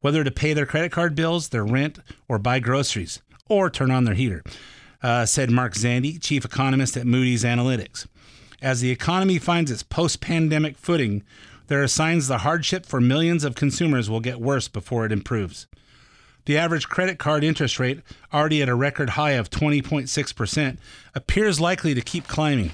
whether 0.00 0.22
to 0.22 0.30
pay 0.30 0.52
their 0.52 0.66
credit 0.66 0.92
card 0.92 1.16
bills, 1.16 1.48
their 1.48 1.64
rent, 1.64 1.98
or 2.28 2.38
buy 2.38 2.60
groceries, 2.60 3.20
or 3.48 3.68
turn 3.68 3.90
on 3.90 4.04
their 4.04 4.14
heater, 4.14 4.42
uh, 5.02 5.26
said 5.26 5.50
Mark 5.50 5.74
Zandi, 5.74 6.20
chief 6.22 6.44
economist 6.44 6.96
at 6.96 7.06
Moody's 7.06 7.42
Analytics. 7.42 8.06
As 8.62 8.80
the 8.80 8.90
economy 8.90 9.38
finds 9.38 9.70
its 9.70 9.82
post 9.82 10.20
pandemic 10.20 10.76
footing, 10.76 11.22
there 11.68 11.82
are 11.82 11.88
signs 11.88 12.28
the 12.28 12.38
hardship 12.38 12.86
for 12.86 13.00
millions 13.00 13.44
of 13.44 13.54
consumers 13.54 14.08
will 14.08 14.20
get 14.20 14.40
worse 14.40 14.68
before 14.68 15.04
it 15.04 15.12
improves. 15.12 15.66
The 16.46 16.56
average 16.56 16.88
credit 16.88 17.18
card 17.18 17.42
interest 17.42 17.80
rate, 17.80 18.00
already 18.32 18.62
at 18.62 18.68
a 18.68 18.74
record 18.74 19.10
high 19.10 19.32
of 19.32 19.50
20.6%, 19.50 20.78
appears 21.14 21.60
likely 21.60 21.92
to 21.94 22.00
keep 22.00 22.28
climbing. 22.28 22.70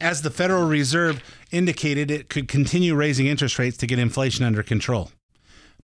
As 0.00 0.22
the 0.22 0.30
Federal 0.30 0.68
Reserve 0.68 1.20
indicated, 1.50 2.10
it 2.10 2.28
could 2.28 2.46
continue 2.46 2.94
raising 2.94 3.26
interest 3.26 3.58
rates 3.58 3.76
to 3.78 3.86
get 3.88 3.98
inflation 3.98 4.44
under 4.44 4.62
control. 4.62 5.10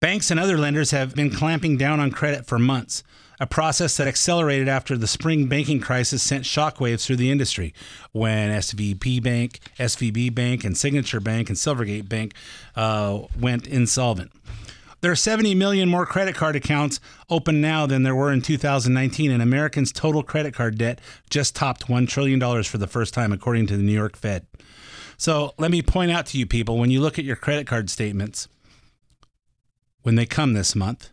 Banks 0.02 0.30
and 0.30 0.40
other 0.40 0.58
lenders 0.58 0.92
have 0.92 1.16
been 1.16 1.30
clamping 1.30 1.78
down 1.78 2.02
on 2.02 2.12
credit 2.12 2.46
for 2.46 2.60
months, 2.60 3.04
a 3.42 3.48
process 3.48 3.98
that 3.98 4.08
accelerated 4.08 4.70
after 4.70 4.96
the 4.96 5.08
spring 5.08 5.48
banking 5.48 5.80
crisis 5.80 6.22
sent 6.22 6.44
shockwaves 6.44 7.04
through 7.04 7.16
the 7.16 7.32
industry 7.32 7.74
when 8.12 8.52
SVB 8.52 9.24
Bank, 9.24 9.60
SVB 9.80 10.34
Bank, 10.36 10.64
and 10.64 10.78
Signature 10.78 11.20
Bank 11.20 11.50
and 11.50 11.58
Silvergate 11.58 12.08
Bank 12.08 12.36
uh, 12.76 13.22
went 13.40 13.66
insolvent. 13.66 14.32
There 15.02 15.12
are 15.12 15.16
70 15.16 15.56
million 15.56 15.90
more 15.90 16.06
credit 16.06 16.36
card 16.36 16.56
accounts 16.56 17.00
open 17.32 17.60
now 17.60 17.88
than 17.88 18.04
there 18.04 18.14
were 18.14 18.32
in 18.32 18.42
2019, 18.42 19.32
and 19.32 19.42
Americans' 19.42 19.92
total 19.92 20.22
credit 20.22 20.54
card 20.54 20.78
debt 20.78 21.02
just 21.32 21.56
topped 21.56 21.88
$1 21.88 22.08
trillion 22.08 22.40
for 22.64 22.78
the 22.78 22.86
first 22.86 23.12
time, 23.12 23.34
according 23.34 23.66
to 23.66 23.76
the 23.76 23.82
New 23.82 23.92
York 23.92 24.16
Fed. 24.16 24.46
So 25.18 25.56
let 25.58 25.72
me 25.72 25.82
point 25.82 26.12
out 26.12 26.28
to 26.28 26.38
you 26.38 26.46
people 26.46 26.78
when 26.78 26.92
you 26.92 27.02
look 27.02 27.18
at 27.18 27.26
your 27.26 27.36
credit 27.36 27.66
card 27.66 27.90
statements, 27.90 28.48
when 30.04 30.14
they 30.14 30.28
come 30.28 30.54
this 30.54 30.76
month, 30.76 31.11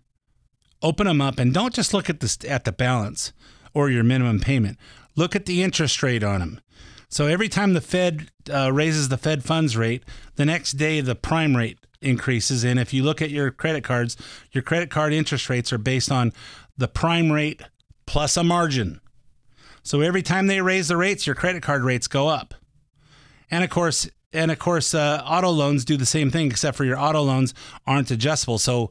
open 0.82 1.06
them 1.06 1.20
up 1.20 1.38
and 1.38 1.52
don't 1.52 1.74
just 1.74 1.92
look 1.92 2.08
at 2.08 2.20
the, 2.20 2.46
at 2.48 2.64
the 2.64 2.72
balance 2.72 3.32
or 3.74 3.90
your 3.90 4.04
minimum 4.04 4.40
payment. 4.40 4.78
Look 5.16 5.34
at 5.34 5.46
the 5.46 5.62
interest 5.62 6.02
rate 6.02 6.22
on 6.22 6.40
them. 6.40 6.60
So 7.08 7.26
every 7.26 7.48
time 7.48 7.72
the 7.72 7.80
Fed 7.80 8.30
uh, 8.52 8.72
raises 8.72 9.08
the 9.08 9.16
Fed 9.16 9.42
funds 9.42 9.76
rate, 9.76 10.04
the 10.36 10.44
next 10.44 10.72
day 10.72 11.00
the 11.00 11.14
prime 11.14 11.56
rate 11.56 11.78
increases. 12.00 12.64
And 12.64 12.78
if 12.78 12.92
you 12.92 13.02
look 13.02 13.22
at 13.22 13.30
your 13.30 13.50
credit 13.50 13.82
cards, 13.82 14.16
your 14.52 14.62
credit 14.62 14.90
card 14.90 15.12
interest 15.12 15.48
rates 15.48 15.72
are 15.72 15.78
based 15.78 16.12
on 16.12 16.32
the 16.76 16.88
prime 16.88 17.32
rate 17.32 17.62
plus 18.06 18.36
a 18.36 18.44
margin. 18.44 19.00
So 19.82 20.00
every 20.00 20.22
time 20.22 20.46
they 20.46 20.60
raise 20.60 20.88
the 20.88 20.96
rates, 20.96 21.26
your 21.26 21.34
credit 21.34 21.62
card 21.62 21.82
rates 21.82 22.06
go 22.06 22.28
up. 22.28 22.54
And 23.50 23.64
of 23.64 23.70
course, 23.70 24.08
and 24.32 24.50
of 24.50 24.58
course, 24.58 24.94
uh, 24.94 25.22
auto 25.24 25.50
loans 25.50 25.84
do 25.84 25.96
the 25.96 26.06
same 26.06 26.30
thing, 26.30 26.48
except 26.48 26.76
for 26.76 26.84
your 26.84 26.98
auto 26.98 27.22
loans 27.22 27.54
aren't 27.86 28.10
adjustable. 28.10 28.58
So 28.58 28.90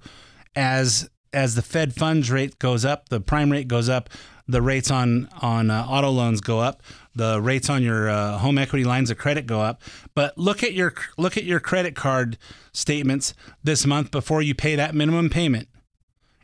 as 0.55 1.07
as 1.33 1.55
the 1.55 1.61
Fed 1.61 1.93
funds 1.93 2.31
rate 2.31 2.59
goes 2.59 2.85
up, 2.85 3.09
the 3.09 3.19
prime 3.19 3.51
rate 3.51 3.67
goes 3.67 3.89
up, 3.89 4.09
the 4.47 4.61
rates 4.61 4.89
on 4.89 5.29
on 5.41 5.69
uh, 5.69 5.85
auto 5.87 6.09
loans 6.09 6.41
go 6.41 6.59
up, 6.59 6.81
the 7.15 7.41
rates 7.41 7.69
on 7.69 7.83
your 7.83 8.09
uh, 8.09 8.37
home 8.37 8.57
equity 8.57 8.83
lines 8.83 9.09
of 9.09 9.17
credit 9.17 9.45
go 9.45 9.61
up. 9.61 9.81
But 10.15 10.37
look 10.37 10.63
at 10.63 10.73
your 10.73 10.93
look 11.17 11.37
at 11.37 11.43
your 11.43 11.59
credit 11.59 11.95
card 11.95 12.37
statements 12.71 13.33
this 13.63 13.85
month 13.85 14.11
before 14.11 14.41
you 14.41 14.55
pay 14.55 14.75
that 14.75 14.95
minimum 14.95 15.29
payment, 15.29 15.67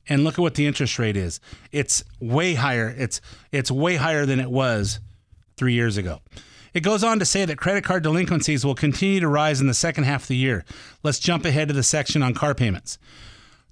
and 0.10 0.24
look 0.24 0.34
at 0.34 0.42
what 0.42 0.56
the 0.56 0.66
interest 0.66 1.00
rate 1.00 1.16
is. 1.16 1.40
It's 1.72 2.04
way 2.20 2.56
higher. 2.56 2.94
It's 2.98 3.22
it's 3.52 3.72
way 3.72 3.96
higher 3.96 4.26
than 4.26 4.40
it 4.40 4.52
was 4.52 5.00
three 5.56 5.74
years 5.74 5.98
ago. 5.98 6.20
It 6.74 6.82
goes 6.82 7.04
on 7.04 7.20
to 7.20 7.26
say 7.26 7.46
that 7.46 7.58
credit 7.58 7.84
card 7.84 8.02
delinquencies 8.02 8.66
will 8.66 8.74
continue 8.74 9.20
to 9.20 9.28
rise 9.28 9.62
in 9.62 9.68
the 9.68 9.76
second 9.76 10.06
half 10.06 10.24
of 10.24 10.28
the 10.28 10.36
year. 10.36 10.66
Let's 11.04 11.20
jump 11.20 11.46
ahead 11.46 11.68
to 11.68 11.74
the 11.74 11.84
section 11.84 12.24
on 12.24 12.34
car 12.34 12.56
payments. 12.56 12.98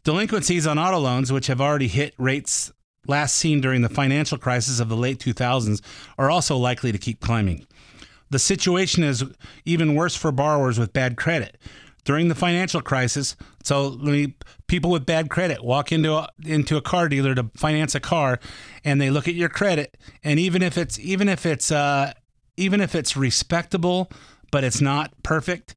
Delinquencies 0.04 0.66
on 0.66 0.80
auto 0.80 0.98
loans, 0.98 1.32
which 1.32 1.48
have 1.48 1.62
already 1.62 1.88
hit 1.88 2.16
rates 2.18 2.72
last 3.08 3.36
seen 3.36 3.62
during 3.62 3.82
the 3.82 3.90
financial 3.90 4.38
crisis 4.38 4.80
of 4.80 4.90
the 4.90 4.96
late 4.96 5.20
2000s, 5.20 5.82
are 6.18 6.30
also 6.30 6.58
likely 6.58 6.92
to 6.92 6.98
keep 6.98 7.20
climbing. 7.20 7.68
The 8.32 8.40
situation 8.40 9.04
is 9.04 9.24
even 9.66 9.94
worse 9.94 10.16
for 10.16 10.32
borrowers 10.32 10.80
with 10.80 10.94
bad 10.94 11.18
credit. 11.18 11.58
During 12.04 12.30
the 12.30 12.36
financial 12.36 12.82
crisis, 12.82 13.36
so 13.64 14.00
people 14.66 14.90
with 14.90 15.06
bad 15.06 15.30
credit 15.30 15.64
walk 15.64 15.92
into 15.92 16.16
a, 16.16 16.30
into 16.44 16.76
a 16.76 16.82
car 16.82 17.08
dealer 17.08 17.36
to 17.36 17.52
finance 17.56 17.94
a 17.94 18.00
car, 18.00 18.40
and 18.84 19.00
they 19.00 19.12
look 19.12 19.28
at 19.28 19.36
your 19.36 19.50
credit, 19.50 19.98
and 20.24 20.40
even 20.40 20.64
if 20.64 20.80
it's 20.80 20.98
even 20.98 21.30
if 21.30 21.46
it's 21.46 21.72
uh, 21.72 22.14
even 22.58 22.82
if 22.82 22.96
it's 22.96 23.16
respectable, 23.16 24.10
but 24.52 24.64
it's 24.64 24.82
not 24.82 25.14
perfect, 25.22 25.76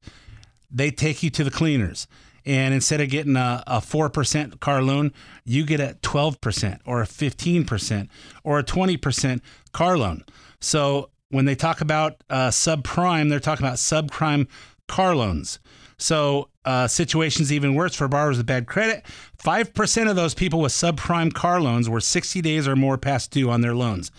they 0.71 0.89
take 0.89 1.21
you 1.21 1.29
to 1.29 1.43
the 1.43 1.51
cleaners. 1.51 2.07
And 2.45 2.73
instead 2.73 3.01
of 3.01 3.09
getting 3.09 3.35
a, 3.35 3.63
a 3.65 3.77
4% 3.77 4.59
car 4.59 4.81
loan, 4.81 5.11
you 5.43 5.65
get 5.65 5.79
a 5.79 5.97
12% 6.01 6.79
or 6.85 7.01
a 7.01 7.05
15% 7.05 8.09
or 8.43 8.59
a 8.59 8.63
20% 8.63 9.41
car 9.73 9.97
loan. 9.97 10.23
So 10.59 11.09
when 11.29 11.45
they 11.45 11.55
talk 11.55 11.81
about 11.81 12.23
uh, 12.29 12.49
subprime, 12.49 13.29
they're 13.29 13.39
talking 13.39 13.65
about 13.65 13.77
subprime 13.77 14.47
car 14.87 15.15
loans. 15.15 15.59
So 15.97 16.49
uh, 16.65 16.87
situations 16.87 17.51
even 17.51 17.73
worse 17.73 17.95
for 17.95 18.07
borrowers 18.07 18.37
with 18.37 18.45
bad 18.45 18.67
credit. 18.67 19.05
5% 19.43 20.09
of 20.09 20.15
those 20.15 20.33
people 20.33 20.59
with 20.59 20.71
subprime 20.71 21.33
car 21.33 21.61
loans 21.61 21.89
were 21.89 22.01
60 22.01 22.41
days 22.41 22.67
or 22.67 22.75
more 22.75 22.97
past 22.97 23.31
due 23.31 23.49
on 23.49 23.61
their 23.61 23.75
loans 23.75 24.11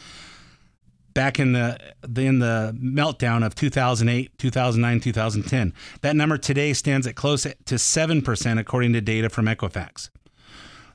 back 1.17 1.41
in 1.41 1.53
the 1.53 1.81
in 2.15 2.41
the 2.41 2.77
meltdown 2.79 3.45
of 3.45 3.55
2008, 3.55 4.37
2009, 4.37 5.01
2010. 5.01 5.73
That 6.03 6.15
number 6.15 6.37
today 6.37 6.75
stands 6.75 7.07
at 7.07 7.17
close 7.17 7.45
to 7.45 7.75
7% 7.75 8.61
according 8.61 8.93
to 8.93 9.01
data 9.01 9.31
from 9.31 9.47
Equifax. 9.47 10.11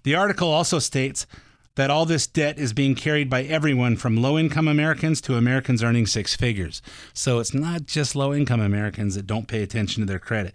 The 0.04 0.14
article 0.14 0.48
also 0.48 0.78
states 0.78 1.26
that 1.74 1.90
all 1.90 2.06
this 2.06 2.28
debt 2.28 2.60
is 2.60 2.72
being 2.72 2.94
carried 2.94 3.32
by 3.32 3.44
everyone 3.44 3.96
from 3.98 4.16
low-income 4.16 4.68
Americans 4.68 5.22
to 5.22 5.38
Americans 5.38 5.84
earning 5.84 6.06
six 6.06 6.36
figures. 6.36 6.84
So 7.14 7.40
it's 7.40 7.56
not 7.56 7.88
just 7.88 8.16
low-income 8.16 8.62
Americans 8.62 9.16
that 9.16 9.26
don't 9.26 9.48
pay 9.48 9.64
attention 9.64 10.02
to 10.02 10.08
their 10.08 10.20
credit. 10.20 10.54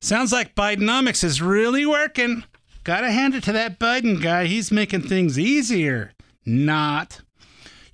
Sounds 0.00 0.32
like 0.32 0.54
Bidenomics 0.54 1.22
is 1.22 1.42
really 1.42 1.84
working. 1.84 2.44
Got 2.82 3.02
to 3.02 3.10
hand 3.10 3.34
it 3.34 3.44
to 3.44 3.52
that 3.52 3.78
Biden 3.78 4.22
guy. 4.22 4.46
He's 4.46 4.72
making 4.72 5.02
things 5.02 5.38
easier. 5.38 6.12
Not. 6.46 7.20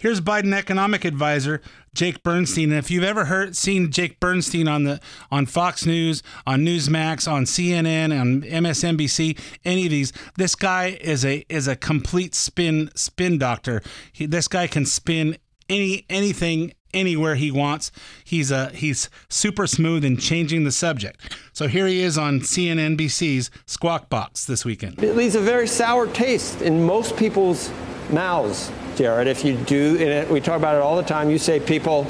Here's 0.02 0.20
Biden 0.20 0.52
economic 0.52 1.04
advisor 1.04 1.62
Jake 1.94 2.24
Bernstein. 2.24 2.70
And 2.70 2.78
if 2.80 2.90
you've 2.90 3.04
ever 3.04 3.26
heard 3.26 3.54
seen 3.54 3.92
Jake 3.92 4.18
Bernstein 4.18 4.66
on 4.66 4.82
the 4.82 5.00
on 5.30 5.46
Fox 5.46 5.86
News, 5.86 6.24
on 6.44 6.62
Newsmax, 6.62 7.30
on 7.30 7.44
CNN, 7.44 8.20
on 8.20 8.42
MSNBC, 8.42 9.38
any 9.64 9.84
of 9.84 9.92
these, 9.92 10.12
this 10.36 10.56
guy 10.56 10.98
is 11.00 11.24
a 11.24 11.44
is 11.48 11.68
a 11.68 11.76
complete 11.76 12.34
spin 12.34 12.90
spin 12.96 13.38
doctor. 13.38 13.80
He, 14.12 14.26
this 14.26 14.48
guy 14.48 14.66
can 14.66 14.86
spin 14.86 15.36
any 15.68 16.04
anything 16.10 16.72
anywhere 16.92 17.36
he 17.36 17.52
wants. 17.52 17.92
He's 18.24 18.50
a 18.50 18.70
he's 18.70 19.08
super 19.28 19.68
smooth 19.68 20.04
in 20.04 20.16
changing 20.16 20.64
the 20.64 20.72
subject. 20.72 21.38
So 21.52 21.68
here 21.68 21.86
he 21.86 22.02
is 22.02 22.18
on 22.18 22.40
CNNBC's 22.40 23.52
Squawk 23.66 24.10
Box 24.10 24.46
this 24.46 24.64
weekend. 24.64 25.00
It 25.00 25.14
leaves 25.14 25.36
a 25.36 25.40
very 25.40 25.68
sour 25.68 26.08
taste 26.08 26.60
in 26.60 26.82
most 26.82 27.16
people's 27.16 27.70
mouths, 28.10 28.72
Jared. 29.02 29.26
If 29.26 29.44
you 29.44 29.56
do, 29.56 29.96
and 29.98 30.30
we 30.30 30.40
talk 30.40 30.56
about 30.56 30.76
it 30.76 30.80
all 30.80 30.96
the 30.96 31.02
time, 31.02 31.28
you 31.28 31.36
say 31.36 31.58
people, 31.58 32.06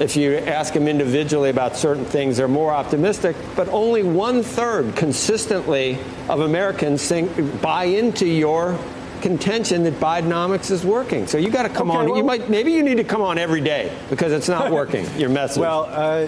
if 0.00 0.16
you 0.16 0.34
ask 0.34 0.74
them 0.74 0.88
individually 0.88 1.48
about 1.48 1.76
certain 1.76 2.04
things, 2.04 2.36
they're 2.38 2.48
more 2.48 2.72
optimistic, 2.72 3.36
but 3.54 3.68
only 3.68 4.02
one 4.02 4.42
third 4.42 4.96
consistently 4.96 5.96
of 6.28 6.40
Americans 6.40 7.06
think, 7.06 7.62
buy 7.62 7.84
into 7.84 8.26
your 8.26 8.76
contention 9.20 9.84
that 9.84 9.94
Bidenomics 10.00 10.72
is 10.72 10.84
working. 10.84 11.28
So 11.28 11.38
you 11.38 11.50
got 11.50 11.62
to 11.62 11.68
come 11.68 11.88
Okay, 11.92 12.00
on. 12.00 12.06
well- 12.08 12.16
you 12.18 12.24
might 12.24 12.50
maybe 12.50 12.72
you 12.72 12.82
need 12.82 12.96
to 12.96 13.04
come 13.04 13.22
on 13.22 13.38
every 13.38 13.60
day 13.60 13.96
because 14.10 14.32
it's 14.32 14.48
not 14.48 14.72
working. 14.80 15.06
your 15.16 15.30
message. 15.30 15.60
Well, 15.60 15.84
uh, 15.88 16.26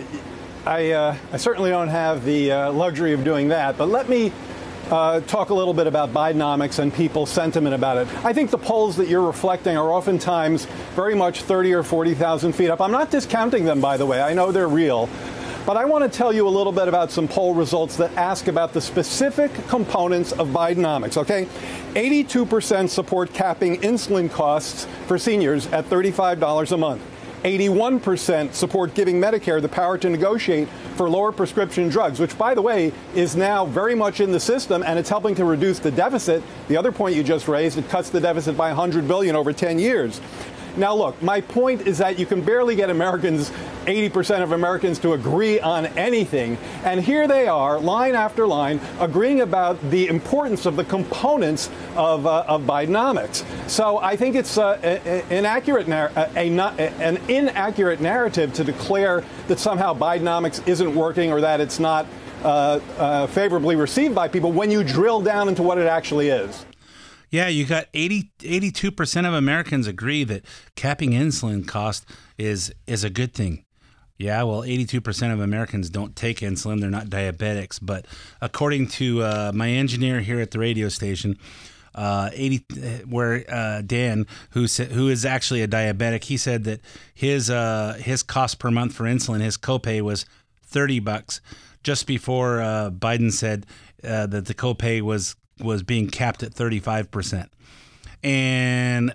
I, 0.66 0.92
uh, 0.92 1.16
I 1.32 1.36
certainly 1.36 1.70
don't 1.70 1.88
have 1.88 2.24
the 2.24 2.52
uh, 2.52 2.72
luxury 2.72 3.12
of 3.12 3.24
doing 3.24 3.48
that, 3.48 3.76
but 3.76 3.88
let 3.88 4.08
me 4.08 4.30
uh, 4.90 5.20
talk 5.20 5.50
a 5.50 5.54
little 5.54 5.74
bit 5.74 5.86
about 5.86 6.12
Bidenomics 6.12 6.78
and 6.78 6.92
people's 6.92 7.30
sentiment 7.30 7.74
about 7.74 7.96
it. 7.96 8.24
I 8.24 8.32
think 8.32 8.50
the 8.50 8.58
polls 8.58 8.96
that 8.96 9.08
you're 9.08 9.24
reflecting 9.24 9.76
are 9.76 9.90
oftentimes 9.90 10.64
very 10.94 11.14
much 11.14 11.42
30 11.42 11.74
or 11.74 11.82
40,000 11.82 12.52
feet 12.52 12.70
up. 12.70 12.80
I'm 12.80 12.90
not 12.90 13.10
discounting 13.10 13.64
them, 13.64 13.80
by 13.80 13.96
the 13.96 14.06
way. 14.06 14.20
I 14.20 14.34
know 14.34 14.52
they're 14.52 14.68
real. 14.68 15.08
But 15.66 15.76
I 15.76 15.84
want 15.84 16.10
to 16.10 16.18
tell 16.18 16.32
you 16.32 16.48
a 16.48 16.50
little 16.50 16.72
bit 16.72 16.88
about 16.88 17.12
some 17.12 17.28
poll 17.28 17.54
results 17.54 17.96
that 17.96 18.12
ask 18.16 18.48
about 18.48 18.72
the 18.72 18.80
specific 18.80 19.52
components 19.68 20.32
of 20.32 20.48
Bidenomics, 20.48 21.16
okay? 21.18 21.46
82% 21.94 22.88
support 22.88 23.32
capping 23.32 23.76
insulin 23.82 24.30
costs 24.30 24.86
for 25.06 25.18
seniors 25.18 25.66
at 25.68 25.84
$35 25.84 26.72
a 26.72 26.76
month. 26.76 27.02
81% 27.42 28.52
support 28.52 28.94
giving 28.94 29.20
Medicare 29.20 29.60
the 29.60 29.68
power 29.68 29.96
to 29.98 30.10
negotiate 30.10 30.68
for 30.96 31.08
lower 31.08 31.32
prescription 31.32 31.88
drugs, 31.88 32.20
which, 32.20 32.36
by 32.36 32.54
the 32.54 32.62
way, 32.62 32.92
is 33.14 33.36
now 33.36 33.64
very 33.66 33.94
much 33.94 34.20
in 34.20 34.30
the 34.30 34.40
system 34.40 34.82
and 34.82 34.98
it's 34.98 35.08
helping 35.08 35.34
to 35.36 35.44
reduce 35.44 35.78
the 35.78 35.90
deficit. 35.90 36.42
The 36.68 36.76
other 36.76 36.92
point 36.92 37.16
you 37.16 37.22
just 37.22 37.48
raised, 37.48 37.78
it 37.78 37.88
cuts 37.88 38.10
the 38.10 38.20
deficit 38.20 38.56
by 38.56 38.68
100 38.68 39.08
billion 39.08 39.36
over 39.36 39.52
10 39.52 39.78
years. 39.78 40.20
Now, 40.76 40.94
look, 40.94 41.20
my 41.22 41.40
point 41.40 41.82
is 41.86 41.98
that 41.98 42.18
you 42.18 42.26
can 42.26 42.40
barely 42.42 42.76
get 42.76 42.90
Americans, 42.90 43.50
80% 43.86 44.42
of 44.42 44.52
Americans, 44.52 44.98
to 45.00 45.12
agree 45.12 45.60
on 45.60 45.86
anything. 45.86 46.56
And 46.84 47.00
here 47.00 47.26
they 47.26 47.48
are, 47.48 47.78
line 47.80 48.14
after 48.14 48.46
line, 48.46 48.80
agreeing 49.00 49.40
about 49.40 49.78
the 49.90 50.06
importance 50.08 50.66
of 50.66 50.76
the 50.76 50.84
components 50.84 51.70
of, 51.96 52.26
uh, 52.26 52.44
of 52.46 52.62
Bidenomics. 52.62 53.44
So 53.68 53.98
I 53.98 54.16
think 54.16 54.36
it's 54.36 54.56
uh, 54.58 54.78
a- 54.82 55.00
a- 55.30 55.38
inaccurate, 55.38 55.88
nar- 55.88 56.12
a, 56.16 56.28
an 56.36 57.16
inaccurate 57.28 58.00
narrative 58.00 58.52
to 58.54 58.64
declare 58.64 59.24
that 59.48 59.58
somehow 59.58 59.94
Bidenomics 59.94 60.66
isn't 60.68 60.94
working 60.94 61.32
or 61.32 61.40
that 61.40 61.60
it's 61.60 61.80
not 61.80 62.06
uh, 62.44 62.80
uh, 62.98 63.26
favorably 63.26 63.76
received 63.76 64.14
by 64.14 64.26
people 64.28 64.50
when 64.52 64.70
you 64.70 64.82
drill 64.82 65.20
down 65.20 65.48
into 65.48 65.62
what 65.62 65.78
it 65.78 65.86
actually 65.86 66.28
is. 66.28 66.64
Yeah, 67.30 67.46
you 67.46 67.64
got 67.64 67.86
80, 67.94 68.32
82% 68.40 69.26
of 69.26 69.34
Americans 69.34 69.86
agree 69.86 70.24
that 70.24 70.44
capping 70.74 71.12
insulin 71.12 71.66
cost 71.66 72.04
is 72.36 72.72
is 72.86 73.04
a 73.04 73.10
good 73.10 73.32
thing. 73.34 73.64
Yeah, 74.18 74.42
well, 74.42 74.60
82% 74.60 75.32
of 75.32 75.40
Americans 75.40 75.88
don't 75.88 76.14
take 76.14 76.40
insulin. 76.40 76.80
They're 76.80 76.90
not 76.90 77.06
diabetics. 77.06 77.78
But 77.80 78.04
according 78.42 78.88
to 78.88 79.22
uh, 79.22 79.52
my 79.54 79.70
engineer 79.70 80.20
here 80.20 80.40
at 80.40 80.50
the 80.50 80.58
radio 80.58 80.90
station, 80.90 81.38
uh, 81.94 82.28
80, 82.34 83.04
where 83.08 83.44
uh, 83.48 83.80
Dan, 83.80 84.26
who 84.50 84.66
sa- 84.66 84.84
who 84.84 85.08
is 85.08 85.24
actually 85.24 85.62
a 85.62 85.68
diabetic, 85.68 86.24
he 86.24 86.36
said 86.36 86.64
that 86.64 86.80
his 87.14 87.48
uh, 87.48 87.96
his 87.98 88.22
cost 88.22 88.58
per 88.58 88.70
month 88.70 88.92
for 88.92 89.04
insulin, 89.04 89.40
his 89.40 89.56
copay 89.56 90.02
was 90.02 90.26
30 90.64 91.00
bucks. 91.00 91.40
Just 91.82 92.06
before 92.06 92.60
uh, 92.60 92.90
Biden 92.90 93.32
said 93.32 93.64
uh, 94.04 94.26
that 94.26 94.44
the 94.44 94.54
copay 94.54 95.00
was 95.00 95.34
was 95.62 95.82
being 95.82 96.08
capped 96.08 96.42
at 96.42 96.54
35 96.54 97.10
percent, 97.10 97.50
and 98.22 99.14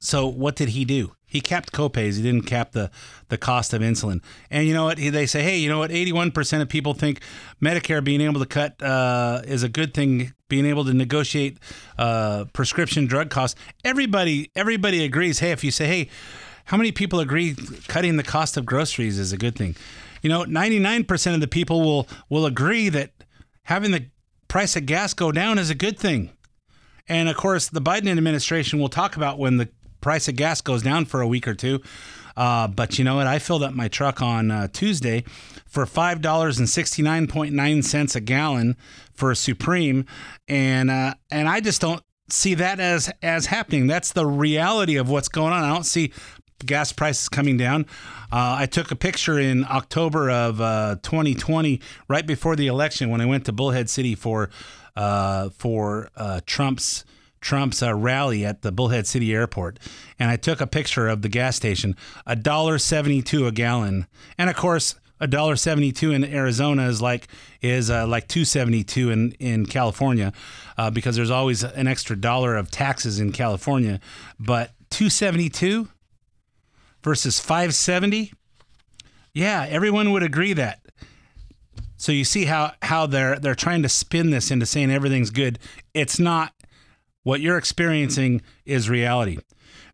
so 0.00 0.26
what 0.26 0.56
did 0.56 0.70
he 0.70 0.84
do? 0.84 1.12
He 1.26 1.40
capped 1.40 1.72
copays. 1.72 2.16
He 2.16 2.22
didn't 2.22 2.46
cap 2.46 2.72
the 2.72 2.90
the 3.28 3.38
cost 3.38 3.72
of 3.72 3.82
insulin. 3.82 4.20
And 4.50 4.66
you 4.66 4.74
know 4.74 4.84
what? 4.84 4.96
They 4.98 5.26
say, 5.26 5.42
hey, 5.42 5.58
you 5.58 5.68
know 5.68 5.78
what? 5.78 5.92
Eighty 5.92 6.12
one 6.12 6.32
percent 6.32 6.62
of 6.62 6.68
people 6.68 6.92
think 6.92 7.20
Medicare 7.62 8.02
being 8.02 8.20
able 8.20 8.40
to 8.40 8.46
cut 8.46 8.82
uh, 8.82 9.42
is 9.44 9.62
a 9.62 9.68
good 9.68 9.94
thing. 9.94 10.32
Being 10.48 10.66
able 10.66 10.84
to 10.86 10.92
negotiate 10.92 11.58
uh, 11.98 12.46
prescription 12.52 13.06
drug 13.06 13.30
costs. 13.30 13.60
Everybody 13.84 14.50
everybody 14.56 15.04
agrees. 15.04 15.38
Hey, 15.38 15.52
if 15.52 15.62
you 15.62 15.70
say, 15.70 15.86
hey, 15.86 16.08
how 16.64 16.76
many 16.76 16.90
people 16.90 17.20
agree 17.20 17.54
cutting 17.86 18.16
the 18.16 18.24
cost 18.24 18.56
of 18.56 18.66
groceries 18.66 19.16
is 19.16 19.32
a 19.32 19.36
good 19.36 19.54
thing? 19.54 19.76
You 20.22 20.30
know, 20.30 20.42
ninety 20.42 20.80
nine 20.80 21.04
percent 21.04 21.34
of 21.34 21.40
the 21.40 21.48
people 21.48 21.82
will 21.82 22.08
will 22.28 22.46
agree 22.46 22.88
that 22.88 23.12
having 23.64 23.92
the 23.92 24.06
price 24.50 24.74
of 24.74 24.84
gas 24.84 25.14
go 25.14 25.30
down 25.30 25.58
is 25.58 25.70
a 25.70 25.74
good 25.74 25.98
thing. 25.98 26.28
And 27.08 27.28
of 27.28 27.36
course, 27.36 27.68
the 27.68 27.80
Biden 27.80 28.10
administration 28.10 28.80
will 28.80 28.88
talk 28.88 29.16
about 29.16 29.38
when 29.38 29.56
the 29.56 29.68
price 30.00 30.28
of 30.28 30.36
gas 30.36 30.60
goes 30.60 30.82
down 30.82 31.04
for 31.06 31.20
a 31.20 31.26
week 31.26 31.46
or 31.46 31.54
two. 31.54 31.80
Uh, 32.36 32.66
but 32.66 32.98
you 32.98 33.04
know 33.04 33.16
what? 33.16 33.26
I 33.26 33.38
filled 33.38 33.62
up 33.62 33.74
my 33.74 33.88
truck 33.88 34.20
on 34.20 34.50
uh, 34.50 34.68
Tuesday 34.68 35.24
for 35.66 35.86
five 35.86 36.20
dollars 36.20 36.58
and 36.58 36.68
sixty 36.68 37.00
nine 37.02 37.26
point 37.26 37.54
nine 37.54 37.82
cents 37.82 38.16
a 38.16 38.20
gallon 38.20 38.76
for 39.12 39.30
a 39.30 39.36
Supreme, 39.36 40.04
and 40.48 40.90
uh, 40.90 41.14
and 41.30 41.48
I 41.48 41.60
just 41.60 41.80
don't 41.80 42.02
see 42.28 42.54
that 42.54 42.80
as 42.80 43.10
as 43.22 43.46
happening. 43.46 43.86
That's 43.86 44.12
the 44.12 44.26
reality 44.26 44.96
of 44.96 45.08
what's 45.08 45.28
going 45.28 45.52
on. 45.52 45.64
I 45.64 45.68
don't 45.68 45.84
see 45.84 46.12
gas 46.66 46.92
prices 46.92 47.28
coming 47.28 47.56
down. 47.56 47.86
Uh, 48.32 48.56
I 48.58 48.66
took 48.66 48.90
a 48.90 48.96
picture 48.96 49.38
in 49.38 49.64
October 49.64 50.30
of 50.30 50.60
uh, 50.60 50.96
2020, 51.02 51.80
right 52.08 52.26
before 52.26 52.56
the 52.56 52.66
election, 52.66 53.10
when 53.10 53.20
I 53.20 53.26
went 53.26 53.46
to 53.46 53.52
Bullhead 53.52 53.90
City 53.90 54.14
for 54.14 54.50
uh, 54.96 55.50
for 55.50 56.10
uh, 56.16 56.40
Trump's 56.46 57.04
Trump's 57.40 57.82
uh, 57.82 57.94
rally 57.94 58.44
at 58.44 58.62
the 58.62 58.70
Bullhead 58.70 59.06
City 59.06 59.32
Airport, 59.32 59.78
and 60.18 60.30
I 60.30 60.36
took 60.36 60.60
a 60.60 60.66
picture 60.66 61.08
of 61.08 61.22
the 61.22 61.28
gas 61.28 61.56
station, 61.56 61.96
a 62.26 62.36
dollar 62.36 62.78
seventy-two 62.78 63.46
a 63.46 63.52
gallon, 63.52 64.06
and 64.38 64.50
of 64.50 64.56
course. 64.56 64.96
A 65.22 65.26
dollar 65.26 65.54
seventy-two 65.54 66.12
in 66.12 66.24
Arizona 66.24 66.88
is 66.88 67.02
like 67.02 67.28
is 67.60 67.90
uh, 67.90 68.06
like 68.06 68.26
two 68.26 68.46
seventy-two 68.46 69.10
in 69.10 69.32
in 69.32 69.66
California, 69.66 70.32
because 70.94 71.14
there's 71.14 71.30
always 71.30 71.62
an 71.62 71.86
extra 71.86 72.16
dollar 72.16 72.56
of 72.56 72.70
taxes 72.70 73.20
in 73.20 73.30
California. 73.30 74.00
But 74.38 74.70
two 74.88 75.10
seventy-two 75.10 75.90
versus 77.02 77.40
five 77.40 77.74
seventy, 77.74 78.32
yeah, 79.32 79.66
everyone 79.68 80.12
would 80.12 80.22
agree 80.22 80.52
that. 80.54 80.80
So 81.96 82.12
you 82.12 82.24
see 82.24 82.46
how 82.46 82.72
how 82.82 83.06
they're 83.06 83.38
they're 83.38 83.54
trying 83.54 83.82
to 83.82 83.88
spin 83.88 84.30
this 84.30 84.50
into 84.50 84.66
saying 84.66 84.90
everything's 84.90 85.30
good. 85.30 85.58
It's 85.94 86.18
not. 86.18 86.54
What 87.22 87.42
you're 87.42 87.58
experiencing 87.58 88.40
is 88.64 88.88
reality. 88.88 89.36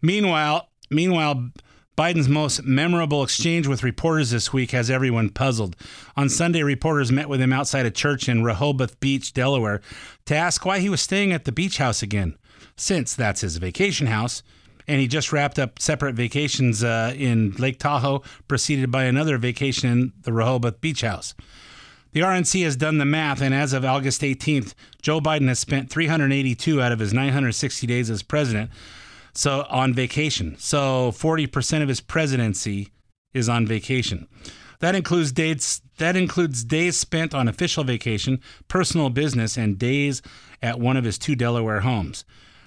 Meanwhile, 0.00 0.68
meanwhile, 0.90 1.50
Biden's 1.98 2.28
most 2.28 2.62
memorable 2.62 3.24
exchange 3.24 3.66
with 3.66 3.82
reporters 3.82 4.30
this 4.30 4.52
week 4.52 4.70
has 4.70 4.90
everyone 4.90 5.30
puzzled. 5.30 5.74
On 6.16 6.28
Sunday, 6.28 6.62
reporters 6.62 7.10
met 7.10 7.28
with 7.28 7.40
him 7.40 7.52
outside 7.52 7.84
a 7.86 7.90
church 7.90 8.28
in 8.28 8.44
Rehoboth 8.44 9.00
Beach, 9.00 9.32
Delaware, 9.32 9.80
to 10.26 10.36
ask 10.36 10.64
why 10.64 10.78
he 10.78 10.88
was 10.88 11.00
staying 11.00 11.32
at 11.32 11.46
the 11.46 11.52
beach 11.52 11.78
house 11.78 12.00
again, 12.00 12.36
since 12.76 13.14
that's 13.14 13.40
his 13.40 13.56
vacation 13.56 14.06
house. 14.06 14.44
And 14.88 15.00
he 15.00 15.08
just 15.08 15.32
wrapped 15.32 15.58
up 15.58 15.80
separate 15.80 16.14
vacations 16.14 16.84
uh, 16.84 17.12
in 17.16 17.52
Lake 17.52 17.78
Tahoe, 17.78 18.22
preceded 18.46 18.90
by 18.90 19.04
another 19.04 19.36
vacation 19.38 19.90
in 19.90 20.12
the 20.22 20.32
Rehoboth 20.32 20.80
Beach 20.80 21.00
House. 21.00 21.34
The 22.12 22.20
RNC 22.20 22.62
has 22.64 22.76
done 22.76 22.98
the 22.98 23.04
math, 23.04 23.42
and 23.42 23.52
as 23.52 23.72
of 23.72 23.84
August 23.84 24.22
18th, 24.22 24.74
Joe 25.02 25.20
Biden 25.20 25.48
has 25.48 25.58
spent 25.58 25.90
382 25.90 26.80
out 26.80 26.92
of 26.92 27.00
his 27.00 27.12
960 27.12 27.86
days 27.86 28.08
as 28.08 28.22
president 28.22 28.70
so 29.36 29.66
on 29.68 29.92
vacation. 29.92 30.56
So 30.58 31.12
40% 31.12 31.82
of 31.82 31.88
his 31.88 32.00
presidency 32.00 32.88
is 33.34 33.48
on 33.48 33.66
vacation. 33.66 34.28
That 34.80 34.94
includes 34.94 35.32
dates 35.32 35.80
that 35.98 36.16
includes 36.16 36.62
days 36.64 36.98
spent 36.98 37.34
on 37.34 37.48
official 37.48 37.82
vacation, 37.82 38.40
personal 38.68 39.08
business, 39.08 39.56
and 39.56 39.78
days 39.78 40.20
at 40.62 40.78
one 40.78 40.96
of 40.96 41.04
his 41.04 41.16
two 41.16 41.34
Delaware 41.34 41.80
homes. 41.80 42.24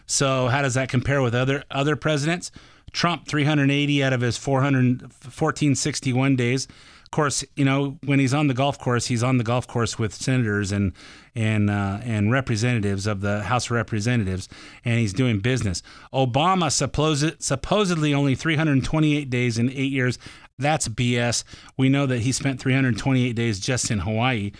So 0.09 0.47
how 0.47 0.63
does 0.63 0.73
that 0.73 0.89
compare 0.89 1.21
with 1.21 1.35
other 1.35 1.63
other 1.69 1.95
presidents? 1.95 2.51
Trump 2.91 3.27
380 3.27 4.03
out 4.03 4.11
of 4.11 4.21
his 4.21 4.37
400 4.37 5.03
1461 5.03 6.35
days. 6.35 6.67
Of 7.03 7.11
course, 7.11 7.43
you 7.55 7.63
know 7.63 7.99
when 8.03 8.19
he's 8.19 8.33
on 8.33 8.47
the 8.47 8.55
golf 8.55 8.79
course, 8.79 9.05
he's 9.05 9.21
on 9.23 9.37
the 9.37 9.43
golf 9.43 9.67
course 9.67 9.99
with 9.99 10.13
senators 10.13 10.71
and 10.71 10.93
and 11.35 11.69
uh, 11.69 11.99
and 12.03 12.31
representatives 12.31 13.05
of 13.05 13.21
the 13.21 13.43
House 13.43 13.65
of 13.65 13.71
Representatives, 13.71 14.49
and 14.83 14.99
he's 14.99 15.13
doing 15.13 15.39
business. 15.39 15.83
Obama 16.11 16.71
supposed, 16.71 17.41
supposedly 17.41 18.13
only 18.13 18.33
328 18.33 19.29
days 19.29 19.59
in 19.59 19.69
eight 19.69 19.91
years. 19.91 20.17
That's 20.57 20.87
BS. 20.87 21.43
We 21.77 21.87
know 21.87 22.05
that 22.07 22.19
he 22.19 22.31
spent 22.31 22.59
328 22.59 23.33
days 23.33 23.59
just 23.59 23.91
in 23.91 23.99
Hawaii. 23.99 24.51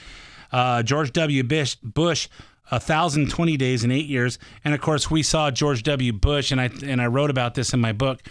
Uh, 0.52 0.82
George 0.82 1.12
W. 1.14 1.44
Bush, 1.44 1.76
Bush 1.84 2.28
1,020 2.70 3.58
days 3.58 3.84
in 3.84 3.92
eight 3.92 4.06
years, 4.06 4.38
and 4.64 4.74
of 4.74 4.82
course 4.82 5.10
we 5.10 5.24
saw 5.24 5.52
George 5.52 5.84
W. 5.84 6.14
Bush, 6.14 6.52
and 6.52 6.62
I 6.62 6.70
and 6.84 7.02
I 7.02 7.08
wrote 7.08 7.30
about 7.30 7.56
this 7.56 7.74
in 7.74 7.80
my 7.80 7.92
book. 7.92 8.22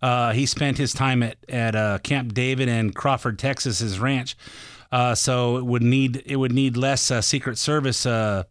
Uh, 0.00 0.32
he 0.32 0.46
spent 0.46 0.78
his 0.78 0.92
time 0.92 1.22
at 1.22 1.36
at 1.48 1.74
uh, 1.74 1.98
Camp 1.98 2.34
David 2.34 2.68
and 2.68 2.94
Crawford, 2.94 3.38
Texas, 3.38 3.78
his 3.78 3.98
ranch. 3.98 4.36
Uh, 4.92 5.14
so 5.14 5.56
it 5.56 5.64
would 5.64 5.82
need 5.82 6.22
it 6.26 6.36
would 6.36 6.52
need 6.52 6.76
less 6.76 7.10
uh, 7.10 7.20
Secret 7.20 7.58
Service 7.58 8.06
uh, 8.06 8.44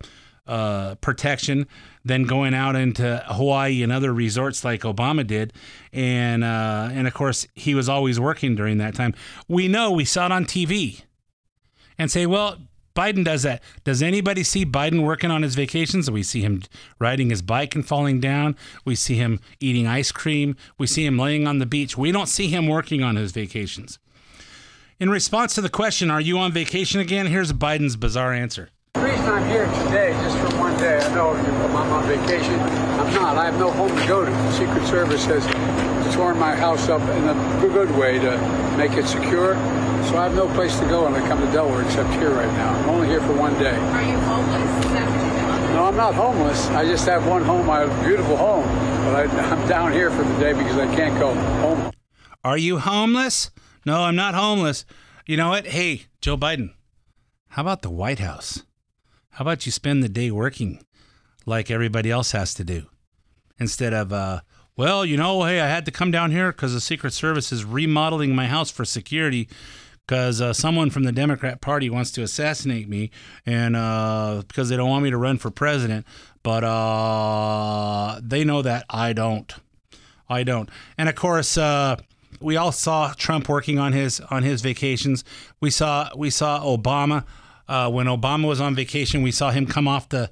uh, 0.46 0.96
protection 0.96 1.68
than 2.04 2.24
going 2.24 2.54
out 2.54 2.76
into 2.76 3.24
Hawaii 3.28 3.82
and 3.82 3.92
other 3.92 4.14
resorts 4.14 4.66
like 4.66 4.82
Obama 4.82 5.26
did, 5.26 5.54
and 5.94 6.44
and 6.44 7.08
of 7.08 7.14
course 7.14 7.48
he 7.56 7.74
was 7.74 7.88
always 7.88 8.20
working 8.20 8.56
during 8.56 8.78
that 8.80 8.94
time. 8.94 9.14
We 9.48 9.68
know 9.68 9.92
we 9.92 10.06
saw 10.06 10.26
it 10.26 10.32
on 10.32 10.46
TV, 10.46 11.04
and 11.98 12.12
say, 12.12 12.26
well, 12.26 12.58
Biden 12.96 13.26
does 13.26 13.42
that. 13.44 13.62
Does 13.84 14.04
anybody 14.04 14.44
see 14.44 14.66
Biden 14.66 15.04
working 15.04 15.32
on 15.32 15.42
his 15.42 15.56
vacations? 15.56 16.12
We 16.12 16.22
see 16.22 16.42
him 16.42 16.62
riding 17.00 17.32
his 17.32 17.42
bike 17.42 17.74
and 17.74 17.86
falling 17.86 18.20
down. 18.20 18.56
We 18.86 18.96
see 18.96 19.16
him 19.16 19.40
eating 19.60 19.88
ice 19.88 20.12
cream. 20.12 20.56
We 20.78 20.86
see 20.86 21.06
him 21.06 21.18
laying 21.18 21.48
on 21.48 21.58
the 21.58 21.66
beach. 21.66 21.98
We 21.98 22.12
don't 22.12 22.28
see 22.28 22.48
him 22.48 22.68
working 22.68 23.02
on 23.02 23.16
his 23.16 23.32
vacations. 23.32 23.98
In 25.00 25.10
response 25.10 25.56
to 25.56 25.62
the 25.62 25.70
question, 25.70 26.12
Are 26.12 26.22
you 26.22 26.38
on 26.38 26.52
vacation 26.52 27.02
again? 27.02 27.26
Here's 27.26 27.52
Biden's 27.52 27.96
bizarre 27.96 28.32
answer. 28.32 28.70
The 28.94 29.02
reason 29.02 29.26
I'm 29.26 29.50
here 29.50 29.66
today, 29.86 30.12
just 30.22 30.38
for 30.38 30.60
one 30.60 30.78
day, 30.78 31.00
I 31.00 31.16
know 31.16 31.32
I'm 31.32 31.76
on 31.76 32.08
vacation. 32.08 32.60
I'm 32.60 33.14
not. 33.16 33.38
I 33.38 33.46
have 33.46 33.58
no 33.58 33.72
home 33.72 33.90
to 33.90 34.08
go 34.08 34.24
to. 34.24 34.30
The 34.30 34.52
Secret 34.52 34.86
Service 34.86 35.26
has 35.26 35.44
torn 36.16 36.38
my 36.38 36.56
house 36.56 36.90
up 36.90 37.02
in 37.02 37.28
a 37.28 37.74
good 37.74 37.90
way 37.98 38.20
to 38.20 38.38
make 38.78 38.92
it 38.92 39.08
secure. 39.08 39.56
So 40.10 40.18
I 40.18 40.24
have 40.24 40.36
no 40.36 40.48
place 40.54 40.78
to 40.80 40.86
go 40.86 41.06
when 41.06 41.16
I 41.16 41.28
come 41.28 41.40
to 41.40 41.52
Delaware 41.52 41.84
except 41.84 42.10
here 42.14 42.32
right 42.32 42.52
now. 42.54 42.74
I'm 42.74 42.90
only 42.90 43.08
here 43.08 43.22
for 43.22 43.34
one 43.34 43.54
day. 43.54 43.76
Are 43.76 44.04
you 44.04 44.18
homeless? 44.20 44.86
Is 44.86 44.92
that 44.92 45.10
what 45.10 45.20
you're 45.20 45.30
doing? 45.30 45.74
No, 45.74 45.86
I'm 45.86 45.96
not 45.96 46.14
homeless. 46.14 46.68
I 46.68 46.86
just 46.86 47.06
have 47.06 47.26
one 47.26 47.44
home, 47.44 47.66
my 47.66 47.86
beautiful 48.06 48.38
home. 48.38 48.64
But 49.06 49.16
I, 49.16 49.24
I'm 49.52 49.68
down 49.68 49.92
here 49.92 50.12
for 50.12 50.24
the 50.24 50.40
day 50.40 50.54
because 50.54 50.78
I 50.78 50.94
can't 50.96 51.18
go 51.20 51.34
home. 51.34 51.92
Are 52.44 52.58
you 52.58 52.80
homeless? 52.80 53.50
No, 53.86 54.02
I'm 54.02 54.16
not 54.16 54.36
homeless. 54.36 54.86
You 55.26 55.38
know 55.38 55.50
what? 55.50 55.68
Hey, 55.68 56.04
Joe 56.22 56.38
Biden, 56.38 56.74
how 57.50 57.62
about 57.62 57.82
the 57.82 57.90
White 57.90 58.20
House? 58.20 58.64
How 59.32 59.44
about 59.44 59.66
you 59.66 59.72
spend 59.72 60.04
the 60.04 60.10
day 60.10 60.30
working 60.32 60.84
like 61.46 61.72
everybody 61.72 62.12
else 62.12 62.34
has 62.34 62.54
to 62.56 62.64
do 62.64 62.88
instead 63.58 63.94
of, 63.94 64.12
uh, 64.12 64.42
well, 64.76 65.06
you 65.06 65.18
know, 65.18 65.44
hey, 65.44 65.62
I 65.62 65.68
had 65.68 65.86
to 65.86 65.92
come 65.92 66.12
down 66.12 66.32
here 66.32 66.52
because 66.52 66.74
the 66.74 66.82
Secret 66.82 67.14
Service 67.14 67.52
is 67.52 67.64
remodeling 67.64 68.36
my 68.36 68.48
house 68.48 68.70
for 68.70 68.86
security 68.86 69.48
because 70.06 70.42
uh, 70.42 70.54
someone 70.54 70.90
from 70.90 71.04
the 71.04 71.12
Democrat 71.12 71.62
Party 71.62 71.90
wants 71.90 72.12
to 72.12 72.24
assassinate 72.24 72.90
me, 72.90 73.12
and 73.46 73.76
uh, 73.76 74.44
because 74.48 74.70
they 74.70 74.78
don't 74.78 74.90
want 74.90 75.04
me 75.04 75.10
to 75.10 75.18
run 75.18 75.38
for 75.38 75.50
president, 75.50 76.06
but 76.44 76.64
uh, 76.64 78.20
they 78.22 78.44
know 78.44 78.62
that 78.62 78.86
I 78.90 79.14
don't. 79.14 79.54
I 80.30 80.44
don't. 80.44 80.70
And 80.98 81.10
of 81.10 81.16
course, 81.16 81.58
uh, 81.58 81.98
we 82.40 82.58
all 82.58 82.72
saw 82.72 83.14
Trump 83.14 83.48
working 83.48 83.80
on 83.80 83.94
his 83.94 84.20
on 84.20 84.44
his 84.44 84.62
vacations. 84.62 85.24
We 85.62 85.70
saw 85.70 86.10
we 86.16 86.30
saw 86.30 86.62
Obama 86.62 87.26
uh, 87.68 87.90
when 87.90 88.08
Obama 88.08 88.48
was 88.48 88.60
on 88.60 88.76
vacation. 88.76 89.22
We 89.22 89.32
saw 89.32 89.52
him 89.52 89.66
come 89.66 89.88
off 89.88 90.10
the 90.10 90.30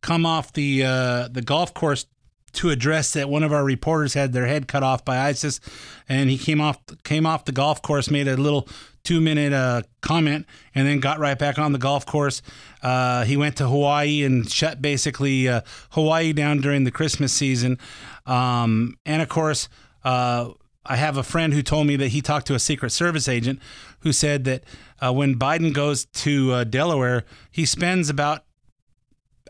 come 0.00 0.26
off 0.26 0.52
the 0.52 0.84
uh, 0.84 1.28
the 1.28 1.42
golf 1.42 1.72
course 1.72 2.06
to 2.54 2.70
address 2.70 3.12
that 3.14 3.28
one 3.28 3.42
of 3.42 3.52
our 3.52 3.64
reporters 3.64 4.14
had 4.14 4.32
their 4.32 4.46
head 4.46 4.68
cut 4.68 4.82
off 4.82 5.04
by 5.04 5.18
ISIS, 5.18 5.60
and 6.08 6.30
he 6.30 6.38
came 6.38 6.60
off 6.60 6.78
came 7.02 7.26
off 7.26 7.44
the 7.44 7.52
golf 7.52 7.82
course, 7.82 8.10
made 8.10 8.28
a 8.28 8.36
little 8.36 8.68
two 9.04 9.20
minute 9.20 9.52
uh, 9.52 9.82
comment, 10.00 10.46
and 10.74 10.86
then 10.86 10.98
got 10.98 11.18
right 11.18 11.38
back 11.38 11.58
on 11.58 11.72
the 11.72 11.78
golf 11.78 12.04
course. 12.06 12.42
Uh, 12.82 13.24
he 13.24 13.36
went 13.36 13.56
to 13.56 13.68
Hawaii 13.68 14.24
and 14.24 14.50
shut 14.50 14.82
basically 14.82 15.48
uh, 15.48 15.60
Hawaii 15.90 16.32
down 16.32 16.60
during 16.60 16.84
the 16.84 16.90
Christmas 16.90 17.32
season, 17.32 17.78
um, 18.26 18.96
and 19.06 19.22
of 19.22 19.28
course. 19.28 19.68
Uh, 20.04 20.50
I 20.86 20.96
have 20.96 21.16
a 21.16 21.22
friend 21.22 21.54
who 21.54 21.62
told 21.62 21.86
me 21.86 21.96
that 21.96 22.08
he 22.08 22.20
talked 22.20 22.46
to 22.48 22.54
a 22.54 22.58
Secret 22.58 22.90
Service 22.90 23.26
agent 23.26 23.58
who 24.00 24.12
said 24.12 24.44
that 24.44 24.64
uh, 25.00 25.14
when 25.14 25.36
Biden 25.36 25.72
goes 25.72 26.04
to 26.04 26.52
uh, 26.52 26.64
Delaware, 26.64 27.24
he 27.50 27.64
spends 27.64 28.10
about 28.10 28.44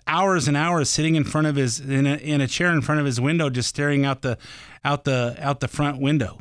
hours 0.07 0.49
and 0.49 0.57
hours 0.57 0.89
sitting 0.91 1.15
in 1.17 1.25
front 1.25 1.47
of 1.47 1.57
his 1.57 1.81
in 1.81 2.07
a, 2.07 2.17
in 2.17 2.41
a 2.41 2.47
chair 2.47 2.71
in 2.71 2.83
front 2.83 3.01
of 3.01 3.07
his 3.07 3.21
window, 3.21 3.51
just 3.51 3.69
staring 3.69 4.05
out 4.05 4.23
the 4.23 4.39
out 4.85 5.05
the 5.05 5.37
out 5.41 5.61
the 5.61 5.69
front 5.69 6.01
window. 6.01 6.39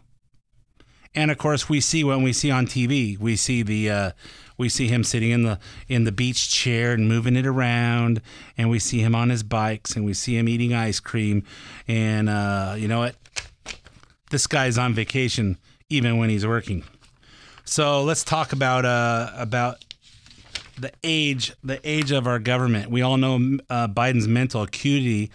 And 1.15 1.29
of 1.29 1.37
course, 1.37 1.69
we 1.69 1.79
see 1.79 2.03
when 2.03 2.23
we 2.23 2.33
see 2.33 2.49
on 2.49 2.65
TV, 2.65 3.17
we 3.17 3.35
see 3.35 3.61
the 3.61 3.89
uh, 3.89 4.11
we 4.57 4.69
see 4.69 4.87
him 4.87 5.03
sitting 5.03 5.31
in 5.31 5.43
the 5.43 5.59
in 5.87 6.03
the 6.05 6.11
beach 6.11 6.49
chair 6.49 6.93
and 6.93 7.07
moving 7.07 7.35
it 7.35 7.45
around, 7.45 8.21
and 8.57 8.69
we 8.69 8.79
see 8.79 8.99
him 8.99 9.13
on 9.13 9.29
his 9.29 9.43
bikes, 9.43 9.95
and 9.95 10.05
we 10.05 10.13
see 10.13 10.37
him 10.37 10.49
eating 10.49 10.73
ice 10.73 10.99
cream, 10.99 11.43
and 11.87 12.29
uh, 12.29 12.75
you 12.77 12.87
know 12.87 12.99
what? 12.99 13.15
This 14.31 14.47
guy's 14.47 14.77
on 14.77 14.93
vacation 14.93 15.57
even 15.89 16.17
when 16.17 16.29
he's 16.29 16.45
working. 16.45 16.83
So 17.65 18.03
let's 18.03 18.23
talk 18.23 18.51
about 18.51 18.85
uh, 18.85 19.31
about 19.35 19.85
the 20.77 20.91
age 21.03 21.53
the 21.63 21.79
age 21.83 22.11
of 22.11 22.27
our 22.27 22.39
government. 22.39 22.89
We 22.89 23.01
all 23.01 23.17
know 23.17 23.59
uh, 23.69 23.87
Biden's 23.87 24.27
mental 24.27 24.63
acuity 24.63 25.31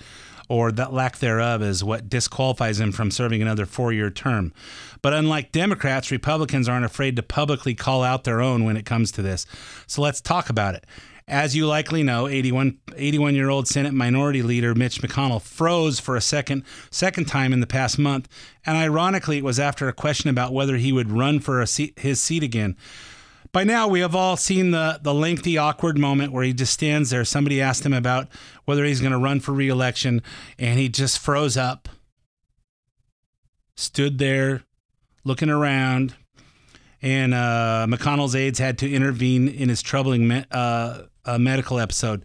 or 0.48 0.72
that 0.72 0.92
lack 0.92 1.18
thereof 1.18 1.62
is 1.62 1.84
what 1.84 2.08
disqualifies 2.08 2.80
him 2.80 2.92
from 2.92 3.10
serving 3.10 3.42
another 3.42 3.66
four-year 3.66 4.10
term. 4.10 4.52
But 5.02 5.12
unlike 5.12 5.52
Democrats, 5.52 6.10
Republicans 6.10 6.68
aren't 6.68 6.84
afraid 6.84 7.16
to 7.16 7.22
publicly 7.22 7.74
call 7.74 8.02
out 8.02 8.24
their 8.24 8.40
own 8.40 8.64
when 8.64 8.76
it 8.76 8.86
comes 8.86 9.12
to 9.12 9.22
this. 9.22 9.46
So 9.86 10.02
let's 10.02 10.20
talk 10.20 10.48
about 10.48 10.74
it. 10.74 10.86
As 11.28 11.54
you 11.54 11.66
likely 11.66 12.02
know, 12.02 12.26
81, 12.26 12.78
81 12.96 13.34
year 13.34 13.50
old 13.50 13.68
Senate 13.68 13.92
Minority 13.92 14.42
Leader 14.42 14.74
Mitch 14.74 15.02
McConnell 15.02 15.42
froze 15.42 16.00
for 16.00 16.16
a 16.16 16.22
second 16.22 16.64
second 16.90 17.26
time 17.26 17.52
in 17.52 17.60
the 17.60 17.66
past 17.66 17.98
month, 17.98 18.28
and 18.64 18.78
ironically, 18.78 19.36
it 19.36 19.44
was 19.44 19.60
after 19.60 19.88
a 19.88 19.92
question 19.92 20.30
about 20.30 20.54
whether 20.54 20.78
he 20.78 20.90
would 20.90 21.10
run 21.10 21.38
for 21.38 21.64
seat, 21.66 21.98
his 21.98 22.18
seat 22.18 22.42
again. 22.42 22.76
By 23.52 23.64
now, 23.64 23.88
we 23.88 24.00
have 24.00 24.14
all 24.14 24.36
seen 24.36 24.70
the 24.72 25.00
the 25.02 25.14
lengthy, 25.14 25.56
awkward 25.56 25.98
moment 25.98 26.32
where 26.32 26.44
he 26.44 26.52
just 26.52 26.72
stands 26.72 27.10
there. 27.10 27.24
Somebody 27.24 27.60
asked 27.60 27.84
him 27.84 27.94
about 27.94 28.28
whether 28.64 28.84
he's 28.84 29.00
going 29.00 29.12
to 29.12 29.18
run 29.18 29.40
for 29.40 29.52
reelection, 29.52 30.22
and 30.58 30.78
he 30.78 30.88
just 30.88 31.18
froze 31.18 31.56
up, 31.56 31.88
stood 33.76 34.18
there, 34.18 34.62
looking 35.24 35.48
around, 35.50 36.14
and 37.00 37.32
uh, 37.32 37.86
McConnell's 37.88 38.34
aides 38.34 38.58
had 38.58 38.78
to 38.78 38.90
intervene 38.90 39.48
in 39.48 39.68
his 39.68 39.82
troubling 39.82 40.28
me- 40.28 40.44
uh, 40.50 41.02
uh, 41.24 41.38
medical 41.38 41.78
episode. 41.78 42.24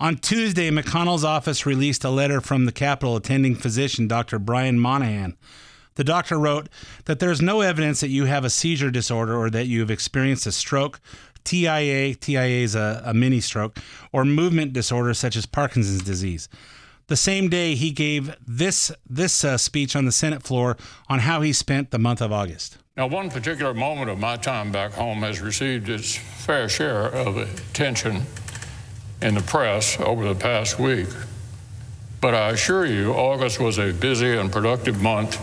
On 0.00 0.16
Tuesday, 0.16 0.70
McConnell's 0.70 1.24
office 1.24 1.66
released 1.66 2.04
a 2.04 2.10
letter 2.10 2.40
from 2.40 2.64
the 2.64 2.72
Capitol 2.72 3.16
attending 3.16 3.54
physician 3.54 4.08
Dr. 4.08 4.38
Brian 4.38 4.78
Monahan. 4.78 5.36
The 5.96 6.04
doctor 6.04 6.38
wrote 6.38 6.68
that 7.04 7.20
there's 7.20 7.40
no 7.40 7.60
evidence 7.60 8.00
that 8.00 8.08
you 8.08 8.24
have 8.24 8.44
a 8.44 8.50
seizure 8.50 8.90
disorder 8.90 9.36
or 9.36 9.50
that 9.50 9.66
you 9.66 9.80
have 9.80 9.90
experienced 9.90 10.46
a 10.46 10.52
stroke, 10.52 11.00
TIA, 11.44 12.14
TIA 12.14 12.64
is 12.64 12.74
a, 12.74 13.02
a 13.04 13.14
mini 13.14 13.40
stroke, 13.40 13.78
or 14.12 14.24
movement 14.24 14.72
disorder 14.72 15.14
such 15.14 15.36
as 15.36 15.46
Parkinson's 15.46 16.02
disease. 16.02 16.48
The 17.06 17.16
same 17.16 17.50
day, 17.50 17.74
he 17.74 17.90
gave 17.90 18.34
this 18.46 18.90
this 19.08 19.44
uh, 19.44 19.58
speech 19.58 19.94
on 19.94 20.06
the 20.06 20.12
Senate 20.12 20.42
floor 20.42 20.78
on 21.08 21.18
how 21.20 21.42
he 21.42 21.52
spent 21.52 21.90
the 21.90 21.98
month 21.98 22.22
of 22.22 22.32
August. 22.32 22.78
Now, 22.96 23.08
one 23.08 23.28
particular 23.28 23.74
moment 23.74 24.08
of 24.08 24.18
my 24.18 24.36
time 24.36 24.72
back 24.72 24.92
home 24.92 25.18
has 25.18 25.40
received 25.42 25.88
its 25.90 26.16
fair 26.16 26.68
share 26.68 27.06
of 27.06 27.36
attention 27.36 28.22
in 29.20 29.34
the 29.34 29.42
press 29.42 30.00
over 30.00 30.26
the 30.26 30.34
past 30.34 30.78
week. 30.78 31.08
But 32.22 32.34
I 32.34 32.50
assure 32.50 32.86
you, 32.86 33.12
August 33.12 33.60
was 33.60 33.78
a 33.78 33.92
busy 33.92 34.34
and 34.38 34.50
productive 34.50 35.02
month 35.02 35.38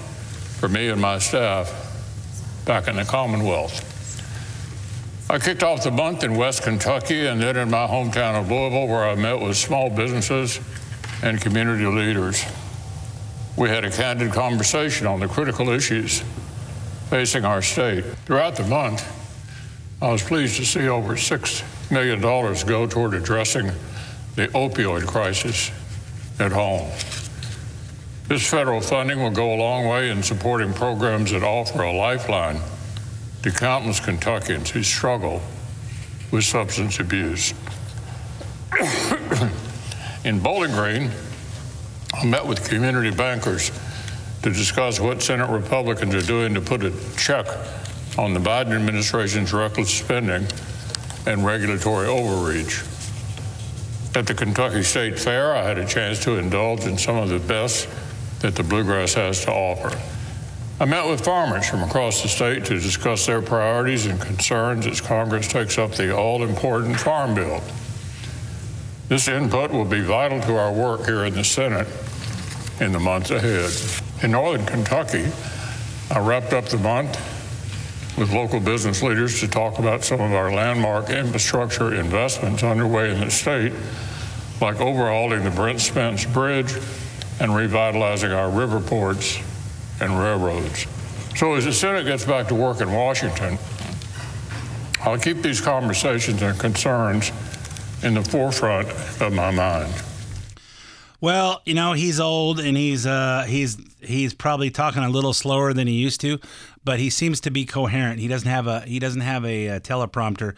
for 0.62 0.70
me 0.70 0.90
and 0.90 1.02
my 1.02 1.18
staff 1.18 1.74
back 2.68 2.88
in 2.88 2.96
the 2.96 3.04
Commonwealth. 3.04 3.88
I 5.28 5.40
kicked 5.40 5.64
off 5.64 5.84
the 5.84 5.90
month 5.90 6.24
in 6.24 6.36
West 6.36 6.62
Kentucky 6.62 7.26
and 7.26 7.42
then 7.42 7.58
in 7.58 7.72
my 7.72 7.88
hometown 7.88 8.40
of 8.40 8.52
Louisville, 8.52 8.88
where 8.88 9.10
I 9.10 9.16
met 9.16 9.42
with 9.42 9.58
small 9.58 9.90
businesses 9.90 10.60
and 11.24 11.42
community 11.42 11.88
leaders. 11.88 12.46
We 13.58 13.70
had 13.70 13.86
a 13.86 13.90
candid 13.90 14.34
conversation 14.34 15.08
on 15.08 15.20
the 15.20 15.28
critical 15.28 15.70
issues 15.70 16.22
facing 17.10 17.44
our 17.44 17.64
state. 17.64 18.06
Throughout 18.28 18.56
the 18.56 18.68
month, 18.68 19.04
I 20.00 20.12
was 20.12 20.22
pleased 20.22 20.58
to 20.58 20.66
see 20.66 20.88
over 20.88 21.16
$6 21.16 21.92
million 21.92 22.22
go 22.22 22.86
toward 22.86 23.16
addressing 23.16 23.66
the 24.36 24.48
opioid 24.50 25.08
crisis 25.08 25.72
at 26.40 26.52
home. 26.52 26.92
This 28.32 28.50
federal 28.50 28.80
funding 28.80 29.22
will 29.22 29.30
go 29.30 29.54
a 29.54 29.60
long 29.60 29.90
way 29.90 30.10
in 30.10 30.24
supporting 30.24 30.74
programs 30.74 31.32
that 31.32 31.44
offer 31.44 31.82
a 31.82 31.92
lifeline 31.92 32.62
to 33.44 33.52
countless 33.52 34.00
Kentuckians 34.00 34.70
who 34.70 34.84
struggle 34.84 35.42
with 36.32 36.46
substance 36.46 37.02
abuse. 37.02 37.54
in 40.24 40.40
Bowling 40.40 40.72
Green, 40.72 41.12
I 42.14 42.26
met 42.26 42.48
with 42.48 42.66
community 42.70 43.12
bankers 43.14 43.70
to 44.44 44.50
discuss 44.50 44.98
what 44.98 45.22
Senate 45.22 45.50
Republicans 45.50 46.16
are 46.16 46.22
doing 46.22 46.54
to 46.54 46.62
put 46.62 46.86
a 46.86 46.94
check 47.18 47.46
on 48.18 48.34
the 48.34 48.40
Biden 48.40 48.72
administration's 48.72 49.52
reckless 49.52 49.94
spending 49.94 50.48
and 51.28 51.46
regulatory 51.46 52.08
overreach. 52.08 52.82
At 54.16 54.26
the 54.26 54.34
Kentucky 54.34 54.84
State 54.84 55.20
Fair, 55.20 55.54
I 55.54 55.64
had 55.64 55.78
a 55.78 55.86
chance 55.86 56.24
to 56.24 56.38
indulge 56.38 56.86
in 56.86 56.98
some 56.98 57.18
of 57.18 57.28
the 57.28 57.40
best 57.40 57.90
that 58.42 58.56
the 58.56 58.64
bluegrass 58.64 59.14
has 59.14 59.46
to 59.46 59.52
offer. 59.52 59.98
I 60.80 60.86
met 60.86 61.08
with 61.08 61.24
farmers 61.24 61.70
from 61.70 61.84
across 61.84 62.24
the 62.24 62.28
state 62.28 62.66
to 62.66 62.80
discuss 62.80 63.28
their 63.28 63.42
priorities 63.42 64.08
and 64.08 64.20
concerns 64.20 64.88
as 64.88 65.00
Congress 65.00 65.48
takes 65.48 65.78
up 65.78 65.92
the 65.92 66.16
all 66.16 66.44
important 66.44 67.00
Farm 67.00 67.36
Bill. 67.36 67.62
This 69.08 69.28
input 69.28 69.72
will 69.72 69.86
be 69.86 70.02
vital 70.02 70.42
to 70.42 70.58
our 70.58 70.74
work 70.74 71.06
here 71.06 71.26
in 71.26 71.36
the 71.36 71.44
Senate 71.44 71.88
in 72.80 72.92
the 72.92 73.00
months 73.00 73.30
ahead. 73.30 73.72
In 74.24 74.32
northern 74.32 74.66
Kentucky, 74.66 75.28
I 76.10 76.20
wrapped 76.20 76.52
up 76.54 76.66
the 76.66 76.78
month 76.78 77.16
with 78.18 78.34
local 78.34 78.60
business 78.60 79.04
leaders 79.04 79.40
to 79.42 79.48
talk 79.48 79.78
about 79.78 80.04
some 80.04 80.20
of 80.20 80.34
our 80.34 80.52
landmark 80.52 81.12
infrastructure 81.12 81.94
investments 81.94 82.64
underway 82.64 83.12
in 83.12 83.20
the 83.20 83.30
state, 83.30 83.74
like 84.60 84.82
overhauling 84.82 85.44
the 85.44 85.52
Brent 85.52 85.80
Spence 85.80 86.26
Bridge 86.26 86.74
and 87.42 87.56
revitalizing 87.56 88.32
our 88.32 88.52
river 88.52 88.80
ports 88.80 89.40
and 90.00 90.18
railroads. 90.18 90.86
So 91.36 91.56
as 91.56 91.66
the 91.66 91.74
Senate 91.74 92.06
gets 92.06 92.24
back 92.24 92.48
to 92.50 92.56
work 92.56 92.82
in 92.82 92.92
Washington, 92.94 93.58
I'll 95.02 95.18
keep 95.18 95.38
these 95.42 95.60
conversations 95.60 96.44
and 96.44 96.58
concerns 96.60 97.32
in 98.04 98.14
the 98.14 98.24
forefront 98.24 98.90
of 99.20 99.34
my 99.34 99.50
mind. 99.50 99.92
Well, 101.20 101.64
you 101.66 101.74
know, 101.74 101.94
he's 101.94 102.20
old 102.20 102.60
and 102.60 102.78
he's 102.78 103.08
uh 103.08 103.46
he's 103.48 103.78
he's 104.02 104.36
probably 104.36 104.70
talking 104.70 105.04
a 105.04 105.10
little 105.10 105.34
slower 105.34 105.74
than 105.74 105.88
he 105.88 105.94
used 105.94 106.22
to, 106.22 106.40
but 106.84 107.00
he 107.00 107.10
seems 107.10 107.42
to 107.42 107.50
be 107.50 107.66
coherent. 107.66 108.20
He 108.20 108.28
doesn't 108.28 108.50
have 108.50 108.68
a 108.68 108.82
he 108.82 109.00
doesn't 109.00 109.22
have 109.22 109.46
a, 109.46 109.68
a 109.68 109.80
teleprompter 109.80 110.54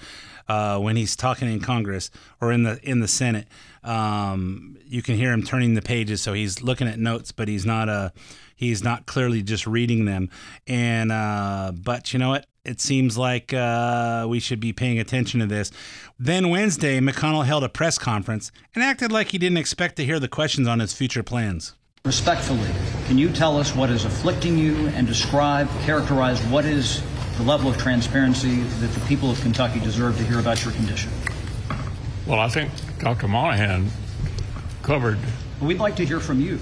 uh, 0.48 0.80
when 0.80 0.96
he's 0.96 1.16
talking 1.16 1.52
in 1.52 1.60
Congress 1.60 2.12
or 2.42 2.52
in 2.52 2.64
the 2.64 2.80
in 2.84 3.00
the 3.00 3.08
Senate. 3.08 3.48
Um, 3.84 4.78
you 4.86 5.02
can 5.02 5.16
hear 5.16 5.34
him 5.34 5.44
turning 5.44 5.74
the 5.74 5.82
pages, 5.82 6.22
so 6.22 6.34
he's 6.34 6.62
looking 6.62 6.88
at 6.88 7.00
notes, 7.00 7.32
but 7.32 7.48
he's 7.48 7.66
not 7.66 7.90
uh 7.90 8.10
he's 8.56 8.84
not 8.84 9.06
clearly 9.06 9.42
just 9.42 9.68
reading 9.68 10.06
them. 10.06 10.30
And 10.68 11.12
uh, 11.12 11.74
but 11.76 12.14
you 12.14 12.20
know 12.20 12.30
what? 12.30 12.46
It 12.66 12.80
seems 12.80 13.18
like 13.18 13.54
uh, 13.54 14.26
we 14.30 14.40
should 14.40 14.62
be 14.62 14.72
paying 14.72 14.98
attention 14.98 15.42
to 15.42 15.46
this. 15.46 15.70
Then 16.18 16.50
Wednesday, 16.50 17.02
McConnell 17.02 17.46
held 17.46 17.64
a 17.64 17.70
press 17.70 17.98
conference 17.98 18.54
and 18.74 18.82
acted 18.82 19.12
like 19.12 19.32
he 19.32 19.38
didn't 19.38 19.58
expect 19.58 19.98
to 19.98 20.06
hear 20.06 20.18
the 20.18 20.30
questions 20.30 20.66
on 20.68 20.80
his 20.80 20.94
future 20.94 21.24
plans. 21.24 21.74
Respectfully, 22.06 22.70
can 23.08 23.18
you 23.18 23.30
tell 23.30 23.58
us 23.58 23.76
what 23.76 23.90
is 23.90 24.06
afflicting 24.06 24.58
you 24.58 24.88
and 24.90 25.08
describe, 25.08 25.70
characterize 25.82 26.42
what 26.48 26.66
is 26.66 27.02
the 27.38 27.44
level 27.44 27.70
of 27.70 27.78
transparency 27.78 28.62
that 28.62 28.92
the 28.92 29.06
people 29.08 29.32
of 29.32 29.42
Kentucky 29.42 29.80
deserve 29.80 30.18
to 30.18 30.24
hear 30.24 30.40
about 30.40 30.64
your 30.64 30.74
condition? 30.74 31.12
Well, 32.28 32.40
I 32.40 32.48
think 32.48 32.72
Dr. 33.00 33.28
Monahan 33.28 33.90
covered. 34.82 35.20
We'd 35.62 35.80
like 35.80 35.96
to 35.98 36.06
hear 36.06 36.20
from 36.20 36.40
you. 36.40 36.60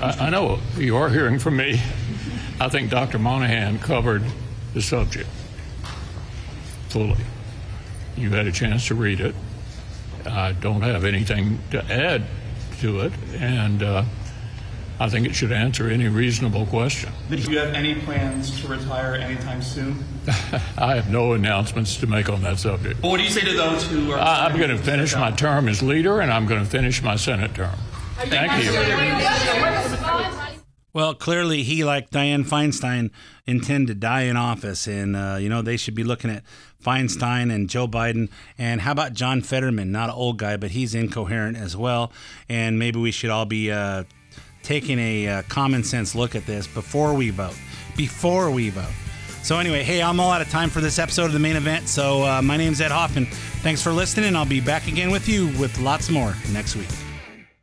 I, 0.00 0.26
I 0.26 0.30
know 0.30 0.58
you 0.76 0.96
are 0.96 1.08
hearing 1.08 1.38
from 1.38 1.56
me. 1.56 1.80
I 2.60 2.68
think 2.68 2.90
Dr. 2.90 3.18
Monahan 3.18 3.78
covered 3.78 4.22
the 4.72 4.82
subject 4.82 5.28
fully. 6.88 7.16
You 8.16 8.30
had 8.30 8.46
a 8.46 8.52
chance 8.52 8.86
to 8.88 8.94
read 8.94 9.20
it. 9.20 9.34
I 10.26 10.52
don't 10.52 10.82
have 10.82 11.04
anything 11.04 11.58
to 11.72 11.84
add 11.92 12.24
to 12.80 13.00
it, 13.00 13.12
and 13.34 13.82
uh, 13.82 14.04
I 15.00 15.08
think 15.08 15.26
it 15.26 15.34
should 15.34 15.52
answer 15.52 15.88
any 15.88 16.08
reasonable 16.08 16.66
question. 16.66 17.12
Do 17.28 17.36
you 17.36 17.58
have 17.58 17.74
any 17.74 17.96
plans 17.96 18.60
to 18.60 18.68
retire 18.68 19.16
anytime 19.16 19.60
soon? 19.60 20.04
I 20.78 20.94
have 20.96 21.10
no 21.10 21.32
announcements 21.32 21.96
to 21.98 22.06
make 22.06 22.28
on 22.28 22.42
that 22.42 22.58
subject. 22.58 23.00
But 23.00 23.10
what 23.10 23.18
do 23.18 23.24
you 23.24 23.30
say 23.30 23.42
to 23.42 23.52
those 23.52 23.86
who 23.86 24.12
are? 24.12 24.18
I- 24.18 24.46
I'm 24.46 24.56
going 24.56 24.70
to 24.70 24.78
finish 24.78 25.14
my 25.14 25.30
term 25.30 25.68
as 25.68 25.82
leader, 25.82 26.20
and 26.20 26.32
I'm 26.32 26.46
going 26.46 26.62
to 26.62 26.68
finish 26.68 27.02
my 27.02 27.16
Senate 27.16 27.54
term. 27.54 27.74
Thank 28.16 28.64
you. 28.64 28.72
Well, 30.92 31.14
clearly 31.14 31.64
he, 31.64 31.82
like 31.82 32.10
Dianne 32.10 32.44
Feinstein, 32.46 33.10
intend 33.46 33.88
to 33.88 33.94
die 33.96 34.22
in 34.22 34.36
office, 34.36 34.86
and 34.86 35.16
uh, 35.16 35.38
you 35.40 35.48
know 35.48 35.60
they 35.60 35.76
should 35.76 35.96
be 35.96 36.04
looking 36.04 36.30
at 36.30 36.44
Feinstein 36.84 37.52
and 37.52 37.68
Joe 37.68 37.88
Biden, 37.88 38.30
and 38.58 38.80
how 38.80 38.92
about 38.92 39.12
John 39.12 39.40
Fetterman? 39.42 39.90
Not 39.90 40.10
an 40.10 40.14
old 40.14 40.38
guy, 40.38 40.56
but 40.56 40.70
he's 40.70 40.94
incoherent 40.94 41.56
as 41.56 41.76
well, 41.76 42.12
and 42.48 42.78
maybe 42.78 43.00
we 43.00 43.10
should 43.10 43.30
all 43.30 43.44
be 43.44 43.72
uh, 43.72 44.04
taking 44.62 45.00
a 45.00 45.26
uh, 45.26 45.42
common 45.48 45.82
sense 45.82 46.14
look 46.14 46.36
at 46.36 46.46
this 46.46 46.68
before 46.68 47.12
we 47.12 47.30
vote. 47.30 47.58
Before 47.96 48.50
we 48.52 48.70
vote. 48.70 48.84
So 49.44 49.58
anyway, 49.58 49.82
hey, 49.82 50.02
I'm 50.02 50.20
all 50.20 50.30
out 50.30 50.40
of 50.40 50.48
time 50.48 50.70
for 50.70 50.80
this 50.80 50.98
episode 50.98 51.26
of 51.26 51.34
the 51.34 51.38
main 51.38 51.56
event. 51.56 51.86
So 51.86 52.22
uh, 52.22 52.40
my 52.40 52.56
name's 52.56 52.80
Ed 52.80 52.90
Hoffman. 52.90 53.26
Thanks 53.60 53.82
for 53.82 53.92
listening, 53.92 54.24
and 54.24 54.38
I'll 54.38 54.46
be 54.46 54.58
back 54.58 54.88
again 54.88 55.10
with 55.10 55.28
you 55.28 55.48
with 55.58 55.78
lots 55.80 56.08
more 56.08 56.34
next 56.50 56.76
week. 56.76 56.88